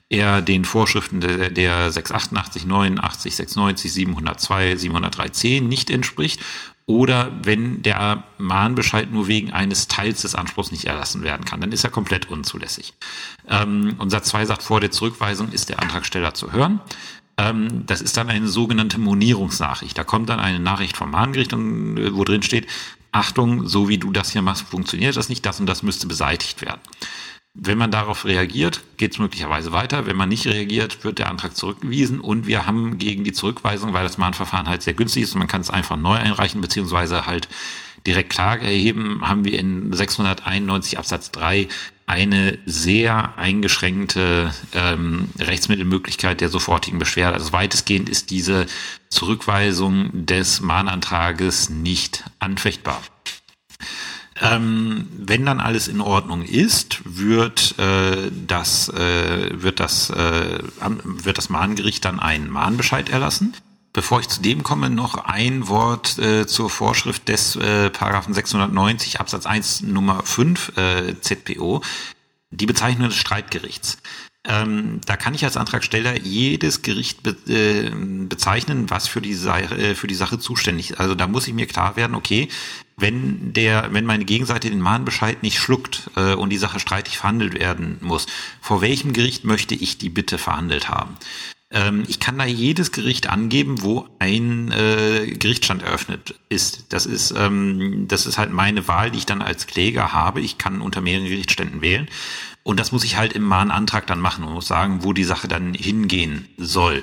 er 0.09 0.43
den 0.43 0.65
Vorschriften 0.65 1.21
der, 1.21 1.51
der 1.51 1.91
688, 1.91 2.67
89, 2.67 3.35
690, 3.35 3.93
702, 3.93 4.73
703c 4.75 5.63
nicht 5.63 5.91
entspricht 5.91 6.41
oder 6.87 7.33
wenn 7.43 7.83
der 7.83 8.25
Mahnbescheid 8.39 9.11
nur 9.11 9.27
wegen 9.27 9.53
eines 9.53 9.89
Teils 9.89 10.23
des 10.23 10.35
Anspruchs 10.35 10.71
nicht 10.71 10.85
erlassen 10.85 11.23
werden 11.23 11.45
kann, 11.47 11.61
dann 11.61 11.73
ist 11.73 11.83
er 11.83 11.91
komplett 11.91 12.31
unzulässig. 12.31 12.93
Ähm, 13.49 13.95
und 13.99 14.11
Satz 14.11 14.29
2 14.29 14.45
sagt, 14.47 14.63
vor 14.63 14.81
der 14.81 14.91
Zurückweisung 14.91 15.51
ist 15.51 15.71
der 15.71 15.81
Antragsteller 15.81 16.35
zu 16.35 16.53
hören. 16.53 16.81
Ähm, 17.37 17.85
das 17.87 18.01
ist 18.01 18.17
dann 18.17 18.29
eine 18.29 18.49
sogenannte 18.49 19.01
Monierungsnachricht. 19.01 19.97
Da 19.97 20.05
kommt 20.05 20.29
dann 20.29 20.41
eine 20.41 20.61
Nachricht 20.61 20.97
vom 20.97 21.11
Mahngericht, 21.11 21.53
wo 21.53 22.25
drin 22.25 22.43
steht, 22.43 22.67
Achtung, 23.15 23.69
so 23.69 23.89
wie 23.89 23.99
du 23.99 24.11
das 24.11 24.33
hier 24.33 24.43
machst, 24.43 24.67
funktioniert 24.69 25.17
das 25.17 25.29
nicht, 25.29 25.47
das 25.47 25.61
und 25.61 25.67
das 25.67 25.85
müsste 25.85 26.09
beseitigt 26.09 26.63
werden. 26.63 26.81
Wenn 27.55 27.79
man 27.79 27.93
darauf 27.93 28.25
reagiert, 28.25 28.83
geht 28.97 29.13
es 29.13 29.21
möglicherweise 29.21 29.71
weiter. 29.71 30.07
Wenn 30.07 30.17
man 30.17 30.29
nicht 30.29 30.49
reagiert, 30.49 31.05
wird 31.05 31.21
der 31.21 31.31
Antrag 31.31 31.57
zurückgewiesen 31.57 32.21
und 32.21 32.49
wir 32.49 32.67
haben 32.67 32.99
gegen 32.99 33.23
die 33.23 33.33
Zurückweisung, 33.33 33.93
weil 33.93 34.03
das 34.03 34.19
Mahnverfahren 34.19 34.69
halt 34.69 34.83
sehr 34.83 34.95
günstig 34.95 35.23
ist 35.23 35.35
und 35.35 35.39
man 35.39 35.47
kann 35.47 35.61
es 35.61 35.71
einfach 35.71 35.97
neu 35.97 36.17
einreichen, 36.17 36.61
beziehungsweise 36.61 37.25
halt 37.25 37.49
direkt 38.05 38.31
Klage 38.31 38.67
erheben, 38.67 39.21
haben 39.23 39.45
wir 39.45 39.57
in 39.61 39.93
691 39.93 40.99
Absatz 40.99 41.31
3 41.31 41.69
eine 42.07 42.59
sehr 42.67 43.39
eingeschränkte 43.39 44.53
ähm, 44.73 45.31
Rechtsmittelmöglichkeit 45.39 46.41
der 46.41 46.51
sofortigen 46.51 46.99
Beschwerde. 46.99 47.37
Also 47.37 47.53
weitestgehend 47.53 48.09
ist 48.09 48.31
diese 48.31 48.67
Zurückweisung 49.09 50.27
des 50.27 50.61
Mahnantrages 50.61 51.71
nicht 51.71 52.25
anfechtbar. 52.39 53.01
Ähm, 54.41 55.07
wenn 55.17 55.47
dann 55.47 55.61
alles 55.61 55.87
in 55.89 56.01
Ordnung 56.01 56.43
ist, 56.43 57.01
wird 57.05 57.79
äh, 57.79 58.31
das 58.47 58.89
äh, 58.89 59.63
wird 59.63 59.79
das 59.79 60.11
äh, 60.11 60.59
wird 61.05 61.39
das 61.39 61.51
Mahngericht 61.51 62.05
dann 62.05 62.19
einen 62.19 62.51
Mahnbescheid 62.51 63.09
erlassen. 63.09 63.55
Bevor 63.95 64.19
ich 64.19 64.29
zu 64.29 64.43
dem 64.43 64.65
komme, 64.65 64.91
noch 64.91 65.15
ein 65.15 65.69
Wort 65.69 66.19
äh, 66.19 66.49
zur 66.49 66.69
Vorschrift 66.69 67.29
des 67.29 67.55
äh, 67.55 67.91
Paragraphen 67.91 68.35
690 68.35 69.21
Absatz 69.21 69.47
1 69.47 69.83
Nummer 69.83 70.25
5 70.25 70.77
äh, 70.77 71.21
ZPO, 71.21 71.81
die 72.51 72.67
Bezeichnung 72.67 73.09
des 73.09 73.17
Streitgerichts. 73.17 73.99
Ähm, 74.47 75.01
da 75.07 75.17
kann 75.17 75.33
ich 75.35 75.45
als 75.45 75.57
Antragsteller 75.57 76.19
jedes 76.19 76.83
Gericht 76.83 77.23
be 77.23 77.37
äh, 77.47 77.91
bezeichnen, 78.27 78.91
was 78.91 79.07
für 79.07 79.21
die, 79.21 79.33
Sache, 79.33 79.77
äh, 79.77 79.95
für 79.95 80.09
die 80.09 80.17
Sache 80.17 80.41
zuständig 80.41 80.91
ist. 80.91 81.01
Also 81.01 81.15
da 81.15 81.29
muss 81.29 81.47
ich 81.47 81.55
mir 81.55 81.67
klar 81.67 81.95
werden, 81.95 82.17
okay, 82.17 82.49
wenn 82.97 83.53
der, 83.53 83.93
wenn 83.93 84.05
meine 84.07 84.25
Gegenseite 84.25 84.71
den 84.71 84.81
Mahnbescheid 84.81 85.45
nicht 85.45 85.61
schluckt 85.61 86.11
äh, 86.17 86.35
und 86.35 86.51
die 86.51 86.59
Sache 86.59 86.81
streitig 86.81 87.17
verhandelt 87.17 87.55
werden 87.55 87.99
muss, 88.01 88.27
vor 88.61 88.81
welchem 88.81 89.13
Gericht 89.13 89.45
möchte 89.45 89.77
ich 89.77 89.99
die 89.99 90.11
bitte 90.11 90.37
verhandelt 90.37 90.89
haben? 90.89 91.17
Ähm, 91.75 92.05
ich 92.07 92.21
kann 92.21 92.39
da 92.39 92.45
jedes 92.45 92.93
Gericht 92.93 93.29
angeben, 93.29 93.83
wo 93.83 94.09
ein 94.21 94.71
äh, 94.71 95.27
Gerichtsstand 95.27 95.83
eröffnet 95.83 96.37
ist. 96.49 96.93
Das 96.93 97.05
ist, 97.05 97.35
ähm, 97.37 98.07
das 98.07 98.27
ist 98.27 98.39
halt 98.39 98.53
meine 98.53 98.87
Wahl, 98.87 99.11
die 99.11 99.19
ich 99.19 99.27
dann 99.27 99.43
als 99.43 99.67
Kläger 99.67 100.13
habe. 100.13 100.41
Ich 100.41 100.57
kann 100.57 100.81
unter 100.81 101.01
mehreren 101.01 101.27
Gerichtsständen 101.27 101.83
wählen. 101.83 102.09
Und 102.63 102.79
das 102.79 102.93
muss 102.93 103.03
ich 103.03 103.17
halt 103.17 103.33
im 103.33 103.43
Mahnantrag 103.43 104.07
dann 104.07 104.21
machen 104.21 104.45
und 104.45 104.55
muss 104.55 104.69
sagen, 104.69 105.01
wo 105.03 105.13
die 105.13 105.25
Sache 105.25 105.49
dann 105.49 105.75
hingehen 105.75 106.49
soll. 106.57 107.03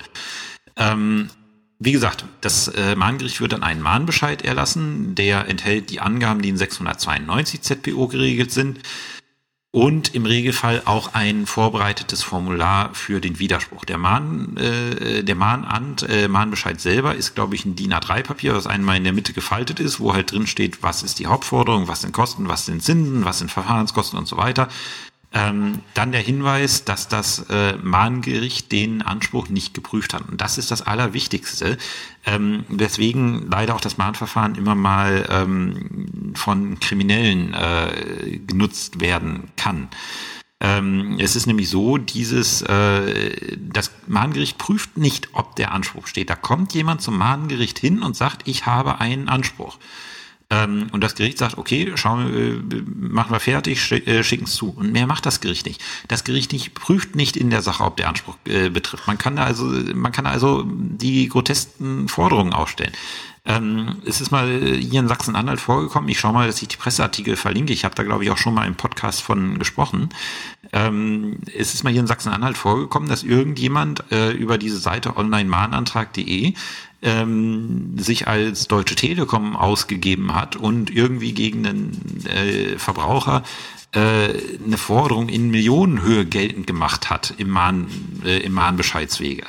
Ähm, 0.77 1.29
wie 1.77 1.91
gesagt, 1.91 2.23
das 2.39 2.69
äh, 2.69 2.95
Mahngericht 2.95 3.41
wird 3.41 3.51
dann 3.51 3.63
einen 3.63 3.81
Mahnbescheid 3.81 4.41
erlassen, 4.41 5.15
der 5.15 5.49
enthält 5.49 5.89
die 5.89 5.99
Angaben, 5.99 6.41
die 6.41 6.49
in 6.49 6.57
692 6.57 7.61
ZPO 7.61 8.07
geregelt 8.07 8.51
sind 8.51 8.79
und 9.71 10.13
im 10.13 10.25
Regelfall 10.25 10.81
auch 10.83 11.13
ein 11.13 11.45
vorbereitetes 11.45 12.23
Formular 12.23 12.93
für 12.93 13.21
den 13.21 13.39
Widerspruch. 13.39 13.85
Der 13.85 13.97
Mahn, 13.97 14.57
äh, 14.57 15.23
der 15.23 15.35
Mahnamt, 15.35 16.03
äh, 16.03 16.27
Mahnbescheid 16.27 16.81
selber 16.81 17.15
ist, 17.15 17.35
glaube 17.35 17.55
ich, 17.55 17.63
ein 17.63 17.77
DIN 17.77 17.93
A3-Papier, 17.93 18.53
was 18.53 18.67
einmal 18.67 18.97
in 18.97 19.05
der 19.05 19.13
Mitte 19.13 19.31
gefaltet 19.31 19.79
ist, 19.79 20.01
wo 20.01 20.13
halt 20.13 20.33
drin 20.33 20.45
steht, 20.45 20.83
was 20.83 21.03
ist 21.03 21.19
die 21.19 21.27
Hauptforderung, 21.27 21.87
was 21.87 22.01
sind 22.01 22.11
Kosten, 22.11 22.49
was 22.49 22.65
sind 22.65 22.83
Zinsen, 22.83 23.23
was 23.23 23.39
sind 23.39 23.49
Verfahrenskosten 23.49 24.19
und 24.19 24.27
so 24.27 24.35
weiter. 24.35 24.67
Ähm, 25.33 25.79
dann 25.93 26.11
der 26.11 26.19
Hinweis, 26.19 26.83
dass 26.83 27.07
das 27.07 27.45
äh, 27.49 27.77
Mahngericht 27.77 28.69
den 28.73 29.01
Anspruch 29.01 29.47
nicht 29.47 29.73
geprüft 29.73 30.13
hat. 30.13 30.27
Und 30.27 30.41
das 30.41 30.57
ist 30.57 30.71
das 30.71 30.81
Allerwichtigste, 30.81 31.77
ähm, 32.25 32.65
weswegen 32.69 33.49
leider 33.49 33.75
auch 33.75 33.81
das 33.81 33.97
Mahnverfahren 33.97 34.55
immer 34.55 34.75
mal 34.75 35.27
ähm, 35.29 36.33
von 36.35 36.79
Kriminellen 36.79 37.53
äh, 37.53 38.39
genutzt 38.45 39.01
werden 39.01 39.49
kann. 39.57 39.89
Ähm, 40.59 41.17
es 41.19 41.35
ist 41.35 41.47
nämlich 41.47 41.69
so, 41.69 41.97
dieses, 41.97 42.61
äh, 42.61 43.57
das 43.57 43.91
Mahngericht 44.05 44.59
prüft 44.59 44.95
nicht, 44.95 45.29
ob 45.33 45.55
der 45.55 45.71
Anspruch 45.71 46.05
steht. 46.05 46.29
Da 46.29 46.35
kommt 46.35 46.73
jemand 46.73 47.01
zum 47.01 47.17
Mahngericht 47.17 47.79
hin 47.79 48.03
und 48.03 48.15
sagt, 48.15 48.47
ich 48.47 48.67
habe 48.67 49.01
einen 49.01 49.27
Anspruch. 49.27 49.79
Ähm, 50.51 50.87
und 50.91 51.01
das 51.01 51.15
Gericht 51.15 51.37
sagt, 51.37 51.57
okay, 51.57 51.93
schauen 51.95 52.69
äh, 52.69 52.83
machen 52.85 53.31
wir 53.31 53.39
fertig, 53.39 53.91
äh, 53.91 54.23
schicken 54.23 54.43
es 54.43 54.55
zu. 54.55 54.69
Und 54.69 54.91
mehr 54.91 55.07
macht 55.07 55.25
das 55.25 55.39
Gericht 55.39 55.65
nicht. 55.65 55.81
Das 56.09 56.25
Gericht 56.25 56.51
nicht, 56.51 56.73
prüft 56.73 57.15
nicht 57.15 57.37
in 57.37 57.49
der 57.49 57.61
Sache, 57.61 57.83
ob 57.85 57.95
der 57.95 58.09
Anspruch 58.09 58.37
äh, 58.45 58.69
betrifft. 58.69 59.07
Man 59.07 59.17
kann 59.17 59.37
da 59.37 59.45
also, 59.45 59.65
man 59.65 60.11
kann 60.11 60.27
also 60.27 60.63
die 60.67 61.29
grotesken 61.29 62.09
Forderungen 62.09 62.51
aufstellen. 62.51 62.91
Ähm, 63.43 64.01
es 64.05 64.21
ist 64.21 64.31
mal 64.31 64.47
hier 64.47 64.99
in 64.99 65.07
Sachsen-Anhalt 65.07 65.59
vorgekommen. 65.59 66.09
Ich 66.09 66.19
schaue 66.19 66.33
mal, 66.33 66.45
dass 66.45 66.61
ich 66.61 66.67
die 66.67 66.77
Presseartikel 66.77 67.35
verlinke. 67.35 67.73
Ich 67.73 67.85
habe 67.85 67.95
da, 67.95 68.03
glaube 68.03 68.23
ich, 68.23 68.29
auch 68.29 68.37
schon 68.37 68.53
mal 68.53 68.67
im 68.67 68.75
Podcast 68.75 69.21
von 69.21 69.57
gesprochen. 69.57 70.09
Ähm, 70.73 71.37
es 71.57 71.73
ist 71.73 71.83
mal 71.83 71.91
hier 71.91 72.01
in 72.01 72.07
Sachsen-Anhalt 72.07 72.57
vorgekommen, 72.57 73.09
dass 73.09 73.23
irgendjemand 73.23 74.03
äh, 74.11 74.31
über 74.31 74.57
diese 74.57 74.77
Seite 74.77 75.17
onlinemahnantrag.de 75.17 76.53
ähm, 77.01 77.97
sich 77.97 78.27
als 78.27 78.67
Deutsche 78.67 78.95
Telekom 78.95 79.55
ausgegeben 79.55 80.35
hat 80.35 80.55
und 80.55 80.89
irgendwie 80.89 81.33
gegen 81.33 81.65
einen 81.65 82.25
äh, 82.27 82.77
Verbraucher 82.77 83.43
äh, 83.93 84.29
eine 84.65 84.77
Forderung 84.77 85.29
in 85.29 85.51
Millionenhöhe 85.51 86.25
geltend 86.25 86.67
gemacht 86.67 87.09
hat 87.09 87.33
im, 87.37 87.49
Mahn, 87.49 87.87
äh, 88.23 88.37
im 88.37 88.53
Mahnbescheidswege. 88.53 89.43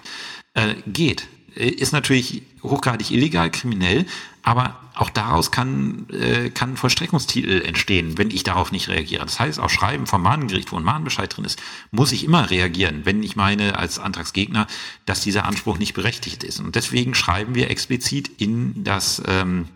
Äh, 0.54 0.74
geht. 0.86 1.28
Äh, 1.54 1.68
ist 1.68 1.92
natürlich 1.92 2.42
hochgradig 2.62 3.10
illegal, 3.10 3.50
kriminell, 3.50 4.06
aber 4.42 4.81
auch 4.94 5.10
daraus 5.10 5.50
kann, 5.50 6.06
äh, 6.10 6.50
kann 6.50 6.76
Vollstreckungstitel 6.76 7.62
entstehen, 7.62 8.18
wenn 8.18 8.30
ich 8.30 8.44
darauf 8.44 8.72
nicht 8.72 8.88
reagiere. 8.88 9.24
Das 9.24 9.40
heißt, 9.40 9.58
auch 9.58 9.70
Schreiben 9.70 10.06
vom 10.06 10.22
Mahngericht, 10.22 10.72
wo 10.72 10.76
ein 10.76 10.84
Mahnbescheid 10.84 11.34
drin 11.34 11.44
ist, 11.44 11.62
muss 11.90 12.12
ich 12.12 12.24
immer 12.24 12.50
reagieren, 12.50 13.02
wenn 13.04 13.22
ich 13.22 13.36
meine 13.36 13.78
als 13.78 13.98
Antragsgegner, 13.98 14.66
dass 15.06 15.20
dieser 15.20 15.44
Anspruch 15.44 15.78
nicht 15.78 15.94
berechtigt 15.94 16.44
ist. 16.44 16.60
Und 16.60 16.74
deswegen 16.74 17.14
schreiben 17.14 17.54
wir 17.54 17.70
explizit 17.70 18.30
in 18.38 18.84
das 18.84 19.22
ähm, 19.26 19.68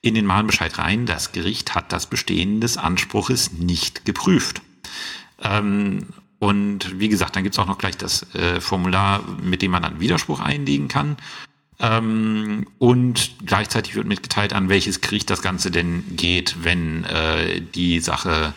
in 0.00 0.14
den 0.14 0.26
Mahnbescheid 0.26 0.78
rein, 0.78 1.06
das 1.06 1.32
Gericht 1.32 1.74
hat 1.74 1.92
das 1.92 2.06
Bestehen 2.06 2.60
des 2.60 2.76
Anspruches 2.76 3.52
nicht 3.52 4.04
geprüft. 4.04 4.62
Ähm, 5.42 6.06
und 6.38 7.00
wie 7.00 7.08
gesagt, 7.08 7.34
dann 7.34 7.42
gibt's 7.42 7.58
auch 7.58 7.66
noch 7.66 7.78
gleich 7.78 7.96
das 7.96 8.32
äh, 8.34 8.60
Formular, 8.60 9.24
mit 9.42 9.60
dem 9.60 9.72
man 9.72 9.82
dann 9.82 10.00
Widerspruch 10.00 10.40
einlegen 10.40 10.88
kann. 10.88 11.16
Ähm, 11.80 12.66
und 12.78 13.30
gleichzeitig 13.46 13.94
wird 13.94 14.06
mitgeteilt, 14.06 14.52
an 14.52 14.68
welches 14.68 15.00
Gericht 15.00 15.30
das 15.30 15.42
Ganze 15.42 15.70
denn 15.70 16.04
geht, 16.16 16.56
wenn 16.62 17.04
äh, 17.04 17.60
die 17.60 18.00
Sache, 18.00 18.52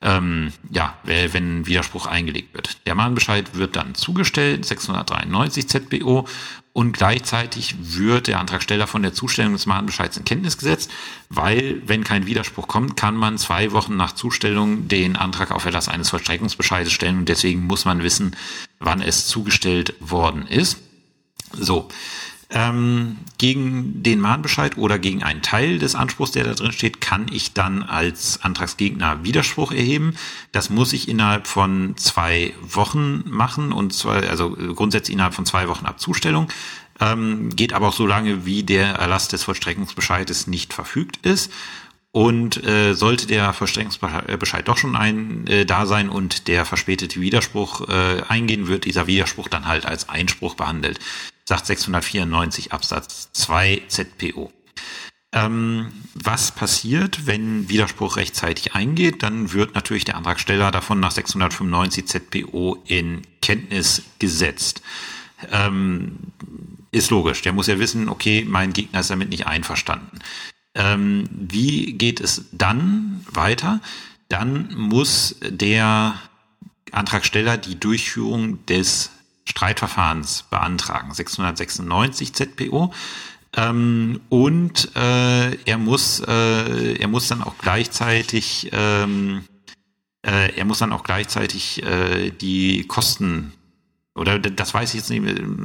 ähm, 0.00 0.52
ja, 0.70 0.96
wenn 1.04 1.66
Widerspruch 1.66 2.06
eingelegt 2.06 2.54
wird. 2.54 2.84
Der 2.86 2.94
Mahnbescheid 2.94 3.54
wird 3.54 3.76
dann 3.76 3.94
zugestellt, 3.94 4.64
693 4.64 5.68
ZBO, 5.68 6.26
und 6.76 6.92
gleichzeitig 6.92 7.74
wird 7.78 8.26
der 8.26 8.38
Antragsteller 8.38 8.86
von 8.86 9.00
der 9.00 9.14
Zustellung 9.14 9.54
des 9.54 9.64
Mahnbescheids 9.64 10.18
in 10.18 10.26
Kenntnis 10.26 10.58
gesetzt, 10.58 10.90
weil, 11.30 11.80
wenn 11.86 12.04
kein 12.04 12.26
Widerspruch 12.26 12.68
kommt, 12.68 12.98
kann 12.98 13.16
man 13.16 13.38
zwei 13.38 13.72
Wochen 13.72 13.96
nach 13.96 14.12
Zustellung 14.12 14.86
den 14.86 15.16
Antrag 15.16 15.52
auf 15.52 15.64
Erlass 15.64 15.88
eines 15.88 16.10
Vollstreckungsbescheides 16.10 16.92
stellen 16.92 17.20
und 17.20 17.30
deswegen 17.30 17.66
muss 17.66 17.86
man 17.86 18.02
wissen, 18.02 18.36
wann 18.78 19.00
es 19.00 19.26
zugestellt 19.26 19.94
worden 20.00 20.46
ist. 20.46 20.76
So. 21.52 21.88
Ähm, 22.48 23.16
gegen 23.38 24.04
den 24.04 24.20
Mahnbescheid 24.20 24.78
oder 24.78 25.00
gegen 25.00 25.24
einen 25.24 25.42
Teil 25.42 25.80
des 25.80 25.96
Anspruchs, 25.96 26.30
der 26.30 26.44
da 26.44 26.54
drin 26.54 26.70
steht, 26.70 27.00
kann 27.00 27.26
ich 27.32 27.54
dann 27.54 27.82
als 27.82 28.40
Antragsgegner 28.40 29.24
Widerspruch 29.24 29.72
erheben. 29.72 30.14
Das 30.52 30.70
muss 30.70 30.92
ich 30.92 31.08
innerhalb 31.08 31.48
von 31.48 31.96
zwei 31.96 32.54
Wochen 32.62 33.24
machen 33.26 33.72
und 33.72 33.92
zwar, 33.92 34.22
also 34.22 34.50
grundsätzlich 34.50 35.14
innerhalb 35.14 35.34
von 35.34 35.44
zwei 35.44 35.68
Wochen 35.68 35.86
ab 35.86 35.98
Zustellung. 35.98 36.46
Ähm, 37.00 37.50
geht 37.54 37.72
aber 37.72 37.88
auch 37.88 37.92
so 37.92 38.06
lange, 38.06 38.46
wie 38.46 38.62
der 38.62 38.94
Erlass 38.94 39.26
des 39.26 39.42
Vollstreckungsbescheides 39.42 40.46
nicht 40.46 40.72
verfügt 40.72 41.26
ist. 41.26 41.50
Und 42.12 42.64
äh, 42.64 42.94
sollte 42.94 43.26
der 43.26 43.52
Vollstreckungsbescheid 43.54 44.66
doch 44.66 44.78
schon 44.78 44.94
ein 44.94 45.46
äh, 45.48 45.66
da 45.66 45.84
sein 45.84 46.08
und 46.08 46.46
der 46.46 46.64
verspätete 46.64 47.20
Widerspruch 47.20 47.88
äh, 47.88 48.22
eingehen, 48.28 48.68
wird 48.68 48.84
dieser 48.84 49.08
Widerspruch 49.08 49.48
dann 49.48 49.66
halt 49.66 49.84
als 49.84 50.08
Einspruch 50.08 50.54
behandelt 50.54 51.00
sagt 51.48 51.66
694 51.66 52.72
Absatz 52.72 53.30
2 53.32 53.82
ZPO. 53.88 54.52
Ähm, 55.32 55.92
was 56.14 56.52
passiert, 56.52 57.26
wenn 57.26 57.68
Widerspruch 57.68 58.16
rechtzeitig 58.16 58.74
eingeht? 58.74 59.22
Dann 59.22 59.52
wird 59.52 59.74
natürlich 59.74 60.04
der 60.04 60.16
Antragsteller 60.16 60.70
davon 60.70 61.00
nach 61.00 61.10
695 61.10 62.06
ZPO 62.06 62.82
in 62.86 63.22
Kenntnis 63.42 64.02
gesetzt. 64.18 64.82
Ähm, 65.52 66.18
ist 66.90 67.10
logisch. 67.10 67.42
Der 67.42 67.52
muss 67.52 67.66
ja 67.66 67.78
wissen, 67.78 68.08
okay, 68.08 68.44
mein 68.48 68.72
Gegner 68.72 69.00
ist 69.00 69.10
damit 69.10 69.28
nicht 69.28 69.46
einverstanden. 69.46 70.20
Ähm, 70.74 71.28
wie 71.30 71.92
geht 71.92 72.20
es 72.20 72.46
dann 72.52 73.24
weiter? 73.30 73.80
Dann 74.28 74.74
muss 74.74 75.36
der 75.42 76.14
Antragsteller 76.92 77.58
die 77.58 77.78
Durchführung 77.78 78.64
des 78.66 79.10
Streitverfahrens 79.46 80.44
beantragen, 80.50 81.14
696 81.14 82.34
ZPO. 82.34 82.92
Ähm, 83.56 84.20
und 84.28 84.94
äh, 84.96 85.54
er 85.64 85.78
muss 85.78 86.20
äh, 86.20 86.94
er 86.96 87.08
muss 87.08 87.28
dann 87.28 87.42
auch 87.42 87.56
gleichzeitig 87.58 88.68
ähm, 88.72 89.44
äh, 90.22 90.54
er 90.56 90.64
muss 90.66 90.78
dann 90.78 90.92
auch 90.92 91.04
gleichzeitig 91.04 91.82
äh, 91.82 92.30
die 92.30 92.86
Kosten 92.86 93.52
oder 94.16 94.38
das 94.38 94.72
weiß 94.72 94.90
ich 94.90 95.00
jetzt 95.00 95.10
nicht, 95.10 95.22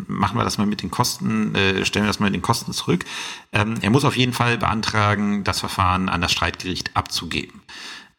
machen 0.09 0.37
wir 0.37 0.43
das 0.43 0.57
mal 0.57 0.67
mit 0.67 0.81
den 0.81 0.91
Kosten, 0.91 1.55
äh, 1.55 1.85
stellen 1.85 2.05
wir 2.05 2.09
das 2.09 2.19
mal 2.19 2.25
mit 2.25 2.35
den 2.35 2.41
Kosten 2.41 2.73
zurück. 2.73 3.05
Ähm, 3.53 3.75
er 3.81 3.89
muss 3.89 4.03
auf 4.03 4.17
jeden 4.17 4.33
Fall 4.33 4.57
beantragen, 4.57 5.45
das 5.45 5.61
Verfahren 5.61 6.09
an 6.09 6.21
das 6.21 6.33
Streitgericht 6.33 6.95
abzugeben. 6.95 7.61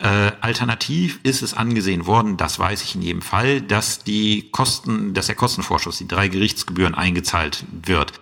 Äh, 0.02 0.32
alternativ 0.40 1.20
ist 1.22 1.42
es 1.42 1.54
angesehen 1.54 2.06
worden, 2.06 2.36
das 2.36 2.58
weiß 2.58 2.82
ich 2.82 2.96
in 2.96 3.02
jedem 3.02 3.22
Fall, 3.22 3.60
dass 3.60 4.02
die 4.02 4.50
Kosten, 4.50 5.14
dass 5.14 5.26
der 5.26 5.36
Kostenvorschuss, 5.36 5.98
die 5.98 6.08
drei 6.08 6.26
Gerichtsgebühren 6.26 6.96
eingezahlt 6.96 7.64
wird. 7.70 8.12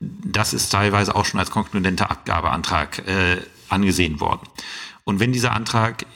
Das 0.00 0.54
ist 0.54 0.70
teilweise 0.70 1.14
auch 1.14 1.26
schon 1.26 1.38
als 1.38 1.50
konkludenter 1.50 2.10
Abgabeantrag 2.10 3.06
äh, 3.06 3.36
angesehen 3.68 4.18
worden. 4.18 4.48
Und 5.04 5.20
wenn 5.20 5.32
dieser 5.32 5.52
Antrag 5.52 6.06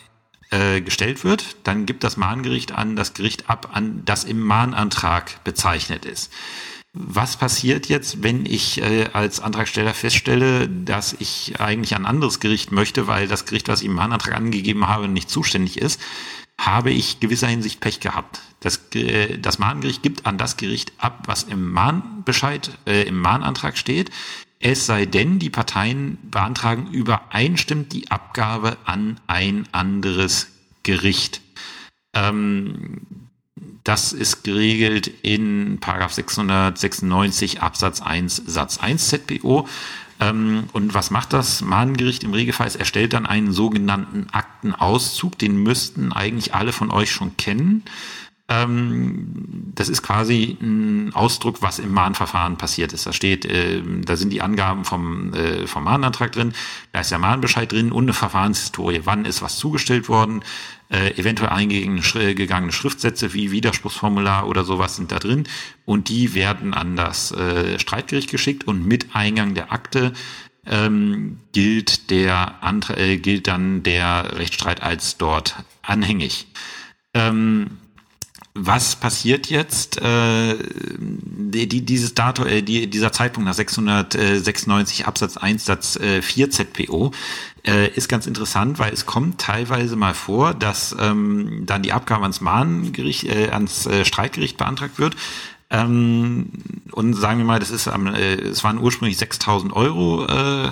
äh, 0.50 0.80
gestellt 0.80 1.22
wird, 1.22 1.56
dann 1.64 1.84
gibt 1.84 2.02
das 2.02 2.16
Mahngericht 2.16 2.72
an 2.72 2.96
das 2.96 3.12
Gericht 3.12 3.50
ab, 3.50 3.68
an 3.74 4.02
das 4.06 4.24
im 4.24 4.40
Mahnantrag 4.40 5.44
bezeichnet 5.44 6.06
ist. 6.06 6.32
Was 6.92 7.36
passiert 7.36 7.88
jetzt, 7.88 8.24
wenn 8.24 8.44
ich 8.44 8.82
äh, 8.82 9.10
als 9.12 9.38
Antragsteller 9.38 9.94
feststelle, 9.94 10.68
dass 10.68 11.14
ich 11.18 11.60
eigentlich 11.60 11.94
ein 11.94 12.04
anderes 12.04 12.40
Gericht 12.40 12.72
möchte, 12.72 13.06
weil 13.06 13.28
das 13.28 13.44
Gericht, 13.44 13.68
was 13.68 13.80
ich 13.80 13.86
im 13.86 13.94
Mahnantrag 13.94 14.34
angegeben 14.34 14.88
habe, 14.88 15.06
nicht 15.06 15.30
zuständig 15.30 15.78
ist? 15.78 16.00
Habe 16.58 16.90
ich 16.90 17.20
gewisser 17.20 17.46
Hinsicht 17.46 17.80
Pech 17.80 18.00
gehabt. 18.00 18.40
Das, 18.58 18.80
äh, 18.94 19.38
das 19.38 19.60
Mahngericht 19.60 20.02
gibt 20.02 20.26
an 20.26 20.36
das 20.36 20.56
Gericht 20.56 20.92
ab, 20.98 21.22
was 21.26 21.44
im 21.44 21.70
Mahnbescheid, 21.70 22.76
äh, 22.86 23.02
im 23.02 23.20
Mahnantrag 23.20 23.78
steht. 23.78 24.10
Es 24.58 24.84
sei 24.84 25.06
denn, 25.06 25.38
die 25.38 25.48
Parteien 25.48 26.18
beantragen 26.22 26.88
übereinstimmt 26.88 27.92
die 27.92 28.10
Abgabe 28.10 28.76
an 28.84 29.20
ein 29.28 29.68
anderes 29.70 30.48
Gericht. 30.82 31.40
Ähm, 32.14 33.29
das 33.84 34.12
ist 34.12 34.44
geregelt 34.44 35.10
in 35.22 35.78
Paragraph 35.80 36.12
696 36.12 37.62
Absatz 37.62 38.02
1 38.02 38.42
Satz 38.46 38.78
1 38.78 39.08
ZPO. 39.08 39.66
Ähm, 40.20 40.64
und 40.72 40.92
was 40.92 41.10
macht 41.10 41.32
das 41.32 41.62
Mahngericht 41.62 42.24
im 42.24 42.34
Regelfall? 42.34 42.66
Es 42.66 42.76
erstellt 42.76 43.14
dann 43.14 43.26
einen 43.26 43.52
sogenannten 43.52 44.26
Aktenauszug. 44.32 45.38
Den 45.38 45.62
müssten 45.62 46.12
eigentlich 46.12 46.54
alle 46.54 46.72
von 46.72 46.90
euch 46.90 47.10
schon 47.10 47.36
kennen. 47.36 47.82
Ähm, 48.50 49.72
das 49.76 49.88
ist 49.88 50.02
quasi 50.02 50.58
ein 50.60 51.12
Ausdruck, 51.14 51.62
was 51.62 51.78
im 51.78 51.92
Mahnverfahren 51.92 52.58
passiert 52.58 52.92
ist. 52.92 53.06
Da 53.06 53.12
steht, 53.12 53.46
äh, 53.46 53.80
da 54.04 54.16
sind 54.16 54.30
die 54.30 54.42
Angaben 54.42 54.84
vom, 54.84 55.32
äh, 55.32 55.68
vom 55.68 55.84
Mahnantrag 55.84 56.32
drin, 56.32 56.52
da 56.92 57.00
ist 57.00 57.12
der 57.12 57.20
Mahnbescheid 57.20 57.70
drin 57.70 57.92
und 57.92 58.04
eine 58.04 58.12
Verfahrenshistorie. 58.12 59.02
Wann 59.04 59.24
ist 59.24 59.40
was 59.40 59.56
zugestellt 59.56 60.08
worden? 60.08 60.42
Äh, 60.88 61.16
eventuell 61.16 61.50
eingegangene 61.50 62.72
Schriftsätze 62.72 63.32
wie 63.32 63.52
Widerspruchsformular 63.52 64.48
oder 64.48 64.64
sowas 64.64 64.96
sind 64.96 65.12
da 65.12 65.20
drin 65.20 65.44
und 65.84 66.08
die 66.08 66.34
werden 66.34 66.74
an 66.74 66.96
das 66.96 67.30
äh, 67.30 67.78
Streitgericht 67.78 68.32
geschickt 68.32 68.66
und 68.66 68.84
mit 68.84 69.14
Eingang 69.14 69.54
der 69.54 69.72
Akte 69.72 70.12
ähm, 70.66 71.38
gilt 71.52 72.10
der 72.10 72.64
Antrag, 72.64 72.98
äh, 72.98 73.18
gilt 73.18 73.46
dann 73.46 73.84
der 73.84 74.38
Rechtsstreit 74.38 74.82
als 74.82 75.16
dort 75.16 75.54
anhängig. 75.82 76.48
Ähm, 77.14 77.78
was 78.62 78.96
passiert 78.96 79.48
jetzt? 79.48 80.00
Äh, 80.02 80.56
die, 80.98 81.84
dieses 81.84 82.14
Datum, 82.14 82.46
äh, 82.46 82.62
die, 82.62 82.88
dieser 82.88 83.10
Zeitpunkt 83.10 83.48
nach 83.48 83.54
696 83.54 85.06
Absatz 85.06 85.36
1 85.38 85.64
Satz 85.64 85.96
äh, 85.96 86.20
4 86.20 86.50
ZPO 86.50 87.12
äh, 87.66 87.88
ist 87.88 88.08
ganz 88.08 88.26
interessant, 88.26 88.78
weil 88.78 88.92
es 88.92 89.06
kommt 89.06 89.40
teilweise 89.40 89.96
mal 89.96 90.12
vor, 90.12 90.52
dass 90.52 90.94
ähm, 91.00 91.62
dann 91.64 91.82
die 91.82 91.92
Abgabe 91.92 92.22
ans 92.22 92.42
Mahngericht, 92.42 93.24
äh, 93.24 93.48
ans 93.50 93.86
äh, 93.86 94.04
Streitgericht 94.04 94.58
beantragt 94.58 94.98
wird. 94.98 95.16
Ähm, 95.70 96.50
und 96.92 97.14
sagen 97.14 97.38
wir 97.38 97.46
mal, 97.46 97.60
das 97.60 97.70
ist, 97.70 97.86
äh, 97.86 98.34
es 98.34 98.62
waren 98.62 98.78
ursprünglich 98.78 99.18
6.000 99.18 99.72
Euro, 99.72 100.26
äh, 100.26 100.66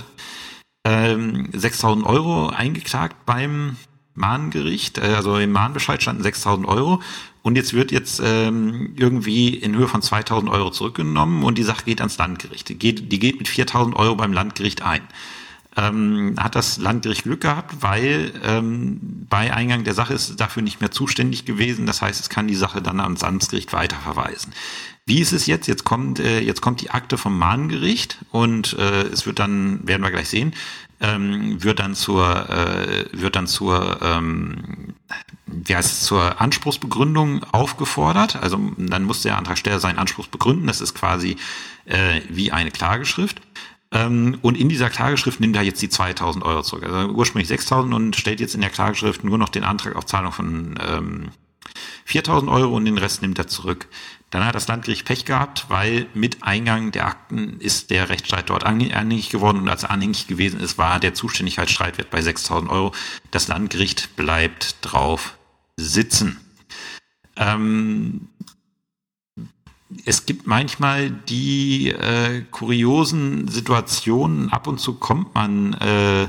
äh, 0.83 1.15
6.000 1.15 2.05
Euro 2.05 2.49
eingeklagt 2.49 3.17
beim 3.25 3.77
Mahngericht, 4.15 4.99
äh, 4.99 5.15
also 5.15 5.39
im 5.39 5.53
Mahnbescheid 5.53 6.03
standen 6.03 6.23
6.000 6.23 6.67
Euro 6.67 7.01
und 7.49 7.57
jetzt 7.57 7.73
wird 7.73 7.93
jetzt 7.93 8.21
ähm, 8.23 8.93
irgendwie 8.97 9.49
in 9.55 9.75
Höhe 9.75 9.89
von 9.89 10.03
2.000 10.03 10.51
Euro 10.51 10.71
zurückgenommen 10.71 11.45
und 11.45 11.57
die 11.57 11.63
Sache 11.63 11.83
geht 11.87 12.03
ans 12.03 12.19
Landgericht. 12.19 12.69
Die 12.69 12.75
geht, 12.75 13.11
die 13.11 13.19
geht 13.19 13.39
mit 13.39 13.49
4.000 13.49 13.97
Euro 13.97 14.17
beim 14.17 14.35
Landgericht 14.35 14.83
ein. 14.83 15.01
Ähm, 15.75 16.35
hat 16.39 16.57
das 16.57 16.77
Landgericht 16.77 17.23
Glück 17.23 17.41
gehabt, 17.41 17.77
weil 17.81 18.35
ähm, 18.45 19.01
bei 19.31 19.51
Eingang 19.51 19.85
der 19.85 19.95
Sache 19.95 20.13
ist 20.13 20.39
dafür 20.39 20.63
nicht 20.63 20.83
mehr 20.83 20.91
zuständig 20.91 21.47
gewesen. 21.47 21.87
Das 21.87 22.03
heißt, 22.03 22.21
es 22.21 22.29
kann 22.29 22.49
die 22.49 22.55
Sache 22.55 22.83
dann 22.83 23.01
ans 23.01 23.25
Amtsgericht 23.25 23.73
weiterverweisen. 23.73 24.53
Wie 25.07 25.21
ist 25.21 25.33
es 25.33 25.47
jetzt? 25.47 25.69
Jetzt 25.69 25.85
kommt, 25.85 26.21
äh, 26.21 26.41
jetzt 26.41 26.61
kommt 26.61 26.83
die 26.83 26.91
Akte 26.91 27.17
vom 27.17 27.39
Mahngericht 27.39 28.19
und 28.31 28.75
äh, 28.75 29.05
es 29.05 29.25
wird 29.25 29.39
dann, 29.39 29.89
werden 29.89 30.03
wir 30.03 30.11
gleich 30.11 30.29
sehen, 30.29 30.53
ähm, 31.01 31.63
wird 31.65 31.79
dann 31.79 31.95
zur, 31.95 32.51
äh, 32.51 33.07
wird 33.13 33.37
dann 33.37 33.47
zur, 33.47 34.01
ähm, 34.03 34.78
wie 35.69 35.77
heißt 35.77 35.91
es, 35.91 36.03
zur 36.03 36.41
Anspruchsbegründung 36.41 37.45
aufgefordert. 37.45 38.37
Also 38.37 38.59
dann 38.77 39.05
muss 39.05 39.23
der 39.23 39.37
Antragsteller 39.37 39.81
seinen 39.81 39.99
Anspruch 39.99 40.27
begründen. 40.27 40.67
Das 40.67 40.81
ist 40.81 40.95
quasi 40.95 41.37
äh, 41.85 42.21
wie 42.29 42.53
eine 42.53 42.71
Klageschrift. 42.71 43.41
Ähm, 43.91 44.39
und 44.43 44.57
in 44.57 44.69
dieser 44.69 44.91
Klageschrift 44.91 45.41
nimmt 45.41 45.57
er 45.57 45.63
jetzt 45.63 45.81
die 45.81 45.89
2000 45.89 46.45
Euro 46.45 46.63
zurück. 46.63 46.85
Also 46.85 47.13
ursprünglich 47.13 47.49
6000 47.49 47.95
und 47.95 48.17
stellt 48.17 48.41
jetzt 48.41 48.55
in 48.55 48.61
der 48.61 48.71
Klageschrift 48.71 49.25
nur 49.25 49.39
noch 49.39 49.49
den 49.49 49.65
Antrag 49.65 49.97
auf 49.97 50.07
Zahlung 50.07 50.33
von 50.33 50.79
ähm, 50.87 51.29
4000 52.05 52.51
Euro 52.51 52.77
und 52.77 52.85
den 52.85 52.99
Rest 52.99 53.23
nimmt 53.23 53.39
er 53.39 53.47
zurück. 53.47 53.87
Dann 54.31 54.45
hat 54.45 54.55
das 54.55 54.69
Landgericht 54.69 55.07
Pech 55.07 55.25
gehabt, 55.25 55.67
weil 55.69 56.07
mit 56.13 56.43
Eingang 56.43 56.93
der 56.93 57.07
Akten 57.07 57.61
ist 57.61 57.91
der 57.91 58.11
Rechtsstreit 58.11 58.51
dort 58.51 58.65
anhängig 58.65 59.31
geworden 59.31 59.59
und 59.59 59.69
als 59.69 59.85
er 59.85 59.91
anhängig 59.91 60.27
gewesen 60.27 60.61
ist, 60.61 60.77
war 60.77 61.01
der 61.01 61.15
Zuständigkeitsstreitwert 61.15 62.11
bei 62.11 62.21
6.000 62.21 62.69
Euro. 62.69 62.93
Das 63.31 63.49
Landgericht 63.49 64.17
bleibt 64.17 64.77
drauf 64.83 65.38
sitzen. 65.79 66.39
Ähm, 67.37 68.29
es 70.05 70.27
gibt 70.27 70.47
manchmal 70.47 71.11
die 71.11 71.89
äh, 71.89 72.43
kuriosen 72.51 73.49
Situationen, 73.49 74.51
ab 74.51 74.67
und 74.67 74.79
zu 74.81 74.95
kommt 74.95 75.35
man 75.35 75.73
äh, 75.75 76.25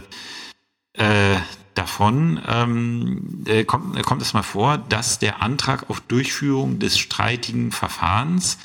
äh, 0.93 1.38
davon 1.76 2.41
ähm, 2.47 3.43
äh, 3.45 3.64
kommt, 3.66 3.97
äh, 3.97 4.02
kommt 4.02 4.22
es 4.22 4.34
mal 4.34 4.43
vor, 4.43 4.78
dass 4.78 5.20
der 5.20 5.41
Antrag 5.41 5.89
auf 5.89 6.00
Durchführung 6.02 6.80
des 6.80 6.97
streitigen 6.97 7.72
Verfahrens 7.72 8.60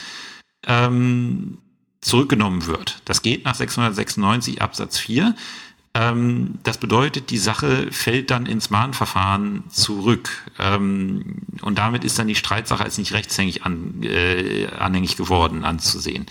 ähm, 0.66 1.58
zurückgenommen 2.00 2.66
wird. 2.66 3.00
Das 3.04 3.22
geht 3.22 3.44
nach 3.44 3.54
696 3.54 4.62
Absatz 4.62 4.98
4. 4.98 5.34
Ähm, 5.94 6.58
das 6.64 6.78
bedeutet, 6.78 7.30
die 7.30 7.38
Sache 7.38 7.92
fällt 7.92 8.30
dann 8.30 8.46
ins 8.46 8.70
Mahnverfahren 8.70 9.64
zurück. 9.70 10.30
Ähm, 10.58 11.42
und 11.62 11.78
damit 11.78 12.04
ist 12.04 12.18
dann 12.18 12.26
die 12.26 12.34
Streitsache 12.34 12.82
als 12.82 12.98
nicht 12.98 13.12
rechtshängig 13.12 13.62
an, 13.62 14.02
äh, 14.02 14.66
anhängig 14.76 15.16
geworden 15.16 15.64
anzusehen. 15.64 16.26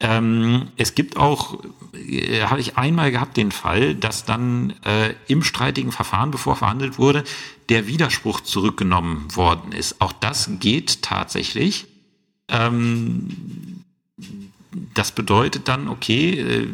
Ähm, 0.00 0.68
es 0.76 0.94
gibt 0.94 1.16
auch, 1.16 1.62
äh, 1.92 2.42
habe 2.42 2.60
ich 2.60 2.76
einmal 2.76 3.10
gehabt, 3.10 3.36
den 3.36 3.50
Fall, 3.52 3.94
dass 3.94 4.24
dann 4.24 4.74
äh, 4.84 5.14
im 5.26 5.42
streitigen 5.42 5.92
Verfahren, 5.92 6.30
bevor 6.30 6.56
verhandelt 6.56 6.98
wurde, 6.98 7.24
der 7.68 7.86
Widerspruch 7.86 8.40
zurückgenommen 8.40 9.34
worden 9.34 9.72
ist. 9.72 10.00
Auch 10.00 10.12
das 10.12 10.50
geht 10.60 11.02
tatsächlich. 11.02 11.86
Ähm, 12.48 13.77
das 14.94 15.12
bedeutet 15.12 15.68
dann, 15.68 15.88
okay, 15.88 16.40
äh, 16.40 16.68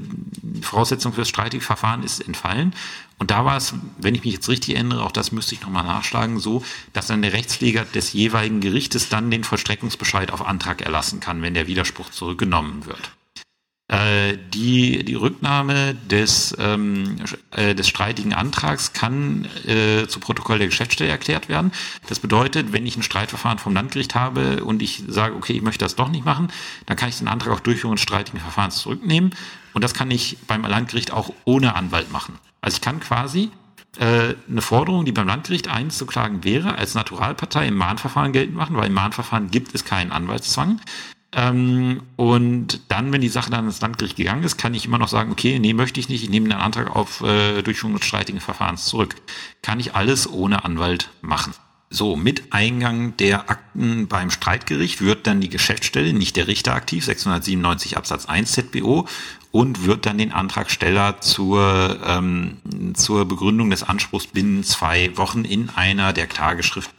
Voraussetzung 0.63 1.13
für 1.13 1.21
das 1.21 1.29
streitige 1.29 1.65
Verfahren 1.65 2.03
ist 2.03 2.21
entfallen. 2.21 2.75
Und 3.19 3.31
da 3.31 3.45
war 3.45 3.57
es, 3.57 3.75
wenn 3.99 4.15
ich 4.15 4.25
mich 4.25 4.35
jetzt 4.35 4.49
richtig 4.49 4.75
erinnere, 4.75 5.05
auch 5.05 5.13
das 5.13 5.31
müsste 5.31 5.55
ich 5.55 5.63
nochmal 5.63 5.85
nachschlagen, 5.85 6.39
so, 6.41 6.65
dass 6.93 7.07
dann 7.07 7.23
der 7.23 7.33
Rechtspfleger 7.33 7.85
des 7.85 8.13
jeweiligen 8.13 8.61
Gerichtes 8.61 9.09
dann 9.09 9.31
den 9.31 9.45
Vollstreckungsbescheid 9.45 10.33
auf 10.33 10.45
Antrag 10.45 10.83
erlassen 10.83 11.21
kann, 11.21 11.41
wenn 11.43 11.55
der 11.55 11.69
Widerspruch 11.69 12.11
zurückgenommen 12.11 12.87
wird. 12.87 13.13
Äh, 13.89 14.39
die, 14.55 15.05
die 15.05 15.15
Rücknahme 15.15 15.95
des, 15.95 16.57
ähm, 16.59 17.17
äh, 17.51 17.75
des 17.75 17.87
streitigen 17.87 18.33
Antrags 18.33 18.95
kann 18.95 19.47
äh, 19.67 20.07
zu 20.07 20.21
Protokoll 20.21 20.57
der 20.57 20.69
Geschäftsstelle 20.69 21.11
erklärt 21.11 21.51
werden. 21.51 21.71
Das 22.09 22.19
bedeutet, 22.19 22.73
wenn 22.73 22.87
ich 22.87 22.97
ein 22.97 23.03
Streitverfahren 23.03 23.59
vom 23.59 23.75
Landgericht 23.75 24.15
habe 24.15 24.65
und 24.65 24.81
ich 24.81 25.03
sage, 25.07 25.35
okay, 25.35 25.53
ich 25.53 25.63
möchte 25.63 25.85
das 25.85 25.97
doch 25.97 26.09
nicht 26.09 26.25
machen, 26.25 26.49
dann 26.87 26.97
kann 26.97 27.11
ich 27.11 27.19
den 27.19 27.29
Antrag 27.29 27.53
auf 27.53 27.61
Durchführung 27.61 27.97
des 27.97 28.03
streitigen 28.03 28.41
Verfahrens 28.41 28.77
zurücknehmen. 28.77 29.35
Und 29.75 29.85
das 29.85 29.93
kann 29.93 30.11
ich 30.11 30.39
beim 30.47 30.63
Landgericht 30.63 31.13
auch 31.13 31.35
ohne 31.45 31.75
Anwalt 31.77 32.11
machen. 32.11 32.39
Also 32.63 32.77
ich 32.77 32.81
kann 32.81 33.01
quasi 33.01 33.51
äh, 33.99 34.35
eine 34.49 34.63
Forderung, 34.63 35.05
die 35.05 35.13
beim 35.13 35.27
Landgericht 35.27 35.69
einzuklagen 35.69 36.43
wäre, 36.43 36.79
als 36.79 36.95
Naturalpartei 36.95 37.69
im 37.69 37.75
Mahnverfahren 37.77 38.33
geltend 38.33 38.57
machen, 38.57 38.77
weil 38.77 38.87
im 38.87 38.95
Mahnverfahren 38.95 39.51
gibt 39.51 39.75
es 39.75 39.85
keinen 39.85 40.11
Anwaltszwang. 40.11 40.81
Ähm, 41.35 42.03
und 42.17 42.81
dann, 42.89 43.13
wenn 43.13 43.21
die 43.21 43.29
Sache 43.29 43.51
dann 43.51 43.67
ins 43.67 43.81
Landgericht 43.81 44.17
gegangen 44.17 44.45
ist, 44.45 44.57
kann 44.57 44.75
ich 44.75 44.87
immer 44.87 44.99
noch 44.99 45.09
sagen, 45.09 45.33
okay, 45.33 45.59
nee, 45.59 45.73
möchte 45.75 46.01
ich 46.01 46.09
nicht, 46.09 46.23
ich 46.23 46.31
nehme 46.31 46.49
den 46.49 46.59
Antrag 46.59 46.95
auf 46.95 47.23
äh, 47.23 47.63
Durchführung 47.63 47.97
des 47.97 48.07
streitigen 48.07 48.41
Verfahrens 48.41 48.85
zurück. 48.87 49.17
Kann 49.63 49.81
ich 49.81 49.95
alles 49.95 50.31
ohne 50.31 50.65
Anwalt 50.65 51.11
machen. 51.23 51.55
So, 51.91 52.17
mit 52.17 52.53
Eingang 52.53 53.17
der 53.19 53.51
Akten 53.51 54.09
beim 54.09 54.31
Streitgericht 54.31 55.01
wird 55.01 55.27
dann 55.27 55.41
die 55.41 55.49
Geschäftsstelle, 55.49 56.13
nicht 56.13 56.37
der 56.37 56.49
Richter 56.49 56.75
aktiv, 56.75 57.05
697 57.05 57.97
Absatz 57.97 58.27
1 58.27 58.51
ZBO, 58.53 59.07
und 59.53 59.87
wird 59.87 60.05
dann 60.05 60.19
den 60.19 60.33
Antragsteller 60.33 61.21
zur, 61.21 62.01
ähm, 62.05 62.57
zur 62.95 63.27
Begründung 63.27 63.71
des 63.71 63.85
Anspruchs 63.85 64.27
binnen 64.27 64.65
zwei 64.65 65.17
Wochen 65.17 65.45
in 65.45 65.71
einer 65.71 66.13
der 66.13 66.27
Klageschrift 66.27 66.91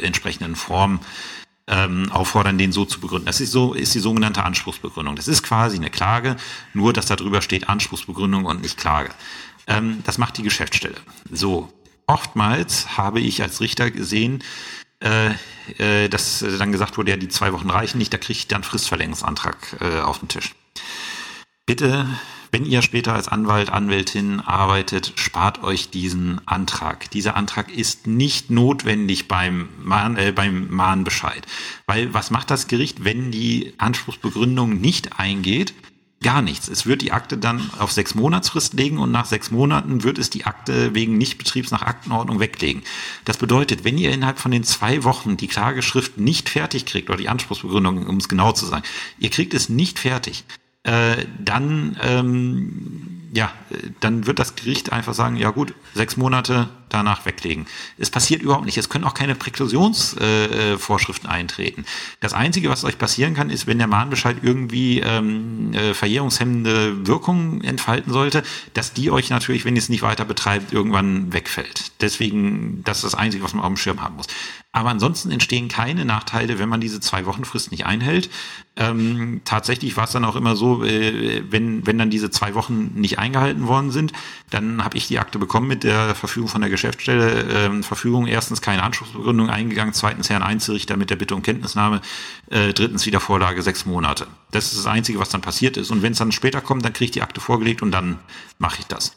entsprechenden 0.00 0.54
Form 0.54 1.00
ähm, 1.66 2.10
auffordern, 2.12 2.58
den 2.58 2.72
so 2.72 2.84
zu 2.84 3.00
begründen. 3.00 3.26
Das 3.26 3.40
ist 3.40 3.52
so, 3.52 3.74
ist 3.74 3.94
die 3.94 4.00
sogenannte 4.00 4.44
Anspruchsbegründung. 4.44 5.16
Das 5.16 5.28
ist 5.28 5.42
quasi 5.42 5.76
eine 5.76 5.90
Klage, 5.90 6.36
nur 6.74 6.92
dass 6.92 7.06
da 7.06 7.16
drüber 7.16 7.42
steht 7.42 7.68
Anspruchsbegründung 7.68 8.44
und 8.44 8.62
nicht 8.62 8.76
Klage. 8.76 9.10
Ähm, 9.66 10.02
das 10.04 10.18
macht 10.18 10.36
die 10.36 10.42
Geschäftsstelle. 10.42 10.96
So, 11.30 11.72
oftmals 12.06 12.96
habe 12.98 13.20
ich 13.20 13.42
als 13.42 13.60
Richter 13.60 13.90
gesehen, 13.90 14.42
äh, 15.00 15.30
äh, 15.78 16.08
dass 16.08 16.44
dann 16.58 16.72
gesagt 16.72 16.98
wurde, 16.98 17.12
ja, 17.12 17.16
die 17.16 17.28
zwei 17.28 17.52
Wochen 17.52 17.70
reichen 17.70 17.98
nicht, 17.98 18.12
da 18.12 18.18
kriege 18.18 18.38
ich 18.38 18.48
dann 18.48 18.62
Fristverlängerungsantrag 18.62 19.76
äh, 19.80 20.00
auf 20.00 20.18
den 20.18 20.28
Tisch. 20.28 20.54
Bitte 21.66 22.06
wenn 22.54 22.66
ihr 22.66 22.82
später 22.82 23.14
als 23.14 23.26
Anwalt, 23.26 23.68
Anwältin 23.68 24.38
arbeitet, 24.38 25.14
spart 25.16 25.64
euch 25.64 25.90
diesen 25.90 26.40
Antrag. 26.46 27.10
Dieser 27.10 27.34
Antrag 27.34 27.76
ist 27.76 28.06
nicht 28.06 28.48
notwendig 28.48 29.26
beim, 29.26 29.70
Mahn, 29.82 30.16
äh, 30.16 30.30
beim 30.30 30.70
Mahnbescheid. 30.70 31.44
Weil 31.88 32.14
was 32.14 32.30
macht 32.30 32.52
das 32.52 32.68
Gericht, 32.68 33.02
wenn 33.02 33.32
die 33.32 33.74
Anspruchsbegründung 33.78 34.80
nicht 34.80 35.18
eingeht? 35.18 35.74
Gar 36.22 36.42
nichts. 36.42 36.68
Es 36.68 36.86
wird 36.86 37.02
die 37.02 37.10
Akte 37.10 37.38
dann 37.38 37.72
auf 37.80 37.90
sechs 37.90 38.14
Monatsfrist 38.14 38.74
legen 38.74 38.98
und 38.98 39.10
nach 39.10 39.26
sechs 39.26 39.50
Monaten 39.50 40.04
wird 40.04 40.18
es 40.18 40.30
die 40.30 40.44
Akte 40.44 40.94
wegen 40.94 41.18
Nichtbetriebs 41.18 41.72
nach 41.72 41.82
Aktenordnung 41.82 42.38
weglegen. 42.38 42.84
Das 43.24 43.36
bedeutet, 43.36 43.82
wenn 43.82 43.98
ihr 43.98 44.12
innerhalb 44.12 44.38
von 44.38 44.52
den 44.52 44.62
zwei 44.62 45.02
Wochen 45.02 45.36
die 45.36 45.48
Klageschrift 45.48 46.18
nicht 46.18 46.48
fertig 46.48 46.86
kriegt 46.86 47.10
oder 47.10 47.18
die 47.18 47.28
Anspruchsbegründung, 47.28 48.06
um 48.06 48.18
es 48.18 48.28
genau 48.28 48.52
zu 48.52 48.64
sagen, 48.64 48.84
ihr 49.18 49.30
kriegt 49.30 49.54
es 49.54 49.68
nicht 49.68 49.98
fertig, 49.98 50.44
äh, 50.84 51.24
dann 51.38 51.96
ähm, 52.02 53.23
ja, 53.34 53.50
dann 53.98 54.26
wird 54.26 54.38
das 54.38 54.54
Gericht 54.54 54.92
einfach 54.92 55.12
sagen, 55.12 55.36
ja 55.36 55.50
gut, 55.50 55.74
sechs 55.92 56.16
Monate 56.16 56.68
danach 56.88 57.26
weglegen. 57.26 57.66
Es 57.98 58.08
passiert 58.08 58.42
überhaupt 58.42 58.64
nicht. 58.64 58.78
Es 58.78 58.88
können 58.88 59.02
auch 59.02 59.14
keine 59.14 59.34
Präklusionsvorschriften 59.34 61.28
äh, 61.28 61.32
eintreten. 61.32 61.84
Das 62.20 62.32
Einzige, 62.32 62.68
was 62.68 62.84
euch 62.84 62.96
passieren 62.96 63.34
kann, 63.34 63.50
ist, 63.50 63.66
wenn 63.66 63.78
der 63.78 63.88
Mahnbescheid 63.88 64.36
irgendwie 64.42 65.00
ähm, 65.00 65.74
äh, 65.74 65.94
verjährungshemmende 65.94 67.08
Wirkung 67.08 67.62
entfalten 67.62 68.12
sollte, 68.12 68.44
dass 68.72 68.92
die 68.92 69.10
euch 69.10 69.30
natürlich, 69.30 69.64
wenn 69.64 69.74
ihr 69.74 69.82
es 69.82 69.88
nicht 69.88 70.02
weiter 70.02 70.24
betreibt, 70.24 70.72
irgendwann 70.72 71.32
wegfällt. 71.32 71.90
Deswegen, 72.00 72.84
das 72.84 72.98
ist 72.98 73.04
das 73.04 73.14
Einzige, 73.16 73.42
was 73.42 73.52
man 73.52 73.64
auf 73.64 73.72
dem 73.72 73.76
Schirm 73.76 74.00
haben 74.00 74.14
muss. 74.14 74.28
Aber 74.74 74.90
ansonsten 74.90 75.30
entstehen 75.30 75.68
keine 75.68 76.04
Nachteile, 76.04 76.58
wenn 76.58 76.68
man 76.68 76.80
diese 76.80 76.98
zwei 76.98 77.26
Wochen 77.26 77.44
Frist 77.44 77.70
nicht 77.70 77.86
einhält. 77.86 78.28
Ähm, 78.74 79.40
tatsächlich 79.44 79.96
war 79.96 80.04
es 80.04 80.10
dann 80.10 80.24
auch 80.24 80.34
immer 80.34 80.56
so, 80.56 80.82
äh, 80.82 81.44
wenn, 81.48 81.86
wenn 81.86 81.96
dann 81.96 82.10
diese 82.10 82.28
zwei 82.32 82.54
Wochen 82.54 82.90
nicht 82.96 83.20
eingehalten 83.24 83.66
worden 83.66 83.90
sind, 83.90 84.12
dann 84.50 84.84
habe 84.84 84.96
ich 84.96 85.08
die 85.08 85.18
Akte 85.18 85.38
bekommen 85.38 85.66
mit 85.66 85.82
der 85.82 86.14
Verfügung 86.14 86.48
von 86.48 86.60
der 86.60 86.70
Geschäftsstelle. 86.70 87.46
Ähm, 87.50 87.82
Verfügung 87.82 88.26
erstens 88.26 88.60
keine 88.60 88.82
Anspruchsbegründung 88.82 89.50
eingegangen, 89.50 89.94
zweitens 89.94 90.30
Herrn 90.30 90.42
Einzelrichter 90.42 90.96
mit 90.96 91.10
der 91.10 91.16
Bitte 91.16 91.34
um 91.34 91.42
Kenntnisnahme, 91.42 92.00
äh, 92.50 92.72
drittens 92.72 93.06
wieder 93.06 93.20
Vorlage 93.20 93.62
sechs 93.62 93.86
Monate. 93.86 94.26
Das 94.50 94.66
ist 94.66 94.78
das 94.78 94.86
Einzige, 94.86 95.18
was 95.18 95.30
dann 95.30 95.40
passiert 95.40 95.76
ist. 95.76 95.90
Und 95.90 96.02
wenn 96.02 96.12
es 96.12 96.18
dann 96.18 96.32
später 96.32 96.60
kommt, 96.60 96.84
dann 96.84 96.92
kriege 96.92 97.06
ich 97.06 97.10
die 97.12 97.22
Akte 97.22 97.40
vorgelegt 97.40 97.82
und 97.82 97.90
dann 97.90 98.18
mache 98.58 98.80
ich 98.80 98.86
das. 98.86 99.16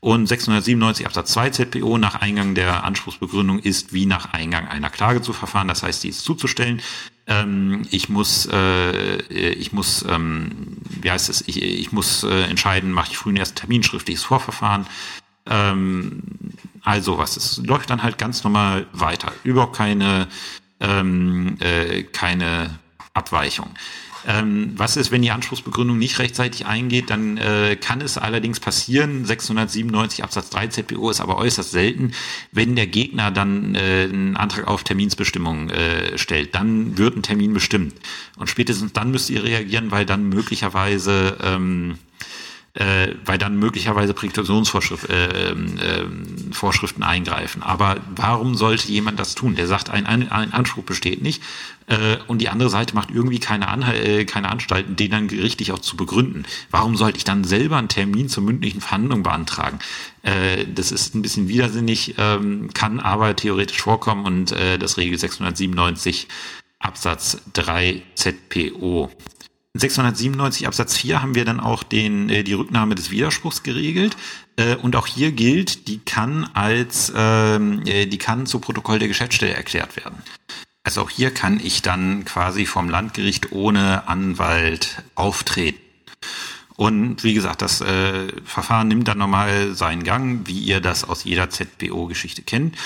Und 0.00 0.26
697 0.26 1.06
Absatz 1.06 1.32
2 1.32 1.50
ZPO 1.50 1.98
nach 1.98 2.14
Eingang 2.14 2.54
der 2.54 2.84
Anspruchsbegründung 2.84 3.58
ist 3.58 3.92
wie 3.92 4.06
nach 4.06 4.32
Eingang 4.32 4.68
einer 4.68 4.90
Klage 4.90 5.22
zu 5.22 5.32
verfahren. 5.32 5.66
Das 5.66 5.82
heißt, 5.82 6.04
die 6.04 6.10
ist 6.10 6.22
zuzustellen. 6.22 6.80
Ähm, 7.28 7.86
ich 7.90 8.08
muss, 8.08 8.48
äh, 8.50 9.16
ich 9.52 9.72
muss, 9.72 10.04
ähm, 10.08 10.78
wie 10.88 11.10
heißt 11.10 11.28
es, 11.28 11.44
ich, 11.46 11.62
ich 11.62 11.92
muss 11.92 12.24
äh, 12.24 12.42
entscheiden, 12.44 12.90
mache 12.90 13.10
ich 13.12 13.18
früh 13.18 13.30
einen 13.30 13.36
ersten 13.38 13.56
Termin, 13.56 13.82
schriftliches 13.82 14.24
Vorverfahren. 14.24 14.86
Ähm, 15.46 16.22
Also 16.84 17.18
was, 17.18 17.36
es 17.36 17.58
läuft 17.58 17.90
dann 17.90 18.02
halt 18.02 18.16
ganz 18.16 18.44
normal 18.44 18.86
weiter. 18.92 19.32
Überhaupt 19.44 19.76
keine, 19.76 20.26
ähm, 20.80 21.56
äh, 21.60 22.04
keine 22.04 22.78
Abweichung. 23.12 23.68
Ähm, 24.28 24.72
was 24.76 24.98
ist, 24.98 25.10
wenn 25.10 25.22
die 25.22 25.30
Anspruchsbegründung 25.30 25.96
nicht 25.96 26.18
rechtzeitig 26.18 26.66
eingeht? 26.66 27.08
Dann 27.08 27.38
äh, 27.38 27.76
kann 27.76 28.02
es 28.02 28.18
allerdings 28.18 28.60
passieren, 28.60 29.24
697 29.24 30.22
Absatz 30.22 30.50
3 30.50 30.66
ZPO 30.66 31.08
ist 31.08 31.22
aber 31.22 31.38
äußerst 31.38 31.70
selten, 31.70 32.12
wenn 32.52 32.76
der 32.76 32.86
Gegner 32.86 33.30
dann 33.30 33.74
äh, 33.74 34.04
einen 34.04 34.36
Antrag 34.36 34.68
auf 34.68 34.84
Terminsbestimmung 34.84 35.70
äh, 35.70 36.18
stellt, 36.18 36.54
dann 36.54 36.98
wird 36.98 37.16
ein 37.16 37.22
Termin 37.22 37.54
bestimmt. 37.54 37.94
Und 38.36 38.50
spätestens 38.50 38.92
dann 38.92 39.10
müsst 39.10 39.30
ihr 39.30 39.42
reagieren, 39.42 39.90
weil 39.90 40.04
dann 40.04 40.28
möglicherweise 40.28 41.38
ähm, 41.42 41.98
äh, 42.74 43.14
weil 43.24 43.38
dann 43.38 43.58
möglicherweise 43.58 44.14
Präkautionssvorschriften 44.14 45.10
äh, 45.10 46.00
äh, 46.00 46.06
Vorschriften 46.52 47.02
eingreifen. 47.02 47.62
Aber 47.62 47.96
warum 48.14 48.54
sollte 48.54 48.88
jemand 48.88 49.18
das 49.18 49.34
tun? 49.34 49.56
Der 49.56 49.66
sagt, 49.66 49.90
ein, 49.90 50.06
ein, 50.06 50.30
ein 50.30 50.52
Anspruch 50.52 50.84
besteht 50.84 51.22
nicht 51.22 51.42
äh, 51.88 52.18
und 52.26 52.38
die 52.38 52.48
andere 52.48 52.70
Seite 52.70 52.94
macht 52.94 53.10
irgendwie 53.10 53.40
keine, 53.40 53.68
Anhal 53.68 53.96
äh, 53.96 54.24
keine 54.24 54.50
Anstalten, 54.50 54.96
den 54.96 55.10
dann 55.10 55.28
gerichtlich 55.28 55.72
auch 55.72 55.78
zu 55.78 55.96
begründen. 55.96 56.44
Warum 56.70 56.96
sollte 56.96 57.18
ich 57.18 57.24
dann 57.24 57.44
selber 57.44 57.78
einen 57.78 57.88
Termin 57.88 58.28
zur 58.28 58.44
mündlichen 58.44 58.80
Verhandlung 58.80 59.22
beantragen? 59.22 59.78
Äh, 60.22 60.66
das 60.72 60.92
ist 60.92 61.14
ein 61.14 61.22
bisschen 61.22 61.48
widersinnig, 61.48 62.14
ähm, 62.18 62.70
kann 62.74 63.00
aber 63.00 63.34
theoretisch 63.34 63.80
vorkommen 63.80 64.24
und 64.24 64.52
äh, 64.52 64.78
das 64.78 64.98
Regel 64.98 65.18
697 65.18 66.28
Absatz 66.78 67.38
3 67.54 68.02
ZPO. 68.14 69.10
697 69.78 70.66
Absatz 70.66 70.96
4 70.96 71.22
haben 71.22 71.34
wir 71.34 71.44
dann 71.44 71.60
auch 71.60 71.82
den, 71.82 72.28
äh, 72.28 72.42
die 72.42 72.54
Rücknahme 72.54 72.94
des 72.94 73.10
Widerspruchs 73.10 73.62
geregelt. 73.62 74.16
Äh, 74.56 74.76
und 74.76 74.96
auch 74.96 75.06
hier 75.06 75.32
gilt, 75.32 75.88
die 75.88 75.98
kann 75.98 76.44
als, 76.54 77.12
ähm, 77.14 77.82
äh, 77.86 78.06
die 78.06 78.18
kann 78.18 78.46
zu 78.46 78.58
Protokoll 78.58 78.98
der 78.98 79.08
Geschäftsstelle 79.08 79.54
erklärt 79.54 79.96
werden. 79.96 80.22
Also 80.82 81.02
auch 81.02 81.10
hier 81.10 81.32
kann 81.32 81.60
ich 81.62 81.82
dann 81.82 82.24
quasi 82.24 82.66
vom 82.66 82.88
Landgericht 82.88 83.52
ohne 83.52 84.08
Anwalt 84.08 85.02
auftreten. 85.14 85.78
Und 86.76 87.24
wie 87.24 87.34
gesagt, 87.34 87.60
das 87.60 87.80
äh, 87.80 88.28
Verfahren 88.44 88.86
nimmt 88.86 89.08
dann 89.08 89.18
nochmal 89.18 89.74
seinen 89.74 90.04
Gang, 90.04 90.46
wie 90.46 90.60
ihr 90.60 90.80
das 90.80 91.02
aus 91.02 91.24
jeder 91.24 91.50
ZBO-Geschichte 91.50 92.42
kennt. 92.42 92.76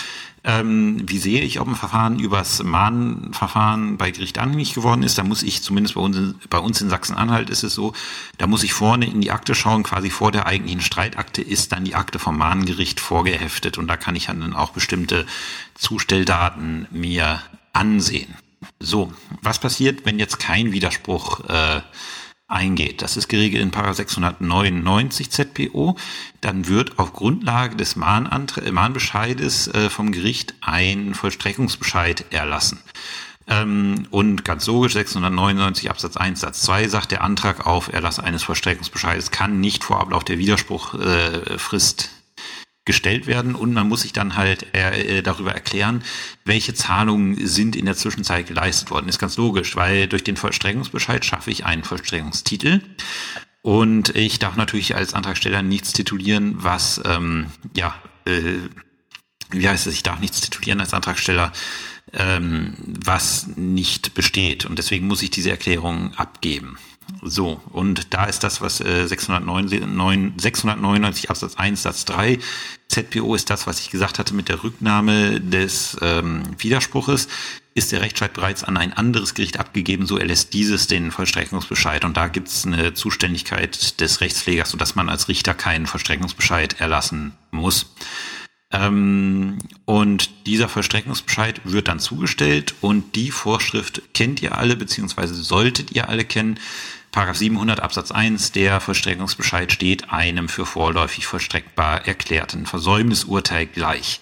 Ähm, 0.45 1.03
wie 1.09 1.19
sehe 1.19 1.41
ich, 1.41 1.61
ob 1.61 1.69
ein 1.69 1.77
Verfahren 1.77 2.19
übers 2.19 2.63
Mahnverfahren 2.65 3.97
bei 3.97 4.11
Gericht 4.11 4.39
anhängig 4.39 4.75
geworden 4.75 5.05
ist? 5.05 5.17
Da 5.17 5.23
muss 5.23 5.45
ich, 5.45 5.63
zumindest 5.63 5.95
bei 5.95 6.01
uns, 6.01 6.17
in, 6.17 6.35
bei 6.51 6.59
uns 6.59 6.81
in 6.81 6.91
Sachsen-Anhalt 6.91 7.49
ist 7.49 7.63
es 7.63 7.75
so, 7.75 7.93
da 8.39 8.49
muss 8.49 8.65
ich 8.65 8.73
vorne 8.73 9.07
in 9.07 9.21
die 9.21 9.31
Akte 9.31 9.55
schauen, 9.55 9.85
quasi 9.85 10.11
vor 10.11 10.33
der 10.33 10.47
eigentlichen 10.47 10.81
Streitakte 10.81 11.43
ist 11.43 11.71
dann 11.71 11.85
die 11.85 11.95
Akte 11.95 12.19
vom 12.19 12.37
Mahngericht 12.37 12.99
vorgeheftet 12.99 13.79
und 13.79 13.87
da 13.87 13.97
kann 13.97 14.17
ich 14.17 14.27
dann 14.27 14.53
auch 14.53 14.71
bestimmte 14.71 15.27
Zustelldaten 15.75 16.89
mir 16.91 17.41
ansehen. 17.73 18.35
So, 18.81 19.13
was 19.43 19.61
passiert, 19.61 20.05
wenn 20.07 20.19
jetzt 20.19 20.41
kein 20.41 20.73
Widerspruch 20.73 21.49
äh, 21.49 21.83
eingeht. 22.53 23.03
Das 23.03 23.17
ist 23.17 23.29
geregelt 23.29 23.63
in 23.63 23.73
699 23.73 25.31
ZPO. 25.31 25.97
Dann 26.41 26.69
wird 26.69 26.99
auf 26.99 27.13
Grundlage 27.13 27.77
des 27.77 27.97
Mahnantre 27.97 28.71
Mahnbescheides 28.71 29.69
äh, 29.69 29.91
vom 29.91 30.13
Gericht 30.13 30.55
ein 30.61 31.15
Vollstreckungsbescheid 31.15 32.27
erlassen. 32.31 32.81
Ähm, 33.49 34.07
und 34.11 34.45
ganz 34.45 34.67
logisch, 34.67 34.93
699 34.93 35.91
Absatz 35.91 36.17
1 36.17 36.41
Satz 36.41 36.63
2 36.63 36.89
sagt 36.89 37.11
der 37.11 37.23
Antrag 37.23 37.67
auf 37.67 37.93
Erlass 37.93 38.19
eines 38.19 38.43
Vollstreckungsbescheides 38.43 39.31
kann 39.31 39.61
nicht 39.61 39.83
vor 39.85 40.01
Ablauf 40.01 40.25
der 40.25 40.39
Widerspruchfrist 40.39 42.05
äh, 42.05 42.22
gestellt 42.85 43.27
werden 43.27 43.55
und 43.55 43.73
man 43.73 43.89
muss 43.89 44.03
sich 44.03 44.13
dann 44.13 44.37
halt 44.37 44.75
äh, 44.75 45.19
äh, 45.19 45.23
darüber 45.23 45.53
erklären, 45.53 46.03
welche 46.45 46.75
Zahlungen 46.75 47.47
sind 47.47 47.77
in 47.77 47.87
der 47.87 47.97
Zwischenzeit 47.97 48.49
geleistet 48.49 48.91
worden. 48.91 49.09
Ist 49.09 49.21
ganz 49.21 49.37
logisch, 49.37 49.77
weil 49.77 50.09
durch 50.09 50.25
den 50.25 50.37
Vollstreckungsbescheid 50.37 51.25
schaffe 51.25 51.51
ich 51.51 51.65
einen 51.65 51.85
Vollstreckungstitel 51.85 52.81
und 53.63 54.17
ich 54.17 54.41
darf 54.41 54.57
natürlich 54.57 54.97
als 54.97 55.15
Antragsteller 55.15 55.63
nichts 55.63 55.93
titulieren, 55.93 56.55
was 56.57 57.01
ähm, 57.05 57.47
ja 57.77 57.95
äh, 58.25 58.59
wie 59.51 59.69
heißt 59.69 59.87
es, 59.87 59.95
ich 59.95 60.03
darf 60.03 60.19
nichts 60.19 60.41
titulieren 60.41 60.81
als 60.81 60.95
Antragsteller, 60.95 61.53
ähm, 62.15 62.75
was 63.05 63.47
nicht 63.57 64.15
besteht 64.15 64.65
und 64.65 64.79
deswegen 64.79 65.07
muss 65.07 65.23
ich 65.23 65.31
diese 65.31 65.51
Erklärung 65.51 66.15
abgeben. 66.15 66.79
So, 67.25 67.61
und 67.71 68.13
da 68.13 68.25
ist 68.25 68.43
das, 68.43 68.61
was 68.61 68.81
äh, 68.81 69.07
699, 69.07 70.43
699 70.43 71.31
Absatz 71.31 71.55
1 71.55 71.83
Satz 71.83 72.05
3 72.05 72.41
ZPO 72.89 73.35
ist 73.37 73.49
das, 73.49 73.67
was 73.69 73.79
ich 73.81 73.91
gesagt 73.91 74.19
hatte 74.19 74.35
mit 74.35 74.49
der 74.49 74.65
Rücknahme 74.65 75.41
des 75.41 75.97
ähm, 76.03 76.43
Widerspruches. 76.59 77.29
Ist 77.75 77.93
der 77.93 78.03
Rechtsstreit 78.03 78.35
bereits 78.35 78.65
an 78.65 78.77
ein 78.77 78.93
anderes 78.93 79.35
Gericht 79.35 79.59
abgegeben, 79.59 80.05
so 80.05 80.19
erlässt 80.19 80.53
dieses 80.53 80.89
den 80.89 81.11
Vollstreckungsbescheid. 81.11 82.05
Und 82.05 82.17
da 82.17 82.27
gibt 82.27 82.49
es 82.49 82.67
eine 82.67 82.93
Zuständigkeit 82.93 84.01
des 84.01 84.21
Rechtspflegers, 84.21 84.71
sodass 84.71 84.95
man 84.95 85.09
als 85.09 85.29
Richter 85.29 85.55
keinen 85.55 85.87
Vollstreckungsbescheid 85.87 86.81
erlassen 86.81 87.33
muss. 87.53 87.95
Ähm, 88.73 89.59
und 89.85 90.47
dieser 90.47 90.69
Vollstreckungsbescheid 90.69 91.61
wird 91.65 91.89
dann 91.89 92.01
zugestellt 92.01 92.75
und 92.81 93.15
die 93.15 93.31
Vorschrift 93.31 94.03
kennt 94.13 94.43
ihr 94.43 94.59
alle, 94.59 94.77
beziehungsweise 94.77 95.35
solltet 95.35 95.93
ihr 95.93 96.09
alle 96.09 96.25
kennen. 96.25 96.59
Paragraph 97.13 97.37
700 97.37 97.81
Absatz 97.81 98.11
1, 98.11 98.53
der 98.53 98.81
Vollstreckungsbescheid 98.81 99.71
steht 99.71 100.11
einem 100.11 100.49
für 100.49 100.65
vorläufig 100.65 101.27
vollstreckbar 101.27 102.07
erklärten 102.07 102.65
Versäumnisurteil 102.65 103.67
gleich. 103.67 104.21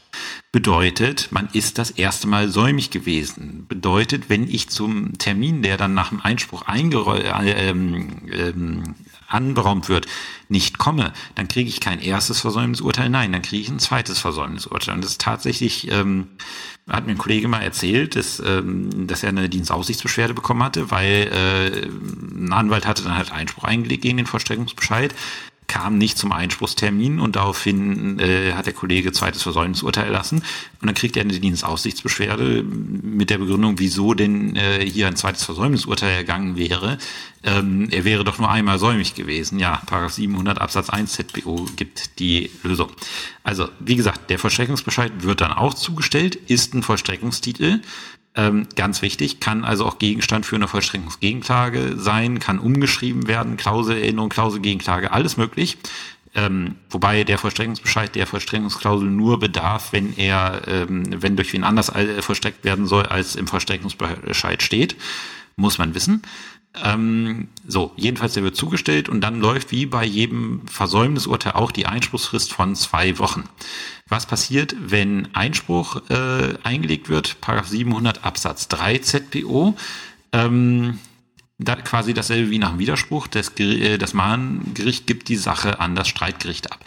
Bedeutet, 0.50 1.28
man 1.30 1.48
ist 1.52 1.78
das 1.78 1.92
erste 1.92 2.26
Mal 2.26 2.48
säumig 2.48 2.90
gewesen. 2.90 3.66
Bedeutet, 3.68 4.28
wenn 4.28 4.48
ich 4.50 4.68
zum 4.70 5.16
Termin, 5.18 5.62
der 5.62 5.76
dann 5.76 5.94
nach 5.94 6.08
dem 6.08 6.20
Einspruch 6.20 6.62
eingerollt, 6.62 7.24
äh, 7.24 7.68
ähm, 7.70 8.22
ähm, 8.32 8.94
anberaumt 9.30 9.88
wird, 9.88 10.06
nicht 10.48 10.78
komme, 10.78 11.12
dann 11.34 11.48
kriege 11.48 11.68
ich 11.68 11.80
kein 11.80 12.00
erstes 12.00 12.40
Versäumnisurteil, 12.40 13.08
nein, 13.08 13.32
dann 13.32 13.42
kriege 13.42 13.62
ich 13.62 13.68
ein 13.68 13.78
zweites 13.78 14.18
Versäumnisurteil. 14.18 14.94
Und 14.94 15.04
das 15.04 15.12
ist 15.12 15.20
tatsächlich, 15.20 15.90
ähm, 15.90 16.28
hat 16.88 17.06
mir 17.06 17.12
ein 17.12 17.18
Kollege 17.18 17.48
mal 17.48 17.62
erzählt, 17.62 18.16
dass, 18.16 18.40
ähm, 18.44 19.06
dass 19.06 19.22
er 19.22 19.28
eine 19.30 19.48
Dienstaussichtsbeschwerde 19.48 20.34
bekommen 20.34 20.62
hatte, 20.62 20.90
weil 20.90 21.30
äh, 21.32 21.86
ein 21.86 22.52
Anwalt 22.52 22.86
hatte 22.86 23.04
dann 23.04 23.16
halt 23.16 23.32
Einspruch 23.32 23.64
eingelegt 23.64 24.02
gegen 24.02 24.16
den 24.16 24.26
Vollstreckungsbescheid 24.26 25.14
kam 25.70 25.98
nicht 25.98 26.18
zum 26.18 26.32
Einspruchstermin 26.32 27.20
und 27.20 27.36
daraufhin 27.36 28.18
äh, 28.18 28.54
hat 28.54 28.66
der 28.66 28.72
Kollege 28.72 29.12
zweites 29.12 29.42
Versäumnisurteil 29.42 30.06
erlassen 30.06 30.42
und 30.80 30.86
dann 30.86 30.96
kriegt 30.96 31.16
er 31.16 31.22
eine 31.22 31.38
Dienstaussichtsbeschwerde 31.38 32.64
mit 32.64 33.30
der 33.30 33.38
Begründung, 33.38 33.78
wieso 33.78 34.12
denn 34.14 34.56
äh, 34.56 34.84
hier 34.84 35.06
ein 35.06 35.14
zweites 35.14 35.44
Versäumnisurteil 35.44 36.10
ergangen 36.10 36.56
wäre. 36.56 36.98
Ähm, 37.44 37.86
er 37.92 38.04
wäre 38.04 38.24
doch 38.24 38.38
nur 38.38 38.50
einmal 38.50 38.80
säumig 38.80 39.14
gewesen. 39.14 39.60
Ja, 39.60 39.80
Paragraph 39.86 40.12
700 40.12 40.60
Absatz 40.60 40.90
1 40.90 41.12
ZBO 41.12 41.66
gibt 41.76 42.18
die 42.18 42.50
Lösung. 42.64 42.90
Also, 43.44 43.68
wie 43.78 43.94
gesagt, 43.94 44.28
der 44.28 44.40
Vollstreckungsbescheid 44.40 45.22
wird 45.22 45.40
dann 45.40 45.52
auch 45.52 45.74
zugestellt, 45.74 46.34
ist 46.34 46.74
ein 46.74 46.82
Vollstreckungstitel 46.82 47.80
ähm, 48.36 48.66
ganz 48.76 49.02
wichtig, 49.02 49.40
kann 49.40 49.64
also 49.64 49.86
auch 49.86 49.98
Gegenstand 49.98 50.46
für 50.46 50.56
eine 50.56 50.68
Vollstreckungsgegenklage 50.68 51.96
sein, 51.96 52.38
kann 52.38 52.58
umgeschrieben 52.58 53.26
werden, 53.26 53.56
Klauselerinnerung, 53.56 54.28
Klauselgegenklage, 54.28 55.10
alles 55.12 55.36
möglich. 55.36 55.78
Ähm, 56.32 56.76
wobei 56.88 57.24
der 57.24 57.38
Vollstreckungsbescheid 57.38 58.14
der 58.14 58.28
Vollstreckungsklausel 58.28 59.08
nur 59.08 59.40
bedarf, 59.40 59.92
wenn 59.92 60.16
er, 60.16 60.62
ähm, 60.68 61.02
wenn 61.22 61.34
durch 61.34 61.52
wen 61.52 61.64
anders 61.64 61.88
äh, 61.88 62.22
vollstreckt 62.22 62.64
werden 62.64 62.86
soll, 62.86 63.06
als 63.06 63.34
im 63.34 63.48
Vollstreckungsbescheid 63.48 64.62
steht, 64.62 64.94
muss 65.56 65.78
man 65.78 65.94
wissen. 65.96 66.22
Ähm, 66.84 67.48
so, 67.66 67.92
jedenfalls 67.96 68.34
der 68.34 68.44
wird 68.44 68.56
zugestellt 68.56 69.08
und 69.08 69.20
dann 69.22 69.40
läuft 69.40 69.72
wie 69.72 69.86
bei 69.86 70.04
jedem 70.04 70.66
Versäumnisurteil 70.68 71.52
auch 71.54 71.72
die 71.72 71.86
Einspruchsfrist 71.86 72.52
von 72.52 72.76
zwei 72.76 73.18
Wochen. 73.18 73.44
Was 74.08 74.26
passiert, 74.26 74.76
wenn 74.78 75.34
Einspruch 75.34 76.02
äh, 76.10 76.54
eingelegt 76.62 77.08
wird? 77.08 77.40
Paragraph 77.40 77.68
700 77.68 78.24
Absatz 78.24 78.68
3 78.68 78.98
ZPO. 78.98 79.76
Ähm, 80.32 80.98
da 81.58 81.76
quasi 81.76 82.14
dasselbe 82.14 82.50
wie 82.50 82.58
nach 82.58 82.70
dem 82.70 82.78
Widerspruch. 82.78 83.26
Das, 83.26 83.52
äh, 83.58 83.98
das 83.98 84.14
Mahngericht 84.14 85.06
gibt 85.06 85.28
die 85.28 85.36
Sache 85.36 85.80
an 85.80 85.94
das 85.94 86.08
Streitgericht 86.08 86.72
ab. 86.72 86.84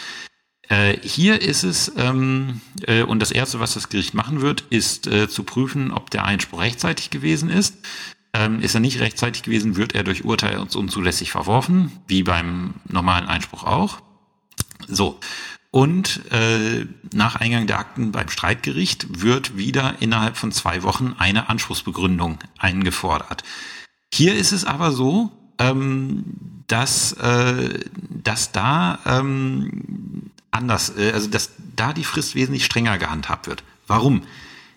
Äh, 0.70 0.98
hier 1.02 1.42
ist 1.42 1.64
es, 1.64 1.92
ähm, 1.98 2.62
äh, 2.88 3.04
und 3.04 3.20
das 3.20 3.32
Erste, 3.32 3.60
was 3.60 3.74
das 3.74 3.90
Gericht 3.90 4.14
machen 4.14 4.42
wird, 4.42 4.62
ist 4.70 5.08
äh, 5.08 5.28
zu 5.28 5.44
prüfen, 5.44 5.92
ob 5.92 6.10
der 6.10 6.24
Einspruch 6.26 6.62
rechtzeitig 6.62 7.10
gewesen 7.10 7.50
ist. 7.50 7.76
Ähm, 8.36 8.62
ist 8.62 8.74
er 8.74 8.80
nicht 8.80 9.00
rechtzeitig 9.00 9.44
gewesen, 9.44 9.76
wird 9.76 9.94
er 9.94 10.04
durch 10.04 10.26
Urteil 10.26 10.58
uns 10.58 10.76
unzulässig 10.76 11.32
verworfen, 11.32 11.92
wie 12.08 12.24
beim 12.24 12.76
normalen 12.88 13.28
Einspruch 13.28 13.64
auch. 13.64 14.02
So. 14.88 15.20
Und 15.70 16.22
äh, 16.32 16.86
nach 17.14 17.36
Eingang 17.36 17.66
der 17.66 17.80
Akten 17.80 18.12
beim 18.12 18.30
Streitgericht 18.30 19.22
wird 19.22 19.58
wieder 19.58 19.96
innerhalb 20.02 20.38
von 20.38 20.52
zwei 20.52 20.84
Wochen 20.84 21.16
eine 21.18 21.50
Anspruchsbegründung 21.50 22.38
eingefordert. 22.60 23.44
Hier 24.14 24.36
ist 24.36 24.52
es 24.52 24.66
aber 24.66 24.92
so, 24.92 25.32
ähm, 25.58 26.24
dass, 26.68 27.14
äh, 27.14 27.80
dass 28.24 28.52
da 28.52 29.00
ähm, 29.06 30.32
anders, 30.52 30.96
äh, 30.98 31.12
also 31.14 31.28
dass 31.28 31.52
da 31.76 31.94
die 31.94 32.04
Frist 32.04 32.36
wesentlich 32.36 32.66
strenger 32.66 32.98
gehandhabt 32.98 33.48
wird. 33.48 33.64
Warum? 33.88 34.22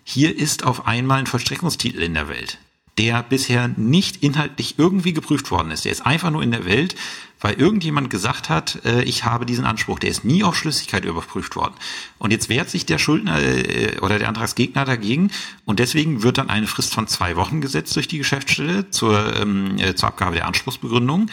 Hier 0.03 0.35
ist 0.37 0.63
auf 0.63 0.87
einmal 0.87 1.19
ein 1.19 1.27
Vollstreckungstitel 1.27 2.01
in 2.01 2.13
der 2.13 2.27
Welt, 2.29 2.57
der 2.97 3.23
bisher 3.23 3.67
nicht 3.75 4.23
inhaltlich 4.23 4.75
irgendwie 4.77 5.13
geprüft 5.13 5.51
worden 5.51 5.71
ist. 5.71 5.85
Der 5.85 5.91
ist 5.91 6.05
einfach 6.05 6.31
nur 6.31 6.41
in 6.41 6.51
der 6.51 6.65
Welt, 6.65 6.95
weil 7.39 7.53
irgendjemand 7.53 8.09
gesagt 8.09 8.49
hat, 8.49 8.83
äh, 8.85 9.03
ich 9.03 9.23
habe 9.23 9.45
diesen 9.45 9.65
Anspruch. 9.65 9.99
Der 9.99 10.09
ist 10.09 10.25
nie 10.25 10.43
auf 10.43 10.55
Schlüssigkeit 10.55 11.05
überprüft 11.05 11.55
worden. 11.55 11.75
Und 12.17 12.31
jetzt 12.31 12.49
wehrt 12.49 12.69
sich 12.69 12.85
der 12.85 12.97
Schuldner 12.97 13.39
äh, 13.39 13.99
oder 14.01 14.17
der 14.17 14.27
Antragsgegner 14.27 14.85
dagegen 14.85 15.31
und 15.65 15.79
deswegen 15.79 16.23
wird 16.23 16.39
dann 16.39 16.49
eine 16.49 16.67
Frist 16.67 16.93
von 16.93 17.07
zwei 17.07 17.35
Wochen 17.35 17.61
gesetzt 17.61 17.95
durch 17.95 18.07
die 18.07 18.17
Geschäftsstelle 18.17 18.89
zur, 18.89 19.35
ähm, 19.35 19.77
äh, 19.77 19.93
zur 19.93 20.09
Abgabe 20.09 20.35
der 20.35 20.47
Anspruchsbegründung. 20.47 21.29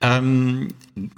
Ähm, 0.00 0.68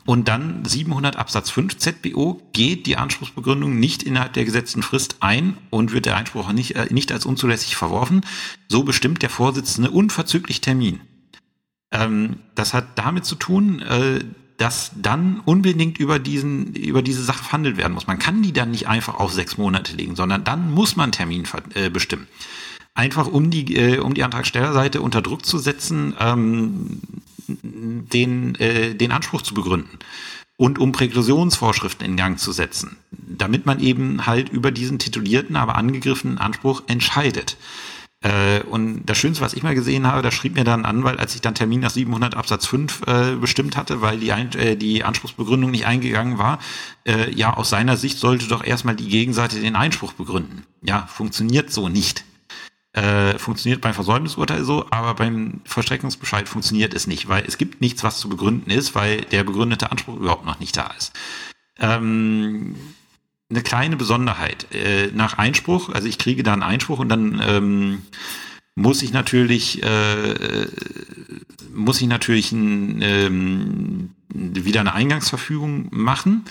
und 0.06 0.28
dann 0.28 0.64
700 0.64 1.16
Absatz 1.16 1.50
5 1.50 1.76
ZBO 1.76 2.40
geht 2.52 2.86
die 2.86 2.96
Anspruchsbegründung 2.96 3.78
nicht 3.78 4.02
innerhalb 4.02 4.32
der 4.32 4.44
gesetzten 4.44 4.82
Frist 4.82 5.16
ein 5.20 5.56
und 5.68 5.92
wird 5.92 6.06
der 6.06 6.16
Einspruch 6.16 6.50
nicht, 6.52 6.76
äh, 6.76 6.86
nicht 6.90 7.12
als 7.12 7.26
unzulässig 7.26 7.76
verworfen. 7.76 8.22
So 8.68 8.82
bestimmt 8.82 9.22
der 9.22 9.30
Vorsitzende 9.30 9.90
unverzüglich 9.90 10.60
Termin. 10.62 11.00
Ähm, 11.92 12.36
das 12.54 12.72
hat 12.72 12.86
damit 12.98 13.24
zu 13.26 13.34
tun, 13.34 13.82
äh, 13.82 14.20
dass 14.56 14.92
dann 14.94 15.40
unbedingt 15.44 15.98
über 15.98 16.18
diesen 16.18 16.74
über 16.74 17.02
diese 17.02 17.22
Sache 17.22 17.42
verhandelt 17.42 17.78
werden 17.78 17.94
muss. 17.94 18.06
Man 18.06 18.18
kann 18.18 18.42
die 18.42 18.52
dann 18.52 18.70
nicht 18.70 18.88
einfach 18.88 19.14
auf 19.14 19.32
sechs 19.32 19.56
Monate 19.56 19.96
legen, 19.96 20.16
sondern 20.16 20.44
dann 20.44 20.70
muss 20.70 20.96
man 20.96 21.12
Termin 21.12 21.44
äh, 21.74 21.88
bestimmen. 21.88 22.28
Einfach 22.94 23.26
um 23.26 23.50
die 23.50 23.74
äh, 23.76 23.98
um 23.98 24.12
die 24.12 24.22
Antragstellerseite 24.22 25.00
unter 25.00 25.22
Druck 25.22 25.46
zu 25.46 25.58
setzen, 25.58 26.14
ähm, 26.20 27.00
den 27.62 28.54
äh, 28.56 28.94
den 28.94 29.12
Anspruch 29.12 29.42
zu 29.42 29.54
begründen 29.54 29.98
und 30.60 30.78
um 30.78 30.92
Präklusionsvorschriften 30.92 32.04
in 32.04 32.16
Gang 32.16 32.38
zu 32.38 32.52
setzen, 32.52 32.98
damit 33.10 33.64
man 33.64 33.80
eben 33.80 34.26
halt 34.26 34.50
über 34.50 34.70
diesen 34.70 34.98
titulierten, 34.98 35.56
aber 35.56 35.76
angegriffenen 35.76 36.36
Anspruch 36.36 36.82
entscheidet. 36.86 37.56
Äh, 38.22 38.60
und 38.64 39.06
das 39.06 39.16
Schönste, 39.16 39.42
was 39.42 39.54
ich 39.54 39.62
mal 39.62 39.74
gesehen 39.74 40.06
habe, 40.06 40.20
da 40.20 40.30
schrieb 40.30 40.54
mir 40.56 40.64
dann 40.64 40.80
ein 40.80 40.96
Anwalt, 40.98 41.18
als 41.18 41.34
ich 41.34 41.40
dann 41.40 41.54
Termin 41.54 41.80
nach 41.80 41.88
700 41.88 42.34
Absatz 42.34 42.66
5 42.66 43.02
äh, 43.06 43.36
bestimmt 43.36 43.78
hatte, 43.78 44.02
weil 44.02 44.20
die, 44.20 44.32
ein, 44.32 44.52
äh, 44.52 44.76
die 44.76 45.02
Anspruchsbegründung 45.02 45.70
nicht 45.70 45.86
eingegangen 45.86 46.36
war, 46.36 46.58
äh, 47.06 47.34
ja, 47.34 47.54
aus 47.54 47.70
seiner 47.70 47.96
Sicht 47.96 48.18
sollte 48.18 48.46
doch 48.46 48.62
erstmal 48.62 48.96
die 48.96 49.08
Gegenseite 49.08 49.60
den 49.60 49.76
Einspruch 49.76 50.12
begründen. 50.12 50.64
Ja, 50.82 51.06
funktioniert 51.06 51.72
so 51.72 51.88
nicht. 51.88 52.24
Äh, 52.92 53.38
funktioniert 53.38 53.80
beim 53.80 53.94
Versäumnisurteil 53.94 54.64
so, 54.64 54.84
aber 54.90 55.14
beim 55.14 55.60
Vollstreckungsbescheid 55.64 56.48
funktioniert 56.48 56.92
es 56.92 57.06
nicht, 57.06 57.28
weil 57.28 57.44
es 57.46 57.56
gibt 57.56 57.80
nichts, 57.80 58.02
was 58.02 58.18
zu 58.18 58.28
begründen 58.28 58.70
ist, 58.70 58.96
weil 58.96 59.20
der 59.20 59.44
begründete 59.44 59.92
Anspruch 59.92 60.16
überhaupt 60.16 60.44
noch 60.44 60.58
nicht 60.58 60.76
da 60.76 60.88
ist. 60.98 61.12
Ähm, 61.78 62.74
eine 63.48 63.62
kleine 63.62 63.96
Besonderheit. 63.96 64.66
Äh, 64.74 65.12
nach 65.14 65.38
Einspruch, 65.38 65.90
also 65.90 66.08
ich 66.08 66.18
kriege 66.18 66.42
da 66.42 66.52
einen 66.52 66.64
Einspruch 66.64 66.98
und 66.98 67.08
dann 67.08 67.40
ähm, 67.46 68.02
muss 68.74 69.02
ich 69.02 69.12
natürlich 69.12 69.82
äh, 69.84 70.66
muss 71.72 72.00
ich 72.00 72.08
natürlich 72.08 72.52
ein, 72.52 73.02
ähm, 73.02 74.10
wieder 74.28 74.80
eine 74.80 74.94
Eingangsverfügung 74.94 75.88
machen. 75.90 76.44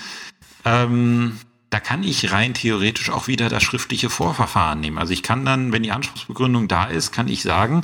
Ähm, 0.66 1.34
da 1.70 1.80
kann 1.80 2.04
ich 2.04 2.32
rein 2.32 2.54
theoretisch 2.54 3.10
auch 3.10 3.28
wieder 3.28 3.50
das 3.50 3.64
schriftliche 3.64 4.10
Vorverfahren 4.10 4.80
nehmen. 4.80 4.98
Also 4.98 5.14
ich 5.14 5.24
kann 5.24 5.46
dann, 5.46 5.72
wenn 5.72 5.84
die 5.84 5.92
Anspruchsbegründung 5.92 6.68
da 6.68 6.86
ist, 6.86 7.12
kann 7.12 7.28
ich 7.28 7.44
sagen, 7.44 7.82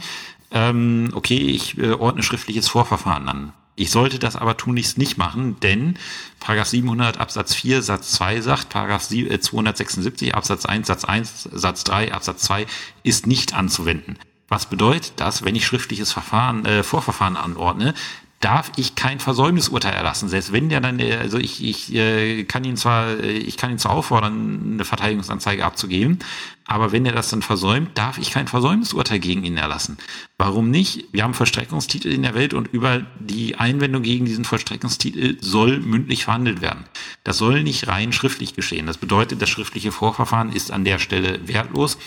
ähm, 0.52 1.12
okay, 1.14 1.38
ich 1.38 1.78
äh, 1.78 1.92
ordne 1.92 2.24
schriftliches 2.24 2.68
Vorverfahren 2.68 3.28
an. 3.30 3.54
Ich 3.78 3.92
sollte 3.92 4.20
das 4.20 4.38
aber 4.38 4.56
tunlichst 4.56 4.98
nicht 4.98 5.18
machen, 5.18 5.60
denn 5.60 5.96
Paragraph 6.40 6.70
700 6.70 7.20
Absatz 7.20 7.54
4 7.54 7.82
Satz 7.82 8.12
2 8.12 8.40
sagt, 8.40 8.70
Paragraph 8.70 9.04
276 9.08 10.30
äh, 10.30 10.32
Absatz 10.32 10.66
1 10.66 10.88
Satz 10.88 11.04
1 11.04 11.50
Satz 11.52 11.84
3 11.84 12.14
Absatz 12.14 12.44
2 12.44 12.68
ist 13.04 13.28
nicht 13.28 13.54
anzuwenden. 13.54 14.18
Was 14.48 14.68
bedeutet 14.68 15.14
das, 15.18 15.44
wenn 15.44 15.56
ich 15.56 15.66
schriftliches 15.66 16.12
Verfahren, 16.12 16.66
äh, 16.66 16.84
Vorverfahren 16.84 17.36
anordne, 17.36 17.94
darf 18.42 18.72
ich 18.76 18.96
kein 18.96 19.20
Versäumnisurteil 19.20 19.94
erlassen. 19.94 20.30
Selbst 20.30 20.52
wenn 20.52 20.70
der 20.70 20.82
dann, 20.82 21.00
äh, 21.00 21.16
also 21.16 21.38
ich, 21.38 21.64
ich 21.64 21.94
äh, 21.96 22.44
kann 22.44 22.64
ihn 22.64 22.78
zwar, 22.78 23.10
äh, 23.20 23.32
ich 23.32 23.58
kann 23.58 23.72
ihn 23.72 23.80
zwar 23.80 23.94
auffordern, 23.94 24.74
eine 24.74 24.86
Verteidigungsanzeige 24.86 25.66
abzugeben, 25.66 26.20
aber 26.68 26.92
wenn 26.92 27.06
er 27.06 27.12
das 27.12 27.30
dann 27.30 27.42
versäumt, 27.42 27.98
darf 27.98 28.18
ich 28.18 28.32
kein 28.32 28.48
Versäumnisurteil 28.48 29.20
gegen 29.20 29.44
ihn 29.44 29.58
erlassen. 29.58 29.98
Warum 30.38 30.72
nicht? 30.72 31.06
Wir 31.12 31.24
haben 31.24 31.34
Vollstreckungstitel 31.34 32.12
in 32.12 32.24
der 32.24 32.34
Welt 32.34 32.54
und 32.54 32.68
über 32.68 33.06
die 33.20 33.56
Einwendung 33.56 34.02
gegen 34.02 34.26
diesen 34.26 34.46
Vollstreckungstitel 34.46 35.38
soll 35.42 35.80
mündlich 35.80 36.26
verhandelt 36.26 36.62
werden. 36.62 36.86
Das 37.24 37.38
soll 37.38 37.64
nicht 37.64 37.88
rein 37.88 38.14
schriftlich 38.14 38.56
geschehen. 38.56 38.88
Das 38.88 38.98
bedeutet, 38.98 39.42
das 39.42 39.50
schriftliche 39.50 39.92
Vorverfahren 39.92 40.52
ist 40.52 40.72
an 40.72 40.86
der 40.86 41.00
Stelle 41.00 41.48
wertlos. 41.48 41.98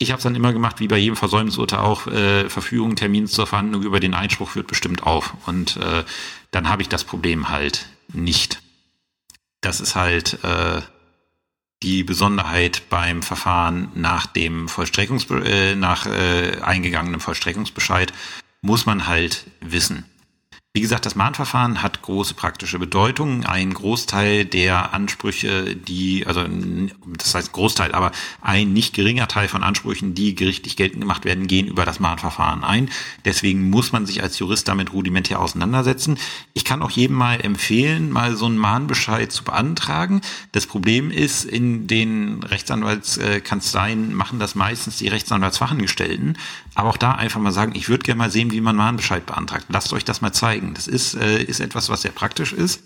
Ich 0.00 0.12
habe 0.12 0.18
es 0.18 0.22
dann 0.22 0.36
immer 0.36 0.52
gemacht, 0.52 0.78
wie 0.78 0.86
bei 0.86 0.96
jedem 0.96 1.16
Versäumnisurteil 1.16 1.80
auch, 1.80 2.06
äh, 2.06 2.48
Verfügung, 2.48 2.94
Termin 2.94 3.26
zur 3.26 3.48
Verhandlung 3.48 3.82
über 3.82 3.98
den 3.98 4.14
Einspruch 4.14 4.50
führt 4.50 4.68
bestimmt 4.68 5.02
auf. 5.02 5.34
Und 5.46 5.76
äh, 5.76 6.04
dann 6.52 6.68
habe 6.68 6.82
ich 6.82 6.88
das 6.88 7.02
Problem 7.02 7.48
halt 7.48 7.86
nicht. 8.12 8.62
Das 9.60 9.80
ist 9.80 9.96
halt 9.96 10.38
äh, 10.44 10.82
die 11.82 12.04
Besonderheit 12.04 12.82
beim 12.90 13.22
Verfahren 13.22 13.88
nach 13.94 14.26
dem 14.26 14.68
Vollstreckungs 14.68 15.26
äh, 15.30 15.74
nach 15.74 16.06
äh, 16.06 16.60
eingegangenem 16.62 17.20
Vollstreckungsbescheid 17.20 18.12
muss 18.60 18.86
man 18.86 19.06
halt 19.06 19.46
wissen. 19.60 20.04
Wie 20.78 20.82
gesagt, 20.82 21.06
das 21.06 21.16
Mahnverfahren 21.16 21.82
hat 21.82 22.02
große 22.02 22.34
praktische 22.34 22.78
Bedeutung. 22.78 23.44
Ein 23.44 23.74
Großteil 23.74 24.44
der 24.44 24.94
Ansprüche, 24.94 25.74
die, 25.74 26.24
also 26.24 26.44
das 27.18 27.34
heißt 27.34 27.50
Großteil, 27.50 27.96
aber 27.96 28.12
ein 28.42 28.72
nicht 28.72 28.94
geringer 28.94 29.26
Teil 29.26 29.48
von 29.48 29.64
Ansprüchen, 29.64 30.14
die 30.14 30.36
gerichtlich 30.36 30.76
geltend 30.76 31.00
gemacht 31.00 31.24
werden, 31.24 31.48
gehen 31.48 31.66
über 31.66 31.84
das 31.84 31.98
Mahnverfahren 31.98 32.62
ein. 32.62 32.90
Deswegen 33.24 33.70
muss 33.70 33.90
man 33.90 34.06
sich 34.06 34.22
als 34.22 34.38
Jurist 34.38 34.68
damit 34.68 34.92
rudimentär 34.92 35.40
auseinandersetzen. 35.40 36.16
Ich 36.54 36.64
kann 36.64 36.80
auch 36.80 36.90
jedem 36.90 37.16
mal 37.16 37.40
empfehlen, 37.44 38.12
mal 38.12 38.36
so 38.36 38.46
einen 38.46 38.56
Mahnbescheid 38.56 39.32
zu 39.32 39.42
beantragen. 39.42 40.20
Das 40.52 40.68
Problem 40.68 41.10
ist, 41.10 41.44
in 41.44 41.88
den 41.88 42.44
Rechtsanwaltskanzleien 42.44 44.14
machen 44.14 44.38
das 44.38 44.54
meistens 44.54 44.98
die 44.98 45.08
Rechtsanwaltsfachangestellten. 45.08 46.38
Aber 46.76 46.90
auch 46.90 46.96
da 46.96 47.10
einfach 47.10 47.40
mal 47.40 47.50
sagen, 47.50 47.72
ich 47.74 47.88
würde 47.88 48.04
gerne 48.04 48.18
mal 48.18 48.30
sehen, 48.30 48.52
wie 48.52 48.60
man 48.60 48.76
Mahnbescheid 48.76 49.26
beantragt. 49.26 49.66
Lasst 49.70 49.92
euch 49.92 50.04
das 50.04 50.20
mal 50.20 50.32
zeigen. 50.32 50.67
Das 50.74 50.86
ist, 50.86 51.14
äh, 51.14 51.42
ist 51.42 51.60
etwas, 51.60 51.88
was 51.88 52.02
sehr 52.02 52.10
praktisch 52.10 52.52
ist. 52.52 52.82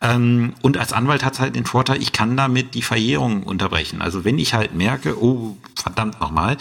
Ähm, 0.00 0.54
und 0.62 0.76
als 0.76 0.92
Anwalt 0.92 1.24
hat 1.24 1.34
es 1.34 1.40
halt 1.40 1.56
den 1.56 1.66
Vorteil, 1.66 2.02
ich 2.02 2.12
kann 2.12 2.36
damit 2.36 2.74
die 2.74 2.82
Verjährung 2.82 3.42
unterbrechen. 3.42 4.02
Also 4.02 4.24
wenn 4.24 4.38
ich 4.38 4.54
halt 4.54 4.74
merke, 4.74 5.20
oh, 5.22 5.56
verdammt 5.76 6.20
nochmal, 6.20 6.56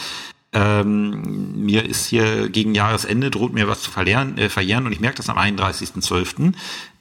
ähm, 0.53 1.65
mir 1.65 1.85
ist 1.85 2.05
hier 2.05 2.49
gegen 2.49 2.75
Jahresende 2.75 3.31
droht 3.31 3.53
mir 3.53 3.67
was 3.67 3.81
zu 3.81 3.91
verlieren, 3.91 4.37
äh, 4.37 4.49
verjähren 4.49 4.85
und 4.85 4.91
ich 4.91 4.99
merke 4.99 5.17
das 5.17 5.29
am 5.29 5.37
31.12., 5.37 6.53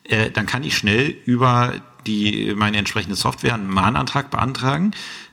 äh, 0.04 0.30
dann 0.30 0.46
kann 0.46 0.64
ich 0.64 0.76
schnell 0.76 1.14
über 1.26 1.74
die 2.06 2.54
meine 2.56 2.78
entsprechende 2.78 3.14
Software 3.14 3.54
einen 3.54 3.68
Mahnantrag 3.68 4.30
beantragen 4.30 4.92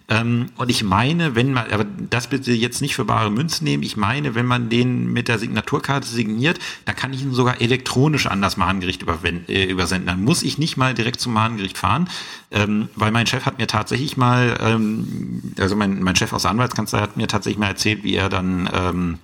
ähm, 0.09 0.47
und 0.57 0.69
ich 0.69 0.83
meine, 0.83 1.35
wenn 1.35 1.53
man, 1.53 1.71
aber 1.71 1.85
das 2.09 2.27
bitte 2.27 2.51
jetzt 2.51 2.81
nicht 2.81 2.95
für 2.95 3.05
bare 3.05 3.29
Münzen 3.29 3.63
nehmen, 3.63 3.83
ich 3.83 3.95
meine, 3.95 4.33
wenn 4.33 4.47
man 4.47 4.69
den 4.69 5.13
mit 5.13 5.27
der 5.27 5.37
Signaturkarte 5.37 6.07
signiert, 6.07 6.57
dann 6.85 6.95
kann 6.95 7.13
ich 7.13 7.21
ihn 7.21 7.33
sogar 7.33 7.61
elektronisch 7.61 8.25
an 8.25 8.41
das 8.41 8.57
Mahngericht 8.57 9.03
äh, 9.47 9.65
übersenden. 9.65 10.07
Dann 10.07 10.23
muss 10.23 10.41
ich 10.41 10.57
nicht 10.57 10.77
mal 10.77 10.95
direkt 10.95 11.21
zum 11.21 11.33
Mahngericht 11.33 11.77
fahren, 11.77 12.09
ähm, 12.49 12.89
weil 12.95 13.11
mein 13.11 13.27
Chef 13.27 13.45
hat 13.45 13.59
mir 13.59 13.67
tatsächlich 13.67 14.17
mal, 14.17 14.57
ähm, 14.61 15.53
also 15.59 15.75
mein, 15.75 16.01
mein 16.01 16.15
Chef 16.15 16.33
aus 16.33 16.41
der 16.41 16.51
Anwaltskanzlei 16.51 16.99
hat 16.99 17.15
mir 17.15 17.27
tatsächlich 17.27 17.59
mal 17.59 17.67
erzählt, 17.67 18.03
wie 18.03 18.15
er 18.15 18.29
dann 18.29 18.67
ähm, 18.73 19.19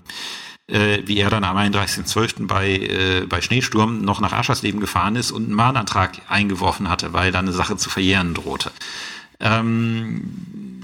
äh, 0.67 1.03
wie 1.05 1.17
er 1.17 1.29
dann 1.29 1.43
am 1.43 1.57
31.12. 1.57 2.47
bei, 2.47 2.69
äh, 2.77 3.25
bei 3.27 3.41
Schneesturm 3.41 4.01
noch 4.01 4.19
nach 4.19 4.33
Aschersleben 4.33 4.79
gefahren 4.79 5.15
ist 5.15 5.31
und 5.31 5.45
einen 5.45 5.53
Mahnantrag 5.53 6.13
eingeworfen 6.27 6.89
hatte, 6.89 7.13
weil 7.13 7.31
da 7.31 7.39
eine 7.39 7.51
Sache 7.51 7.77
zu 7.77 7.89
verjähren 7.89 8.33
drohte. 8.33 8.71
Ähm, 9.39 10.74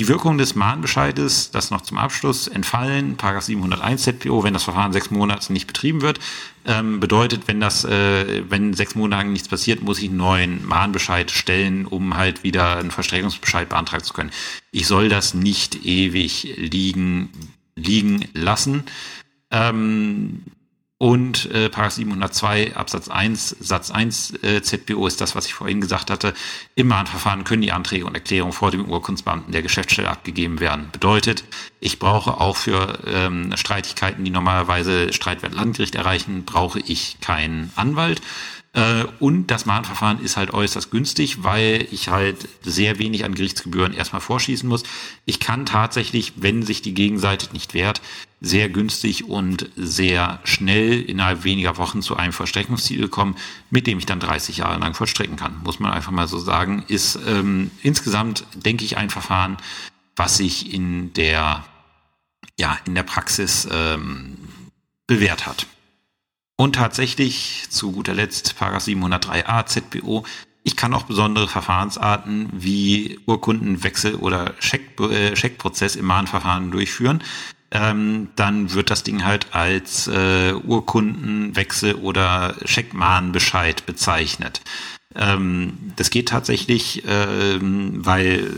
die 0.00 0.08
Wirkung 0.08 0.38
des 0.38 0.54
Mahnbescheides, 0.54 1.50
das 1.50 1.70
noch 1.70 1.82
zum 1.82 1.98
Abschluss 1.98 2.48
entfallen, 2.48 3.18
Paragraph 3.18 3.44
701 3.44 4.02
ZPO, 4.04 4.42
wenn 4.42 4.54
das 4.54 4.62
Verfahren 4.62 4.94
sechs 4.94 5.10
Monate 5.10 5.52
nicht 5.52 5.66
betrieben 5.66 6.00
wird, 6.00 6.18
ähm, 6.64 7.00
bedeutet, 7.00 7.42
wenn 7.48 7.60
das, 7.60 7.84
äh, 7.84 8.42
wenn 8.48 8.72
sechs 8.72 8.94
Monate 8.94 9.28
nichts 9.28 9.48
passiert, 9.48 9.82
muss 9.82 9.98
ich 9.98 10.08
einen 10.08 10.16
neuen 10.16 10.66
Mahnbescheid 10.66 11.30
stellen, 11.30 11.84
um 11.84 12.16
halt 12.16 12.42
wieder 12.44 12.78
einen 12.78 12.90
Verstreckungsbescheid 12.90 13.68
beantragen 13.68 14.02
zu 14.02 14.14
können. 14.14 14.30
Ich 14.70 14.86
soll 14.86 15.10
das 15.10 15.34
nicht 15.34 15.84
ewig 15.84 16.54
liegen, 16.56 17.28
liegen 17.76 18.24
lassen. 18.32 18.84
Ähm, 19.50 20.44
und 21.02 21.46
äh, 21.46 21.70
Paragraph 21.70 21.94
702 21.94 22.76
Absatz 22.76 23.08
1 23.08 23.56
Satz 23.58 23.90
1 23.90 24.42
äh, 24.42 24.60
ZPO 24.60 25.06
ist 25.06 25.22
das, 25.22 25.34
was 25.34 25.46
ich 25.46 25.54
vorhin 25.54 25.80
gesagt 25.80 26.10
hatte. 26.10 26.34
Im 26.74 26.88
Mahnverfahren 26.88 27.44
können 27.44 27.62
die 27.62 27.72
Anträge 27.72 28.04
und 28.04 28.14
Erklärungen 28.14 28.52
vor 28.52 28.70
dem 28.70 28.84
Urkundsbeamten 28.84 29.50
der 29.50 29.62
Geschäftsstelle 29.62 30.10
abgegeben 30.10 30.60
werden. 30.60 30.90
Bedeutet, 30.92 31.44
ich 31.80 31.98
brauche 31.98 32.38
auch 32.38 32.54
für 32.54 32.98
ähm, 33.06 33.56
Streitigkeiten, 33.56 34.26
die 34.26 34.30
normalerweise 34.30 35.10
Streitwert 35.14 35.54
Landgericht 35.54 35.94
erreichen, 35.94 36.44
brauche 36.44 36.80
ich 36.80 37.16
keinen 37.22 37.72
Anwalt. 37.76 38.20
Äh, 38.74 39.04
und 39.20 39.46
das 39.46 39.64
Mahnverfahren 39.64 40.22
ist 40.22 40.36
halt 40.36 40.52
äußerst 40.52 40.90
günstig, 40.90 41.42
weil 41.42 41.88
ich 41.90 42.10
halt 42.10 42.46
sehr 42.60 42.98
wenig 42.98 43.24
an 43.24 43.34
Gerichtsgebühren 43.34 43.94
erstmal 43.94 44.20
vorschießen 44.20 44.68
muss. 44.68 44.82
Ich 45.24 45.40
kann 45.40 45.64
tatsächlich, 45.64 46.34
wenn 46.36 46.62
sich 46.62 46.82
die 46.82 46.92
Gegenseite 46.92 47.48
nicht 47.54 47.72
wehrt, 47.72 48.02
sehr 48.40 48.70
günstig 48.70 49.28
und 49.28 49.68
sehr 49.76 50.40
schnell 50.44 51.02
innerhalb 51.02 51.44
weniger 51.44 51.76
Wochen 51.76 52.00
zu 52.00 52.16
einem 52.16 52.32
Vollstreckungsziel 52.32 53.08
kommen, 53.08 53.36
mit 53.68 53.86
dem 53.86 53.98
ich 53.98 54.06
dann 54.06 54.20
30 54.20 54.58
Jahre 54.58 54.78
lang 54.78 54.94
vollstrecken 54.94 55.36
kann. 55.36 55.60
Muss 55.62 55.78
man 55.78 55.92
einfach 55.92 56.12
mal 56.12 56.26
so 56.26 56.38
sagen. 56.38 56.84
Ist 56.88 57.18
ähm, 57.26 57.70
insgesamt, 57.82 58.46
denke 58.54 58.84
ich, 58.84 58.96
ein 58.96 59.10
Verfahren, 59.10 59.58
was 60.16 60.38
sich 60.38 60.72
in 60.72 61.12
der, 61.12 61.64
ja, 62.58 62.78
in 62.86 62.94
der 62.94 63.02
Praxis 63.02 63.68
ähm, 63.70 64.38
bewährt 65.06 65.46
hat. 65.46 65.66
Und 66.56 66.76
tatsächlich, 66.76 67.66
zu 67.70 67.92
guter 67.92 68.14
Letzt, 68.14 68.54
703a 68.58 69.66
ZBO, 69.66 70.24
ich 70.62 70.76
kann 70.76 70.92
auch 70.92 71.04
besondere 71.04 71.48
Verfahrensarten 71.48 72.50
wie 72.52 73.18
Urkundenwechsel 73.26 74.16
oder 74.16 74.58
Check, 74.58 75.00
äh, 75.00 75.32
Checkprozess 75.32 75.96
im 75.96 76.04
Mahnverfahren 76.06 76.70
durchführen. 76.70 77.22
Ähm, 77.72 78.28
dann 78.34 78.72
wird 78.72 78.90
das 78.90 79.04
Ding 79.04 79.24
halt 79.24 79.54
als 79.54 80.08
äh, 80.08 80.52
Urkundenwechsel 80.52 81.94
oder 81.94 82.56
Checkmahnbescheid 82.64 83.86
bezeichnet. 83.86 84.60
Ähm, 85.14 85.92
das 85.96 86.10
geht 86.10 86.28
tatsächlich, 86.28 87.04
ähm, 87.06 88.04
weil 88.04 88.50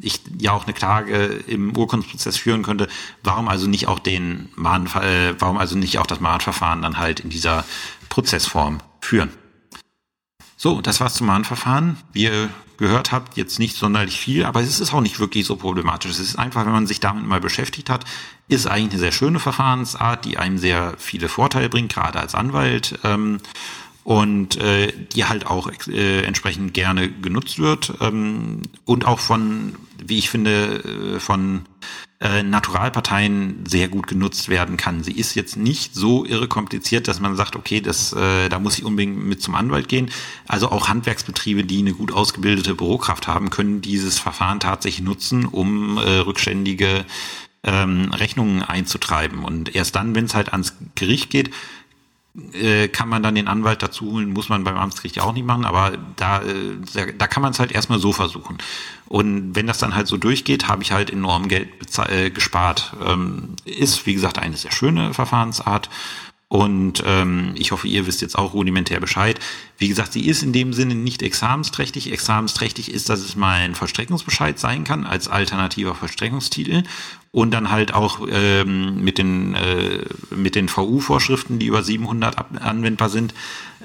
ich 0.00 0.20
ja 0.38 0.52
auch 0.52 0.64
eine 0.64 0.72
Klage 0.72 1.26
im 1.46 1.76
Urkundsprozess 1.76 2.36
führen 2.36 2.62
könnte, 2.62 2.88
warum 3.22 3.48
also 3.48 3.66
nicht 3.66 3.88
auch 3.88 3.98
den 3.98 4.50
Mahn, 4.54 4.86
äh, 4.86 5.34
warum 5.38 5.58
also 5.58 5.76
nicht 5.76 5.98
auch 5.98 6.06
das 6.06 6.20
Mahnverfahren 6.20 6.82
dann 6.82 6.98
halt 6.98 7.20
in 7.20 7.30
dieser 7.30 7.64
Prozessform 8.08 8.78
führen. 9.00 9.30
So, 10.56 10.80
das 10.80 11.00
war's 11.00 11.14
zum 11.14 11.26
Mahnverfahren. 11.26 11.98
Wie 12.12 12.24
ihr 12.24 12.50
gehört 12.78 13.12
habt, 13.12 13.36
jetzt 13.36 13.58
nicht 13.58 13.76
sonderlich 13.76 14.18
viel, 14.18 14.44
aber 14.44 14.60
es 14.60 14.80
ist 14.80 14.92
auch 14.92 15.00
nicht 15.00 15.18
wirklich 15.18 15.46
so 15.46 15.56
problematisch. 15.56 16.10
Es 16.10 16.20
ist 16.20 16.38
einfach, 16.38 16.64
wenn 16.64 16.72
man 16.72 16.86
sich 16.86 17.00
damit 17.00 17.26
mal 17.26 17.40
beschäftigt 17.40 17.90
hat, 17.90 18.04
ist 18.48 18.66
eigentlich 18.66 18.92
eine 18.92 19.00
sehr 19.00 19.12
schöne 19.12 19.38
Verfahrensart, 19.38 20.24
die 20.24 20.38
einem 20.38 20.58
sehr 20.58 20.94
viele 20.98 21.28
Vorteile 21.28 21.68
bringt, 21.68 21.92
gerade 21.92 22.20
als 22.20 22.34
Anwalt. 22.34 22.98
Ähm, 23.04 23.38
und 24.04 24.56
äh, 24.58 24.92
die 25.14 25.24
halt 25.24 25.48
auch 25.48 25.68
äh, 25.88 26.22
entsprechend 26.22 26.74
gerne 26.74 27.10
genutzt 27.10 27.58
wird 27.58 27.92
ähm, 28.00 28.62
und 28.84 29.04
auch 29.04 29.18
von, 29.18 29.74
wie 29.98 30.18
ich 30.18 30.30
finde, 30.30 31.16
äh, 31.16 31.18
von 31.18 31.62
äh, 32.18 32.42
Naturalparteien 32.42 33.64
sehr 33.68 33.88
gut 33.88 34.06
genutzt 34.06 34.48
werden 34.48 34.76
kann. 34.76 35.02
Sie 35.02 35.12
ist 35.12 35.34
jetzt 35.34 35.56
nicht 35.56 35.94
so 35.94 36.24
irre 36.24 36.48
kompliziert, 36.48 37.08
dass 37.08 37.20
man 37.20 37.36
sagt, 37.36 37.56
okay, 37.56 37.80
das, 37.80 38.12
äh, 38.14 38.48
da 38.48 38.58
muss 38.58 38.78
ich 38.78 38.84
unbedingt 38.84 39.22
mit 39.22 39.42
zum 39.42 39.54
Anwalt 39.54 39.88
gehen. 39.88 40.10
Also 40.48 40.70
auch 40.70 40.88
Handwerksbetriebe, 40.88 41.64
die 41.64 41.80
eine 41.80 41.92
gut 41.92 42.12
ausgebildete 42.12 42.74
Bürokraft 42.74 43.28
haben, 43.28 43.50
können 43.50 43.82
dieses 43.82 44.18
Verfahren 44.18 44.60
tatsächlich 44.60 45.04
nutzen, 45.04 45.44
um 45.44 45.98
äh, 45.98 46.18
rückständige 46.18 47.04
ähm, 47.64 48.10
Rechnungen 48.12 48.62
einzutreiben. 48.62 49.44
Und 49.44 49.74
erst 49.74 49.94
dann, 49.96 50.14
wenn 50.14 50.24
es 50.24 50.34
halt 50.34 50.52
ans 50.52 50.74
Gericht 50.94 51.28
geht, 51.28 51.50
äh, 52.52 52.88
kann 52.88 53.08
man 53.08 53.22
dann 53.22 53.34
den 53.34 53.48
Anwalt 53.48 53.82
dazu 53.82 54.12
holen, 54.12 54.32
muss 54.32 54.48
man 54.48 54.64
beim 54.64 54.76
Amtsgericht 54.76 55.16
ja 55.16 55.22
auch 55.22 55.32
nicht 55.32 55.46
machen, 55.46 55.64
aber 55.64 55.92
da, 56.16 56.42
äh, 56.42 57.12
da 57.16 57.26
kann 57.26 57.42
man 57.42 57.52
es 57.52 57.60
halt 57.60 57.72
erstmal 57.72 57.98
so 57.98 58.12
versuchen. 58.12 58.58
Und 59.08 59.54
wenn 59.54 59.66
das 59.66 59.78
dann 59.78 59.94
halt 59.94 60.06
so 60.06 60.16
durchgeht, 60.16 60.68
habe 60.68 60.82
ich 60.82 60.92
halt 60.92 61.10
enorm 61.10 61.48
Geld 61.48 61.68
äh, 62.08 62.30
gespart. 62.30 62.94
Ähm, 63.04 63.56
ist, 63.64 64.06
wie 64.06 64.14
gesagt, 64.14 64.38
eine 64.38 64.56
sehr 64.56 64.72
schöne 64.72 65.14
Verfahrensart. 65.14 65.88
Und 66.56 67.02
ähm, 67.04 67.52
ich 67.54 67.70
hoffe, 67.70 67.86
ihr 67.86 68.06
wisst 68.06 68.22
jetzt 68.22 68.38
auch 68.38 68.54
rudimentär 68.54 68.98
Bescheid. 68.98 69.38
Wie 69.76 69.88
gesagt, 69.88 70.14
sie 70.14 70.26
ist 70.26 70.42
in 70.42 70.54
dem 70.54 70.72
Sinne 70.72 70.94
nicht 70.94 71.20
examensträchtig. 71.20 72.10
Examensträchtig 72.10 72.90
ist, 72.90 73.10
dass 73.10 73.20
es 73.20 73.36
mal 73.36 73.60
ein 73.60 73.74
Vollstreckungsbescheid 73.74 74.58
sein 74.58 74.82
kann 74.84 75.04
als 75.04 75.28
alternativer 75.28 75.94
Vollstreckungstitel 75.94 76.84
und 77.30 77.50
dann 77.50 77.70
halt 77.70 77.92
auch 77.92 78.26
ähm, 78.30 79.04
mit 79.04 79.18
den 79.18 79.54
äh, 79.54 80.06
mit 80.34 80.54
den 80.54 80.70
VU-Vorschriften, 80.70 81.58
die 81.58 81.66
über 81.66 81.82
700 81.82 82.38
ab 82.38 82.48
anwendbar 82.58 83.10
sind. 83.10 83.34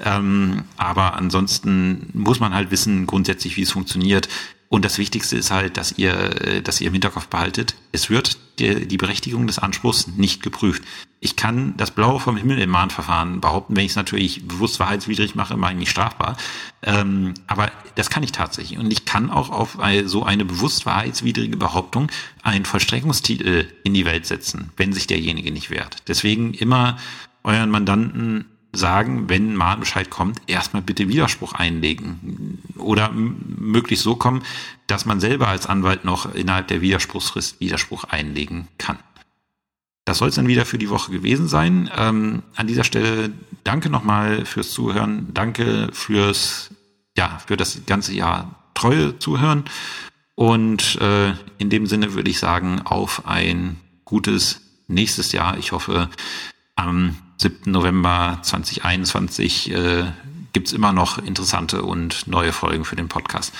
Ähm, 0.02 0.64
aber 0.78 1.16
ansonsten 1.16 2.08
muss 2.14 2.40
man 2.40 2.54
halt 2.54 2.70
wissen 2.70 3.06
grundsätzlich, 3.06 3.58
wie 3.58 3.62
es 3.62 3.72
funktioniert. 3.72 4.30
Und 4.70 4.86
das 4.86 4.96
Wichtigste 4.96 5.36
ist 5.36 5.50
halt, 5.50 5.76
dass 5.76 5.98
ihr, 5.98 6.14
äh, 6.40 6.62
dass 6.62 6.80
ihr 6.80 6.86
im 6.86 6.94
Hinterkopf 6.94 7.26
behaltet, 7.26 7.74
es 7.92 8.08
wird 8.08 8.38
die, 8.58 8.86
die 8.86 8.96
Berechtigung 8.96 9.46
des 9.46 9.58
Anspruchs 9.58 10.06
nicht 10.06 10.42
geprüft. 10.42 10.82
Ich 11.20 11.36
kann 11.36 11.74
das 11.76 11.92
Blaue 11.92 12.18
vom 12.18 12.36
Himmel 12.36 12.58
im 12.58 12.70
Mahnverfahren 12.70 13.40
behaupten, 13.40 13.76
wenn 13.76 13.84
ich 13.84 13.92
es 13.92 13.96
natürlich 13.96 14.46
bewusst 14.46 14.80
wahrheitswidrig 14.80 15.34
mache, 15.34 15.56
mache 15.56 15.72
ich 15.72 15.78
mich 15.78 15.90
strafbar. 15.90 16.36
Ähm, 16.82 17.34
aber 17.46 17.70
das 17.94 18.10
kann 18.10 18.22
ich 18.22 18.32
tatsächlich. 18.32 18.78
Und 18.78 18.92
ich 18.92 19.04
kann 19.04 19.30
auch 19.30 19.50
auf 19.50 19.78
so 20.04 20.24
eine 20.24 20.44
bewusst 20.44 20.84
wahrheitswidrige 20.84 21.56
Behauptung 21.56 22.10
einen 22.42 22.64
Vollstreckungstitel 22.64 23.68
in 23.84 23.94
die 23.94 24.04
Welt 24.04 24.26
setzen, 24.26 24.70
wenn 24.76 24.92
sich 24.92 25.06
derjenige 25.06 25.52
nicht 25.52 25.70
wehrt. 25.70 26.08
Deswegen 26.08 26.54
immer 26.54 26.96
euren 27.44 27.70
Mandanten 27.70 28.46
sagen, 28.72 29.28
wenn 29.28 29.54
Mahnbescheid 29.54 30.08
kommt, 30.10 30.40
erstmal 30.46 30.82
bitte 30.82 31.08
Widerspruch 31.08 31.52
einlegen 31.52 32.58
oder 32.78 33.10
möglichst 33.12 34.04
so 34.04 34.16
kommen, 34.16 34.42
dass 34.86 35.04
man 35.04 35.20
selber 35.20 35.48
als 35.48 35.66
Anwalt 35.66 36.04
noch 36.04 36.34
innerhalb 36.34 36.68
der 36.68 36.80
Widerspruchsfrist 36.80 37.60
Widerspruch 37.60 38.04
einlegen 38.04 38.68
kann. 38.78 38.98
Das 40.04 40.18
soll 40.18 40.30
es 40.30 40.34
dann 40.34 40.48
wieder 40.48 40.64
für 40.64 40.78
die 40.78 40.90
Woche 40.90 41.12
gewesen 41.12 41.48
sein. 41.48 41.90
Ähm, 41.96 42.42
an 42.56 42.66
dieser 42.66 42.84
Stelle 42.84 43.32
danke 43.62 43.88
nochmal 43.88 44.44
fürs 44.44 44.70
Zuhören. 44.70 45.28
Danke 45.32 45.90
fürs, 45.92 46.70
ja, 47.16 47.40
für 47.46 47.56
das 47.56 47.82
ganze 47.86 48.12
Jahr 48.14 48.56
treue 48.74 49.18
Zuhören. 49.18 49.64
Und 50.34 51.00
äh, 51.00 51.34
in 51.58 51.70
dem 51.70 51.86
Sinne 51.86 52.14
würde 52.14 52.30
ich 52.30 52.38
sagen, 52.38 52.80
auf 52.82 53.26
ein 53.26 53.76
gutes 54.04 54.62
nächstes 54.88 55.30
Jahr. 55.32 55.56
Ich 55.58 55.72
hoffe, 55.72 56.08
am 56.74 57.16
7. 57.42 57.70
November 57.70 58.38
2021 58.42 59.72
äh, 59.72 60.04
gibt 60.52 60.72
immer 60.72 60.92
noch 60.92 61.18
interessante 61.18 61.82
und 61.82 62.26
neue 62.26 62.52
Folgen 62.52 62.84
für 62.84 62.96
den 62.96 63.08
Podcast. 63.08 63.52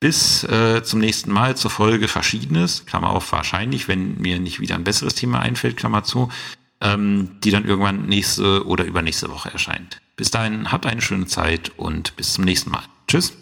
Bis 0.00 0.44
äh, 0.44 0.82
zum 0.82 1.00
nächsten 1.00 1.30
Mal 1.32 1.56
zur 1.56 1.70
Folge 1.70 2.08
Verschiedenes, 2.08 2.86
Klammer 2.86 3.10
auf 3.10 3.32
wahrscheinlich, 3.32 3.88
wenn 3.88 4.18
mir 4.18 4.38
nicht 4.40 4.60
wieder 4.60 4.74
ein 4.74 4.84
besseres 4.84 5.14
Thema 5.14 5.40
einfällt, 5.40 5.76
Klammer 5.76 6.04
zu, 6.04 6.30
ähm, 6.80 7.38
die 7.44 7.50
dann 7.50 7.64
irgendwann 7.64 8.06
nächste 8.06 8.66
oder 8.66 8.84
übernächste 8.84 9.30
Woche 9.30 9.50
erscheint. 9.50 10.00
Bis 10.16 10.30
dahin, 10.30 10.72
habt 10.72 10.86
eine 10.86 11.02
schöne 11.02 11.26
Zeit 11.26 11.72
und 11.76 12.16
bis 12.16 12.34
zum 12.34 12.44
nächsten 12.44 12.70
Mal. 12.70 12.82
Tschüss. 13.08 13.32